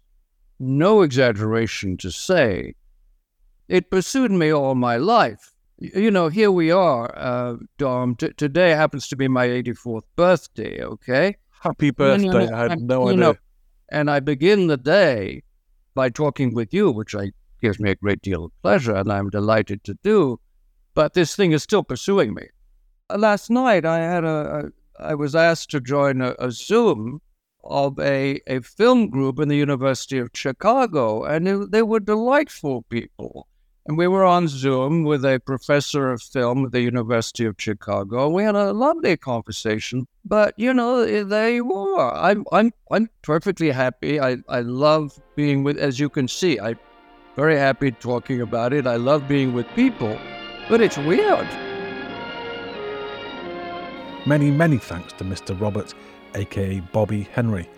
no 0.60 1.02
exaggeration 1.02 1.96
to 1.98 2.12
say 2.12 2.74
it 3.68 3.90
pursued 3.90 4.30
me 4.30 4.50
all 4.50 4.76
my 4.76 4.96
life. 4.96 5.52
You 5.78 6.12
know, 6.12 6.28
here 6.28 6.52
we 6.52 6.70
are, 6.70 7.12
uh, 7.16 7.56
Dom. 7.76 8.14
T- 8.14 8.32
today 8.36 8.70
happens 8.70 9.08
to 9.08 9.16
be 9.16 9.26
my 9.26 9.48
84th 9.48 10.04
birthday, 10.14 10.80
okay? 10.84 11.36
Happy 11.62 11.90
birthday! 11.90 12.48
I 12.48 12.68
had 12.68 12.80
no 12.80 13.08
idea. 13.08 13.16
know, 13.16 13.34
and 13.90 14.10
I 14.10 14.20
begin 14.20 14.66
the 14.66 14.76
day 14.76 15.42
by 15.94 16.08
talking 16.08 16.54
with 16.54 16.72
you, 16.74 16.90
which 16.90 17.14
I 17.14 17.32
gives 17.60 17.78
me 17.78 17.90
a 17.90 17.94
great 17.94 18.22
deal 18.22 18.44
of 18.46 18.52
pleasure, 18.62 18.94
and 18.94 19.12
I'm 19.12 19.30
delighted 19.30 19.84
to 19.84 19.94
do. 20.02 20.40
But 20.94 21.14
this 21.14 21.36
thing 21.36 21.52
is 21.52 21.62
still 21.62 21.84
pursuing 21.84 22.34
me. 22.34 22.48
Uh, 23.08 23.18
Last 23.18 23.50
night, 23.50 23.84
I 23.84 23.98
had 23.98 24.24
a, 24.24 24.70
a 24.98 25.02
I 25.02 25.14
was 25.14 25.34
asked 25.34 25.70
to 25.70 25.80
join 25.80 26.20
a, 26.20 26.34
a 26.38 26.50
Zoom 26.50 27.20
of 27.64 27.98
a, 27.98 28.40
a 28.46 28.60
film 28.60 29.08
group 29.08 29.38
in 29.38 29.48
the 29.48 29.56
University 29.56 30.18
of 30.18 30.30
Chicago, 30.34 31.24
and 31.24 31.46
they, 31.46 31.54
they 31.70 31.82
were 31.82 32.00
delightful 32.00 32.82
people. 32.90 33.48
And 33.86 33.98
we 33.98 34.06
were 34.06 34.24
on 34.24 34.46
Zoom 34.46 35.02
with 35.02 35.24
a 35.24 35.40
professor 35.40 36.12
of 36.12 36.22
film 36.22 36.66
at 36.66 36.72
the 36.72 36.80
University 36.80 37.44
of 37.44 37.56
Chicago. 37.58 38.28
We 38.28 38.44
had 38.44 38.54
a 38.54 38.72
lovely 38.72 39.16
conversation. 39.16 40.06
But 40.24 40.54
you 40.56 40.72
know, 40.72 41.00
eh, 41.00 41.24
there 41.24 41.50
you 41.50 41.72
are. 41.72 42.14
I'm 42.14 42.44
I'm 42.52 42.72
I'm 42.92 43.10
perfectly 43.22 43.72
happy. 43.72 44.20
I, 44.20 44.36
I 44.48 44.60
love 44.60 45.18
being 45.34 45.64
with 45.64 45.78
as 45.78 45.98
you 45.98 46.08
can 46.08 46.28
see, 46.28 46.60
I'm 46.60 46.78
very 47.34 47.56
happy 47.58 47.90
talking 47.90 48.40
about 48.40 48.72
it. 48.72 48.86
I 48.86 48.96
love 48.96 49.26
being 49.26 49.52
with 49.52 49.66
people. 49.74 50.16
But 50.68 50.80
it's 50.80 50.98
weird. 50.98 51.48
Many, 54.24 54.52
many 54.52 54.78
thanks 54.78 55.12
to 55.14 55.24
Mr. 55.24 55.60
Robert, 55.60 55.92
aka 56.36 56.78
Bobby 56.92 57.28
Henrey, 57.32 57.68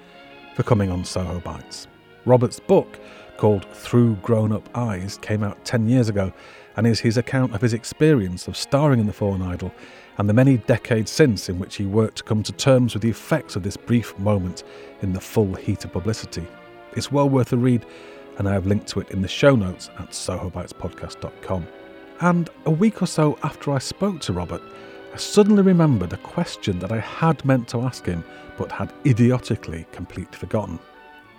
for 0.54 0.64
coming 0.64 0.90
on 0.90 1.02
Soho 1.02 1.40
Bites. 1.40 1.88
Robert's 2.26 2.60
book, 2.60 2.98
called 3.36 3.66
Through 3.72 4.16
Grown 4.16 4.52
Up 4.52 4.68
Eyes, 4.76 5.18
came 5.18 5.42
out 5.42 5.64
10 5.64 5.88
years 5.88 6.08
ago 6.08 6.32
and 6.76 6.86
is 6.86 7.00
his 7.00 7.16
account 7.16 7.54
of 7.54 7.60
his 7.60 7.74
experience 7.74 8.48
of 8.48 8.56
starring 8.56 9.00
in 9.00 9.06
The 9.06 9.12
Fallen 9.12 9.42
Idol 9.42 9.72
and 10.18 10.28
the 10.28 10.34
many 10.34 10.58
decades 10.58 11.10
since 11.10 11.48
in 11.48 11.58
which 11.58 11.76
he 11.76 11.86
worked 11.86 12.18
to 12.18 12.24
come 12.24 12.42
to 12.42 12.52
terms 12.52 12.94
with 12.94 13.02
the 13.02 13.10
effects 13.10 13.56
of 13.56 13.62
this 13.62 13.76
brief 13.76 14.16
moment 14.18 14.62
in 15.02 15.12
the 15.12 15.20
full 15.20 15.54
heat 15.54 15.84
of 15.84 15.92
publicity. 15.92 16.46
It's 16.96 17.10
well 17.10 17.28
worth 17.28 17.52
a 17.52 17.56
read, 17.56 17.84
and 18.38 18.48
I 18.48 18.52
have 18.52 18.66
linked 18.66 18.86
to 18.88 19.00
it 19.00 19.10
in 19.10 19.22
the 19.22 19.28
show 19.28 19.56
notes 19.56 19.90
at 19.98 20.10
sohobitespodcast.com. 20.10 21.66
And 22.20 22.50
a 22.66 22.70
week 22.70 23.02
or 23.02 23.06
so 23.06 23.38
after 23.42 23.72
I 23.72 23.78
spoke 23.78 24.20
to 24.20 24.32
Robert, 24.32 24.62
I 25.12 25.16
suddenly 25.16 25.62
remembered 25.62 26.12
a 26.12 26.18
question 26.18 26.78
that 26.80 26.92
I 26.92 27.00
had 27.00 27.44
meant 27.44 27.68
to 27.68 27.82
ask 27.82 28.06
him 28.06 28.24
but 28.56 28.70
had 28.70 28.92
idiotically 29.04 29.86
completely 29.92 30.38
forgotten. 30.38 30.78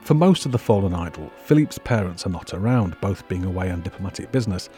For 0.06 0.14
most 0.14 0.46
of 0.46 0.52
the 0.52 0.60
fallen 0.60 0.94
idol, 0.94 1.32
Philippe's 1.36 1.80
parents 1.80 2.28
are 2.28 2.30
not 2.30 2.54
around, 2.54 2.96
both 3.02 3.28
being 3.28 3.44
away 3.44 3.72
on 3.72 3.82
diplomatic 3.82 4.32
business. 4.32 4.70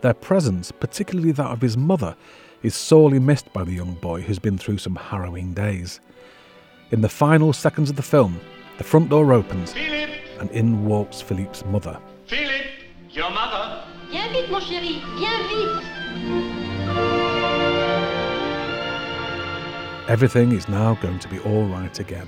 Their 0.00 0.14
presence, 0.14 0.72
particularly 0.72 1.32
that 1.32 1.50
of 1.50 1.60
his 1.60 1.76
mother, 1.76 2.16
is 2.62 2.74
sorely 2.74 3.18
missed 3.18 3.52
by 3.52 3.62
the 3.62 3.74
young 3.74 3.92
boy 3.96 4.22
who's 4.22 4.38
been 4.38 4.56
through 4.56 4.78
some 4.78 4.96
harrowing 4.96 5.52
days. 5.52 6.00
In 6.92 7.02
the 7.02 7.10
final 7.10 7.52
seconds 7.52 7.90
of 7.90 7.96
the 7.96 8.02
film, 8.02 8.40
the 8.78 8.84
front 8.84 9.10
door 9.10 9.34
opens 9.34 9.74
Philip! 9.74 10.08
and 10.38 10.50
in 10.50 10.86
walks 10.86 11.20
Philippe's 11.20 11.62
mother. 11.66 12.00
Philip! 12.24 12.64
Your 13.10 13.28
mother! 13.28 13.84
Viens 14.10 14.32
vite, 14.32 14.50
mon 14.50 14.62
chéri, 14.62 15.02
viens 15.18 15.42
vite. 15.50 15.84
Everything 20.08 20.52
is 20.52 20.70
now 20.70 20.94
going 21.02 21.18
to 21.18 21.28
be 21.28 21.38
all 21.40 21.66
right 21.66 21.98
again. 21.98 22.26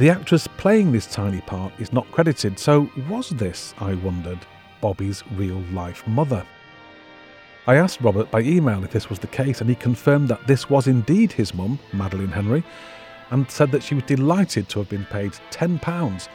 The 0.00 0.08
actress 0.08 0.46
playing 0.46 0.92
this 0.92 1.04
tiny 1.04 1.42
part 1.42 1.74
is 1.78 1.92
not 1.92 2.10
credited, 2.10 2.58
so 2.58 2.90
was 3.06 3.28
this, 3.28 3.74
I 3.78 3.92
wondered, 3.96 4.38
Bobby's 4.80 5.22
real 5.32 5.62
life 5.74 6.06
mother? 6.06 6.42
I 7.66 7.74
asked 7.74 8.00
Robert 8.00 8.30
by 8.30 8.40
email 8.40 8.82
if 8.82 8.92
this 8.92 9.10
was 9.10 9.18
the 9.18 9.26
case, 9.26 9.60
and 9.60 9.68
he 9.68 9.76
confirmed 9.76 10.28
that 10.28 10.46
this 10.46 10.70
was 10.70 10.86
indeed 10.86 11.32
his 11.32 11.52
mum, 11.52 11.78
Madeleine 11.92 12.30
Henrey, 12.30 12.64
and 13.30 13.50
said 13.50 13.70
that 13.72 13.82
she 13.82 13.94
was 13.94 14.04
delighted 14.04 14.70
to 14.70 14.78
have 14.78 14.88
been 14.88 15.04
paid 15.04 15.32
£10, 15.50 16.28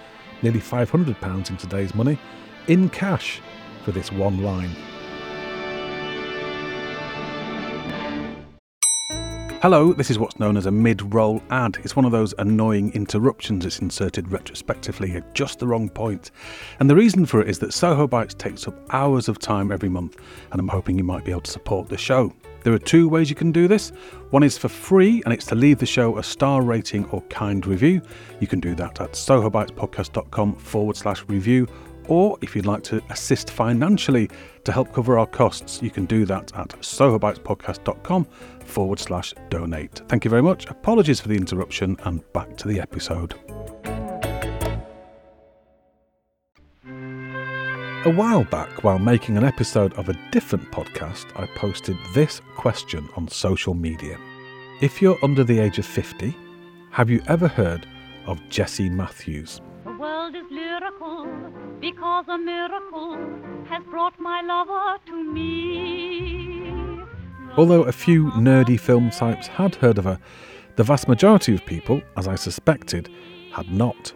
nearly 0.44 0.60
£500 0.60 1.50
in 1.50 1.58
today's 1.58 1.96
money, 1.96 2.20
in 2.68 2.88
cash 2.88 3.42
for 3.84 3.92
this 3.92 4.12
one 4.12 4.44
line. 4.44 4.76
Hello, 9.62 9.94
this 9.94 10.12
is 10.12 10.20
what's 10.20 10.38
known 10.38 10.58
as 10.58 10.68
a 10.68 10.72
mid 10.72 11.14
roll 11.14 11.42
ad. 11.50 11.78
It's 11.84 11.96
one 11.96 12.06
of 12.06 12.12
those 12.12 12.36
annoying 12.38 12.94
interruptions 12.94 13.64
that's 13.64 13.80
inserted 13.80 14.32
retrospectively 14.32 15.14
at 15.14 15.34
just 15.34 15.58
the 15.58 15.66
wrong 15.66 15.90
point. 15.90 16.32
And 16.80 16.88
the 16.88 16.96
reason 16.96 17.26
for 17.26 17.42
it 17.42 17.50
is 17.50 17.58
that 17.60 17.74
Soho 17.74 18.06
Bites 18.06 18.36
takes 18.36 18.68
up 18.68 18.76
hours 18.94 19.28
of 19.28 19.40
time 19.40 19.72
every 19.72 19.90
month, 19.90 20.18
and 20.52 20.60
I'm 20.60 20.68
hoping 20.68 20.98
you 20.98 21.04
might 21.04 21.26
be 21.26 21.32
able 21.32 21.42
to 21.42 21.52
support 21.52 21.90
the 21.90 21.98
show. 21.98 22.32
There 22.64 22.74
are 22.74 22.80
two 22.80 23.08
ways 23.08 23.30
you 23.30 23.36
can 23.36 23.52
do 23.52 23.68
this. 23.68 23.90
One 24.30 24.44
is 24.44 24.58
for 24.58 24.68
free, 24.68 25.24
and 25.24 25.34
it's 25.34 25.46
to 25.48 25.56
leave 25.56 25.80
the 25.80 25.86
show 25.86 26.18
a 26.18 26.24
star 26.24 26.62
rating 26.62 27.06
or 27.06 27.22
kind 27.24 27.66
review. 27.66 28.02
You 28.40 28.48
can 28.48 28.60
do 28.60 28.76
that 28.76 29.02
at 29.02 29.14
sohobitespodcast.com 29.14 30.56
forward 30.56 30.98
slash 30.98 31.24
review. 31.28 31.68
Or 32.08 32.38
if 32.42 32.56
you'd 32.56 32.66
like 32.66 32.84
to 32.84 33.02
assist 33.10 33.50
financially 33.50 34.30
to 34.64 34.72
help 34.72 34.94
cover 34.94 35.18
our 35.18 35.26
costs, 35.26 35.82
you 35.82 35.90
can 35.90 36.06
do 36.06 36.26
that 36.26 36.56
at 36.56 36.70
sohobitespodcast.com 36.70 38.28
forward 38.66 39.00
slash 39.00 39.34
donate. 39.50 40.02
Thank 40.08 40.26
you 40.26 40.30
very 40.30 40.42
much. 40.42 40.66
Apologies 40.68 41.20
for 41.20 41.28
the 41.28 41.36
interruption 41.36 41.98
and 42.04 42.22
back 42.34 42.58
to 42.58 42.68
the 42.68 42.80
episode. 42.80 43.36
A 48.06 48.12
while 48.12 48.44
back, 48.44 48.84
while 48.84 49.00
making 49.00 49.36
an 49.36 49.44
episode 49.44 49.94
of 49.94 50.10
a 50.10 50.20
different 50.32 50.70
podcast, 50.72 51.26
I 51.36 51.48
posted 51.56 51.98
this 52.14 52.40
question 52.56 53.10
on 53.16 53.28
social 53.28 53.74
media. 53.74 54.20
If 54.80 55.02
you're 55.02 55.18
under 55.24 55.44
the 55.44 55.58
age 55.58 55.80
of 55.80 55.88
50, 55.88 56.36
have 56.92 57.10
you 57.10 57.22
ever 57.28 57.48
heard 57.48 57.88
of 58.28 58.40
Jessie 58.50 58.90
Matthews? 58.90 59.60
The 59.86 59.94
world 59.94 60.36
is 60.36 60.46
lyrical 60.52 61.28
because 61.80 62.26
a 62.28 62.38
miracle 62.38 63.18
has 63.70 63.84
brought 63.86 64.20
my 64.20 64.42
lover 64.42 65.00
to 65.08 65.24
me. 65.24 66.35
Although 67.58 67.84
a 67.84 67.92
few 67.94 68.32
nerdy 68.32 68.78
film 68.78 69.10
types 69.12 69.48
had 69.48 69.76
heard 69.76 69.98
of 69.98 70.04
her, 70.04 70.20
the 70.76 70.84
vast 70.84 71.08
majority 71.08 71.56
of 71.56 71.66
people, 71.66 72.02
as 72.18 72.28
I 72.28 72.36
suspected, 72.36 73.10
had 73.54 73.72
not. 73.72 74.12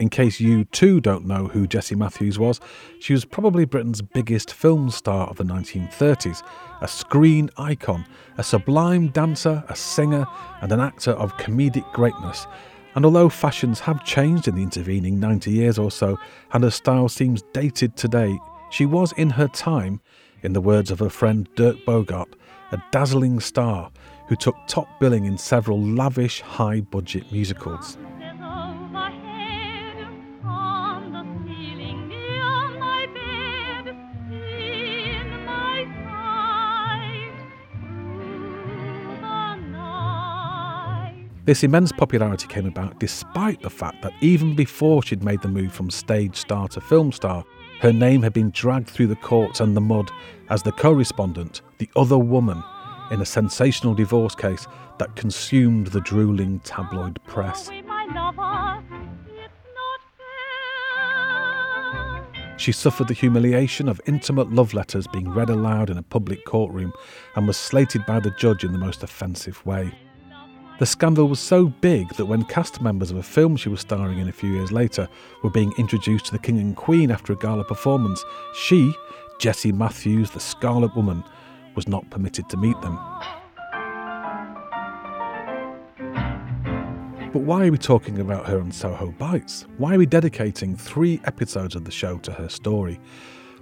In 0.00 0.08
case 0.08 0.40
you 0.40 0.64
too 0.64 1.00
don't 1.00 1.24
know 1.24 1.46
who 1.46 1.68
Jessie 1.68 1.94
Matthews 1.94 2.36
was, 2.36 2.58
she 2.98 3.12
was 3.12 3.24
probably 3.24 3.64
Britain's 3.64 4.02
biggest 4.02 4.52
film 4.52 4.90
star 4.90 5.28
of 5.28 5.36
the 5.36 5.44
1930s, 5.44 6.42
a 6.80 6.88
screen 6.88 7.48
icon, 7.58 8.04
a 8.38 8.42
sublime 8.42 9.08
dancer, 9.08 9.62
a 9.68 9.76
singer, 9.76 10.26
and 10.60 10.72
an 10.72 10.80
actor 10.80 11.12
of 11.12 11.36
comedic 11.36 11.92
greatness. 11.92 12.48
And 12.96 13.04
although 13.04 13.28
fashions 13.28 13.78
have 13.80 14.04
changed 14.04 14.48
in 14.48 14.56
the 14.56 14.62
intervening 14.64 15.20
90 15.20 15.52
years 15.52 15.78
or 15.78 15.92
so, 15.92 16.18
and 16.52 16.64
her 16.64 16.72
style 16.72 17.08
seems 17.08 17.42
dated 17.52 17.94
today, 17.94 18.36
she 18.70 18.84
was 18.84 19.12
in 19.12 19.30
her 19.30 19.46
time, 19.46 20.00
in 20.42 20.54
the 20.54 20.60
words 20.60 20.90
of 20.90 20.98
her 20.98 21.10
friend 21.10 21.48
Dirk 21.54 21.76
Bogarde, 21.86 22.34
a 22.72 22.82
dazzling 22.90 23.40
star 23.40 23.90
who 24.28 24.36
took 24.36 24.56
top 24.68 24.86
billing 25.00 25.24
in 25.24 25.36
several 25.36 25.80
lavish, 25.82 26.40
high 26.40 26.80
budget 26.80 27.30
musicals. 27.32 27.98
There's 28.18 28.38
overhead 28.40 30.06
on 30.44 31.12
the 31.12 31.24
ceiling 31.44 32.08
near 32.08 32.68
my 32.78 33.06
bed, 33.12 33.88
in 34.32 35.44
my 35.44 35.84
sight 36.04 37.32
through 37.72 39.16
the 39.20 39.56
night. 39.72 41.14
This 41.44 41.64
immense 41.64 41.90
popularity 41.90 42.46
came 42.46 42.66
about 42.66 43.00
despite 43.00 43.62
the 43.62 43.70
fact 43.70 44.02
that 44.02 44.12
even 44.20 44.54
before 44.54 45.02
she'd 45.02 45.24
made 45.24 45.42
the 45.42 45.48
move 45.48 45.72
from 45.72 45.90
stage 45.90 46.36
star 46.36 46.68
to 46.68 46.80
film 46.80 47.10
star, 47.10 47.44
her 47.80 47.92
name 47.92 48.22
had 48.22 48.32
been 48.32 48.50
dragged 48.50 48.88
through 48.88 49.06
the 49.06 49.16
courts 49.16 49.60
and 49.60 49.76
the 49.76 49.80
mud 49.80 50.10
as 50.50 50.62
the 50.62 50.72
co 50.72 50.92
respondent, 50.92 51.62
the 51.78 51.88
other 51.96 52.18
woman, 52.18 52.62
in 53.10 53.22
a 53.22 53.26
sensational 53.26 53.94
divorce 53.94 54.34
case 54.34 54.66
that 54.98 55.16
consumed 55.16 55.88
the 55.88 56.00
drooling 56.02 56.60
tabloid 56.60 57.18
press. 57.24 57.68
Away 57.68 57.82
my 57.82 58.04
lover, 58.04 58.84
it's 59.28 59.64
not 59.74 60.00
fair. 62.34 62.58
She 62.58 62.70
suffered 62.70 63.08
the 63.08 63.14
humiliation 63.14 63.88
of 63.88 63.98
intimate 64.06 64.52
love 64.52 64.74
letters 64.74 65.06
being 65.06 65.30
read 65.30 65.48
aloud 65.48 65.88
in 65.88 65.96
a 65.96 66.02
public 66.02 66.44
courtroom 66.44 66.92
and 67.34 67.46
was 67.46 67.56
slated 67.56 68.04
by 68.04 68.20
the 68.20 68.30
judge 68.32 68.62
in 68.62 68.72
the 68.72 68.78
most 68.78 69.02
offensive 69.02 69.64
way. 69.64 69.90
The 70.80 70.86
scandal 70.86 71.28
was 71.28 71.40
so 71.40 71.66
big 71.66 72.08
that 72.14 72.24
when 72.24 72.42
cast 72.46 72.80
members 72.80 73.10
of 73.10 73.18
a 73.18 73.22
film 73.22 73.58
she 73.58 73.68
was 73.68 73.80
starring 73.80 74.18
in 74.18 74.30
a 74.30 74.32
few 74.32 74.50
years 74.50 74.72
later 74.72 75.06
were 75.42 75.50
being 75.50 75.74
introduced 75.76 76.24
to 76.24 76.32
the 76.32 76.38
King 76.38 76.58
and 76.58 76.74
Queen 76.74 77.10
after 77.10 77.34
a 77.34 77.36
gala 77.36 77.64
performance, 77.64 78.24
she, 78.54 78.90
Jessie 79.38 79.72
Matthews, 79.72 80.30
the 80.30 80.40
Scarlet 80.40 80.96
Woman, 80.96 81.22
was 81.74 81.86
not 81.86 82.08
permitted 82.08 82.48
to 82.48 82.56
meet 82.56 82.80
them. 82.80 82.98
But 87.30 87.42
why 87.42 87.66
are 87.66 87.70
we 87.70 87.76
talking 87.76 88.18
about 88.18 88.46
her 88.46 88.58
on 88.58 88.72
Soho 88.72 89.10
Bites? 89.10 89.66
Why 89.76 89.96
are 89.96 89.98
we 89.98 90.06
dedicating 90.06 90.76
three 90.76 91.20
episodes 91.26 91.76
of 91.76 91.84
the 91.84 91.90
show 91.90 92.16
to 92.20 92.32
her 92.32 92.48
story? 92.48 92.98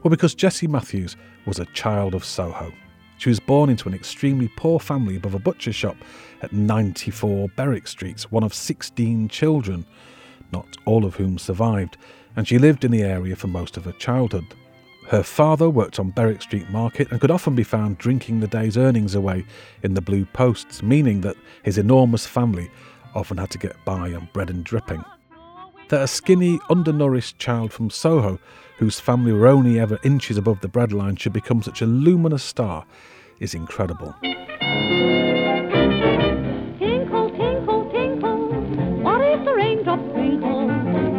Well, 0.05 0.11
because 0.11 0.37
Jessie 0.37 0.69
Matthews 0.69 1.17
was 1.49 1.59
a 1.59 1.67
child 1.67 2.15
of 2.15 2.25
Soho. 2.25 2.73
She 3.19 3.29
was 3.29 3.41
born 3.41 3.69
into 3.69 3.89
an 3.89 3.95
extremely 3.95 4.49
poor 4.57 4.79
family 4.79 5.17
above 5.17 5.35
a 5.35 5.41
butcher 5.41 5.73
shop 5.73 5.97
at 6.41 6.53
94 6.53 7.49
Berwick 7.57 7.89
Street, 7.89 8.23
one 8.31 8.45
of 8.45 8.55
16 8.55 9.29
children, 9.29 9.85
not 10.53 10.77
all 10.85 11.05
of 11.05 11.17
whom 11.17 11.37
survived, 11.37 11.97
and 12.37 12.47
she 12.47 12.59
lived 12.59 12.85
in 12.85 12.93
the 12.93 13.03
area 13.03 13.35
for 13.35 13.49
most 13.49 13.77
of 13.77 13.85
her 13.85 13.93
childhood. 13.93 14.47
Her 15.09 15.25
father 15.25 15.69
worked 15.69 15.99
on 15.99 16.11
Berwick 16.11 16.43
Street 16.43 16.71
Market 16.71 17.11
and 17.11 17.21
could 17.21 17.31
often 17.31 17.57
be 17.57 17.65
found 17.65 17.99
drinking 17.99 18.39
the 18.39 18.47
day's 18.47 18.77
earnings 18.77 19.15
away 19.15 19.45
in 19.83 19.95
the 19.95 20.01
blue 20.01 20.25
posts, 20.27 20.83
meaning 20.83 21.23
that 21.23 21.37
his 21.65 21.79
enormous 21.79 22.27
family 22.27 22.71
often 23.15 23.39
had 23.39 23.51
to 23.51 23.59
get 23.59 23.77
by 23.85 24.13
on 24.13 24.29
bread 24.33 24.51
and 24.51 24.63
dripping. 24.65 25.03
That 25.89 26.03
a 26.03 26.07
skinny, 26.07 26.59
undernourished 26.69 27.39
child 27.39 27.73
from 27.73 27.89
Soho, 27.89 28.39
whose 28.77 29.01
family 29.01 29.33
were 29.33 29.47
only 29.47 29.81
ever 29.81 29.99
inches 30.05 30.37
above 30.37 30.61
the 30.61 30.69
breadline, 30.69 31.19
should 31.19 31.33
become 31.33 31.63
such 31.63 31.81
a 31.81 31.87
luminous 31.87 32.43
star 32.43 32.85
is 33.41 33.55
incredible. 33.55 34.15
Tinkle, 36.79 37.31
tinkle, 37.31 37.91
tinkle, 37.91 38.49
what 39.03 39.23
if 39.23 39.43
the 39.47 39.55
raindrops 39.55 40.13
twinkle? 40.13 40.69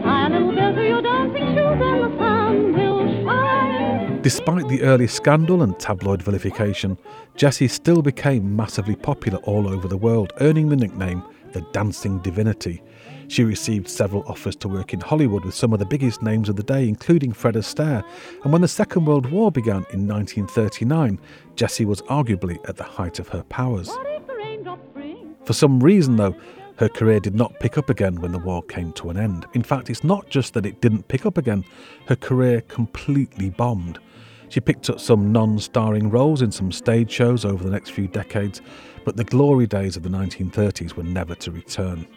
Tie 0.03 0.27
a 0.27 0.29
little 0.29 0.53
bell 0.53 0.75
to 0.75 0.87
your 0.87 1.01
dancing 1.01 1.47
shoes 1.47 1.81
and 1.81 2.03
the 2.03 2.17
sun 2.19 2.73
will 2.73 3.25
shine. 3.25 4.21
Despite 4.21 4.67
the 4.67 4.83
early 4.83 5.07
scandal 5.07 5.63
and 5.63 5.79
tabloid 5.79 6.21
vilification, 6.21 6.95
Jessie 7.35 7.67
still 7.67 8.03
became 8.03 8.55
massively 8.55 8.95
popular 8.95 9.39
all 9.39 9.67
over 9.67 9.87
the 9.87 9.97
world, 9.97 10.31
earning 10.41 10.69
the 10.69 10.75
nickname 10.75 11.23
the 11.53 11.61
Dancing 11.71 12.19
Divinity. 12.19 12.83
She 13.29 13.43
received 13.43 13.87
several 13.87 14.23
offers 14.25 14.55
to 14.55 14.67
work 14.67 14.91
in 14.91 15.01
Hollywood 15.01 15.45
with 15.45 15.53
some 15.53 15.71
of 15.71 15.77
the 15.77 15.85
biggest 15.85 16.23
names 16.23 16.49
of 16.49 16.55
the 16.55 16.63
day, 16.63 16.89
including 16.89 17.31
Fred 17.31 17.53
Astaire. 17.53 18.03
And 18.43 18.51
when 18.51 18.63
the 18.63 18.67
Second 18.67 19.05
World 19.05 19.27
War 19.27 19.51
began 19.51 19.85
in 19.93 20.07
1939, 20.07 21.19
Jessie 21.55 21.85
was 21.85 22.01
arguably 22.03 22.57
at 22.67 22.75
the 22.75 22.83
height 22.83 23.19
of 23.19 23.27
her 23.27 23.43
powers. 23.43 23.89
What 23.89 24.07
if 24.07 24.25
the 24.25 24.33
raindrops 24.33 24.87
bring? 24.95 25.35
For 25.45 25.53
some 25.53 25.79
reason, 25.79 26.15
though, 26.15 26.35
her 26.77 26.89
career 26.89 27.19
did 27.19 27.35
not 27.35 27.59
pick 27.59 27.77
up 27.77 27.91
again 27.91 28.19
when 28.19 28.31
the 28.31 28.39
war 28.39 28.63
came 28.63 28.93
to 28.93 29.11
an 29.11 29.17
end. 29.17 29.45
In 29.53 29.61
fact, 29.61 29.91
it's 29.91 30.03
not 30.03 30.27
just 30.31 30.55
that 30.55 30.65
it 30.65 30.81
didn't 30.81 31.07
pick 31.07 31.27
up 31.27 31.37
again, 31.37 31.63
her 32.07 32.15
career 32.15 32.61
completely 32.61 33.51
bombed. 33.51 33.99
She 34.47 34.59
picked 34.59 34.89
up 34.89 34.99
some 34.99 35.31
non 35.31 35.59
starring 35.59 36.09
roles 36.09 36.41
in 36.41 36.51
some 36.51 36.71
stage 36.71 37.11
shows 37.11 37.45
over 37.45 37.63
the 37.63 37.69
next 37.69 37.91
few 37.91 38.07
decades, 38.07 38.59
but 39.05 39.17
the 39.17 39.23
glory 39.23 39.67
days 39.67 39.95
of 39.95 40.01
the 40.01 40.09
1930s 40.09 40.95
were 40.95 41.03
never 41.03 41.35
to 41.35 41.51
return. 41.51 42.07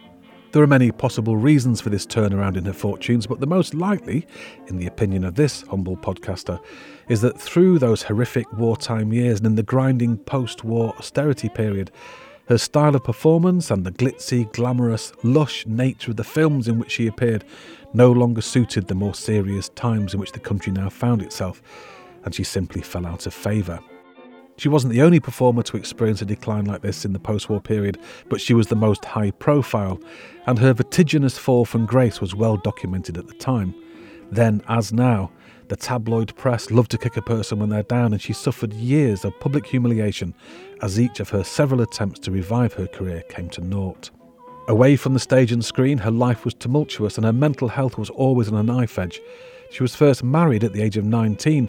There 0.53 0.61
are 0.61 0.67
many 0.67 0.91
possible 0.91 1.35
reasons 1.35 1.81
for 1.81 1.89
this 1.89 2.05
turnaround 2.05 2.57
in 2.57 2.65
her 2.65 2.73
fortunes, 2.73 3.25
but 3.25 3.39
the 3.39 3.47
most 3.47 3.73
likely, 3.73 4.27
in 4.67 4.77
the 4.77 4.85
opinion 4.85 5.23
of 5.23 5.33
this 5.33 5.63
humble 5.63 5.97
podcaster, 5.97 6.59
is 7.09 7.21
that 7.21 7.41
through 7.41 7.79
those 7.79 8.03
horrific 8.03 8.53
wartime 8.53 9.11
years 9.11 9.39
and 9.39 9.47
in 9.47 9.55
the 9.55 9.63
grinding 9.63 10.15
post 10.15 10.63
war 10.63 10.93
austerity 10.99 11.49
period, 11.49 11.89
her 12.49 12.59
style 12.59 12.95
of 12.95 13.03
performance 13.03 13.71
and 13.71 13.83
the 13.83 13.91
glitzy, 13.91 14.51
glamorous, 14.53 15.11
lush 15.23 15.65
nature 15.65 16.11
of 16.11 16.17
the 16.17 16.23
films 16.23 16.67
in 16.67 16.77
which 16.77 16.91
she 16.91 17.07
appeared 17.07 17.43
no 17.95 18.11
longer 18.11 18.41
suited 18.41 18.87
the 18.87 18.93
more 18.93 19.15
serious 19.15 19.69
times 19.69 20.13
in 20.13 20.19
which 20.19 20.33
the 20.33 20.39
country 20.39 20.71
now 20.71 20.87
found 20.87 21.23
itself, 21.23 21.63
and 22.25 22.35
she 22.35 22.43
simply 22.43 22.83
fell 22.83 23.07
out 23.07 23.25
of 23.25 23.33
favour. 23.33 23.79
She 24.57 24.69
wasn't 24.69 24.93
the 24.93 25.01
only 25.01 25.19
performer 25.19 25.63
to 25.63 25.77
experience 25.77 26.21
a 26.21 26.25
decline 26.25 26.65
like 26.65 26.81
this 26.81 27.05
in 27.05 27.13
the 27.13 27.19
post 27.19 27.49
war 27.49 27.59
period, 27.59 27.97
but 28.29 28.39
she 28.39 28.53
was 28.53 28.67
the 28.67 28.75
most 28.75 29.03
high 29.03 29.31
profile, 29.31 29.99
and 30.45 30.59
her 30.59 30.73
vertiginous 30.73 31.37
fall 31.37 31.65
from 31.65 31.85
grace 31.85 32.21
was 32.21 32.35
well 32.35 32.57
documented 32.57 33.17
at 33.17 33.27
the 33.27 33.33
time. 33.33 33.73
Then, 34.31 34.61
as 34.67 34.93
now, 34.93 35.31
the 35.69 35.75
tabloid 35.75 36.35
press 36.35 36.69
loved 36.69 36.91
to 36.91 36.97
kick 36.97 37.17
a 37.17 37.21
person 37.21 37.59
when 37.59 37.69
they're 37.69 37.83
down, 37.83 38.13
and 38.13 38.21
she 38.21 38.33
suffered 38.33 38.73
years 38.73 39.25
of 39.25 39.39
public 39.39 39.65
humiliation 39.65 40.33
as 40.81 40.99
each 40.99 41.19
of 41.19 41.29
her 41.29 41.43
several 41.43 41.81
attempts 41.81 42.19
to 42.19 42.31
revive 42.31 42.73
her 42.73 42.87
career 42.87 43.23
came 43.29 43.49
to 43.49 43.61
naught. 43.61 44.11
Away 44.67 44.95
from 44.95 45.13
the 45.13 45.19
stage 45.19 45.51
and 45.51 45.63
screen, 45.63 45.97
her 45.97 46.11
life 46.11 46.45
was 46.45 46.53
tumultuous 46.53 47.17
and 47.17 47.25
her 47.25 47.33
mental 47.33 47.67
health 47.67 47.97
was 47.97 48.09
always 48.09 48.49
on 48.49 48.55
a 48.55 48.63
knife 48.63 48.97
edge. 48.97 49.19
She 49.71 49.83
was 49.83 49.95
first 49.95 50.23
married 50.23 50.63
at 50.63 50.73
the 50.73 50.81
age 50.81 50.95
of 50.95 51.03
19 51.03 51.67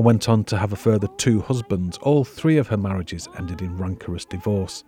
and 0.00 0.06
went 0.06 0.30
on 0.30 0.42
to 0.44 0.56
have 0.56 0.72
a 0.72 0.76
further 0.76 1.08
two 1.18 1.42
husbands. 1.42 1.98
All 1.98 2.24
three 2.24 2.56
of 2.56 2.68
her 2.68 2.78
marriages 2.78 3.28
ended 3.36 3.60
in 3.60 3.76
rancorous 3.76 4.24
divorce. 4.24 4.82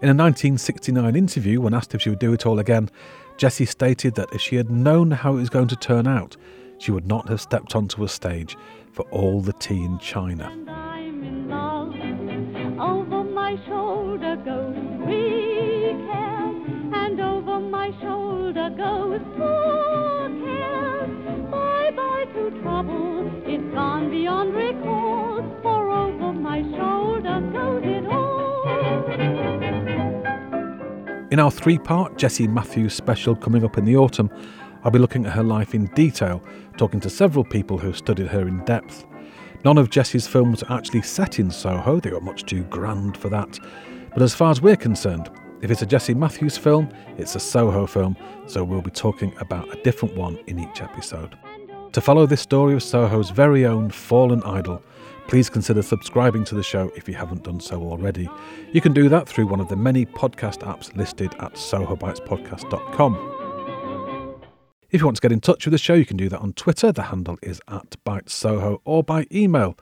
In 0.00 0.08
a 0.08 0.16
1969 0.16 1.14
interview, 1.14 1.60
when 1.60 1.74
asked 1.74 1.94
if 1.94 2.00
she 2.00 2.08
would 2.08 2.18
do 2.18 2.32
it 2.32 2.46
all 2.46 2.58
again, 2.58 2.88
Jessie 3.36 3.66
stated 3.66 4.14
that 4.14 4.32
if 4.32 4.40
she 4.40 4.56
had 4.56 4.70
known 4.70 5.10
how 5.10 5.32
it 5.36 5.40
was 5.40 5.50
going 5.50 5.68
to 5.68 5.76
turn 5.76 6.06
out, 6.06 6.38
she 6.78 6.90
would 6.90 7.06
not 7.06 7.28
have 7.28 7.42
stepped 7.42 7.76
onto 7.76 8.04
a 8.04 8.08
stage 8.08 8.56
for 8.92 9.02
all 9.10 9.42
the 9.42 9.52
tea 9.52 9.84
in 9.84 9.98
China. 9.98 10.46
And 16.94 17.20
over 17.20 17.60
my 17.60 17.92
shoulder 18.00 18.70
goes 18.78 19.20
beyond 24.22 24.54
recall, 24.54 25.42
for 25.62 25.90
over 25.90 26.32
my 26.32 26.62
shoulder 26.62 27.40
goes 27.52 27.82
it 27.84 28.06
all. 28.06 28.62
In 31.32 31.40
our 31.40 31.50
three 31.50 31.76
part 31.76 32.16
Jessie 32.18 32.46
Matthews 32.46 32.94
special 32.94 33.34
coming 33.34 33.64
up 33.64 33.78
in 33.78 33.84
the 33.84 33.96
autumn, 33.96 34.30
I'll 34.84 34.92
be 34.92 35.00
looking 35.00 35.26
at 35.26 35.32
her 35.32 35.42
life 35.42 35.74
in 35.74 35.86
detail, 35.86 36.40
talking 36.76 37.00
to 37.00 37.10
several 37.10 37.44
people 37.44 37.78
who 37.78 37.92
studied 37.92 38.28
her 38.28 38.46
in 38.46 38.64
depth. 38.64 39.06
None 39.64 39.76
of 39.76 39.90
Jessie's 39.90 40.28
films 40.28 40.62
are 40.62 40.78
actually 40.78 41.02
set 41.02 41.40
in 41.40 41.50
Soho, 41.50 41.98
they 41.98 42.12
were 42.12 42.20
much 42.20 42.44
too 42.44 42.62
grand 42.64 43.16
for 43.16 43.28
that. 43.28 43.58
But 44.12 44.22
as 44.22 44.34
far 44.34 44.52
as 44.52 44.62
we're 44.62 44.76
concerned, 44.76 45.30
if 45.62 45.70
it's 45.72 45.82
a 45.82 45.86
Jessie 45.86 46.14
Matthews 46.14 46.56
film, 46.56 46.88
it's 47.18 47.34
a 47.34 47.40
Soho 47.40 47.86
film, 47.86 48.16
so 48.46 48.62
we'll 48.62 48.82
be 48.82 48.92
talking 48.92 49.34
about 49.40 49.76
a 49.76 49.82
different 49.82 50.14
one 50.14 50.38
in 50.46 50.60
each 50.60 50.80
episode. 50.80 51.36
To 51.92 52.00
follow 52.00 52.24
this 52.24 52.40
story 52.40 52.72
of 52.72 52.80
Soho's 52.80 53.28
very 53.28 53.66
own 53.66 53.90
fallen 53.90 54.42
idol, 54.44 54.82
please 55.28 55.50
consider 55.50 55.82
subscribing 55.82 56.42
to 56.44 56.54
the 56.54 56.62
show 56.62 56.90
if 56.96 57.06
you 57.06 57.14
haven't 57.14 57.42
done 57.42 57.60
so 57.60 57.82
already. 57.82 58.30
You 58.72 58.80
can 58.80 58.94
do 58.94 59.10
that 59.10 59.28
through 59.28 59.46
one 59.46 59.60
of 59.60 59.68
the 59.68 59.76
many 59.76 60.06
podcast 60.06 60.60
apps 60.60 60.96
listed 60.96 61.34
at 61.38 61.52
sohobitespodcast.com. 61.52 64.38
If 64.90 65.02
you 65.02 65.06
want 65.06 65.16
to 65.16 65.20
get 65.20 65.32
in 65.32 65.40
touch 65.40 65.66
with 65.66 65.72
the 65.72 65.78
show, 65.78 65.92
you 65.92 66.06
can 66.06 66.16
do 66.16 66.30
that 66.30 66.40
on 66.40 66.54
Twitter. 66.54 66.92
The 66.92 67.02
handle 67.02 67.38
is 67.42 67.60
at 67.68 67.96
ByteSoho 68.06 68.80
or 68.86 69.02
by 69.02 69.26
email 69.30 69.76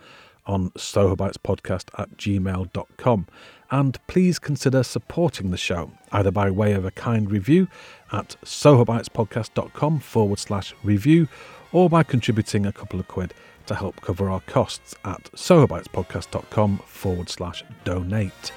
on 0.47 0.71
sohobitespodcast 0.71 1.91
at 1.97 2.17
gmail.com. 2.17 3.27
And 3.71 4.07
please 4.09 4.41
consider 4.41 4.83
supporting 4.83 5.53
the 5.53 5.57
show, 5.57 5.93
either 6.11 6.33
by 6.33 6.51
way 6.51 6.73
of 6.73 6.85
a 6.85 6.91
kind 6.91 7.31
review 7.31 7.69
at 8.11 8.35
sohobitespodcast.com 8.45 10.01
forward 10.01 10.41
slash 10.41 10.75
review 10.83 11.29
or 11.73 11.89
by 11.89 12.03
contributing 12.03 12.67
a 12.67 12.73
couple 12.73 13.01
of 13.01 13.09
quid 13.09 13.35
to 13.67 13.75
help 13.75 14.01
cover 14.01 14.29
our 14.31 14.41
costs 14.41 14.95
at 15.05 15.25
sohobitespodcast.com 15.33 16.79
forward 16.79 17.29
slash 17.29 17.65
donate. 17.85 18.53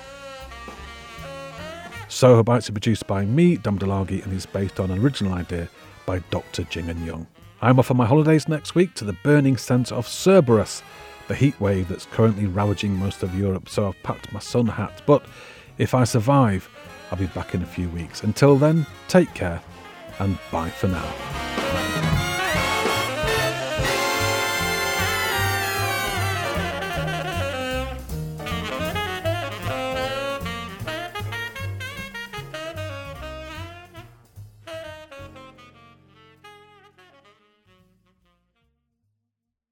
Soho 2.07 2.43
Bites 2.43 2.69
are 2.69 2.73
produced 2.73 3.07
by 3.07 3.25
me, 3.25 3.57
Dom 3.57 3.79
and 3.81 4.33
is 4.33 4.45
based 4.45 4.79
on 4.79 4.91
an 4.91 4.99
original 4.99 5.33
idea 5.33 5.67
by 6.05 6.19
Dr. 6.29 6.63
Jing 6.63 6.89
and 6.89 7.05
Young. 7.05 7.27
I'm 7.61 7.79
off 7.79 7.91
on 7.91 7.97
my 7.97 8.05
holidays 8.05 8.47
next 8.47 8.75
week 8.75 8.93
to 8.95 9.05
the 9.05 9.17
burning 9.23 9.57
centre 9.57 9.95
of 9.95 10.07
Cerberus, 10.07 10.83
the 11.27 11.35
heat 11.35 11.59
wave 11.59 11.87
that's 11.87 12.05
currently 12.07 12.45
ravaging 12.45 12.95
most 12.95 13.23
of 13.23 13.33
Europe, 13.33 13.69
so 13.69 13.87
I've 13.87 14.03
packed 14.03 14.31
my 14.33 14.39
sun 14.39 14.67
hat. 14.67 15.01
But 15.05 15.25
if 15.77 15.93
I 15.93 16.03
survive, 16.03 16.69
I'll 17.09 17.17
be 17.17 17.27
back 17.27 17.55
in 17.55 17.63
a 17.63 17.67
few 17.67 17.89
weeks. 17.89 18.23
Until 18.23 18.57
then, 18.57 18.85
take 19.07 19.33
care 19.33 19.61
and 20.19 20.37
bye 20.51 20.69
for 20.69 20.87
now. 20.87 22.02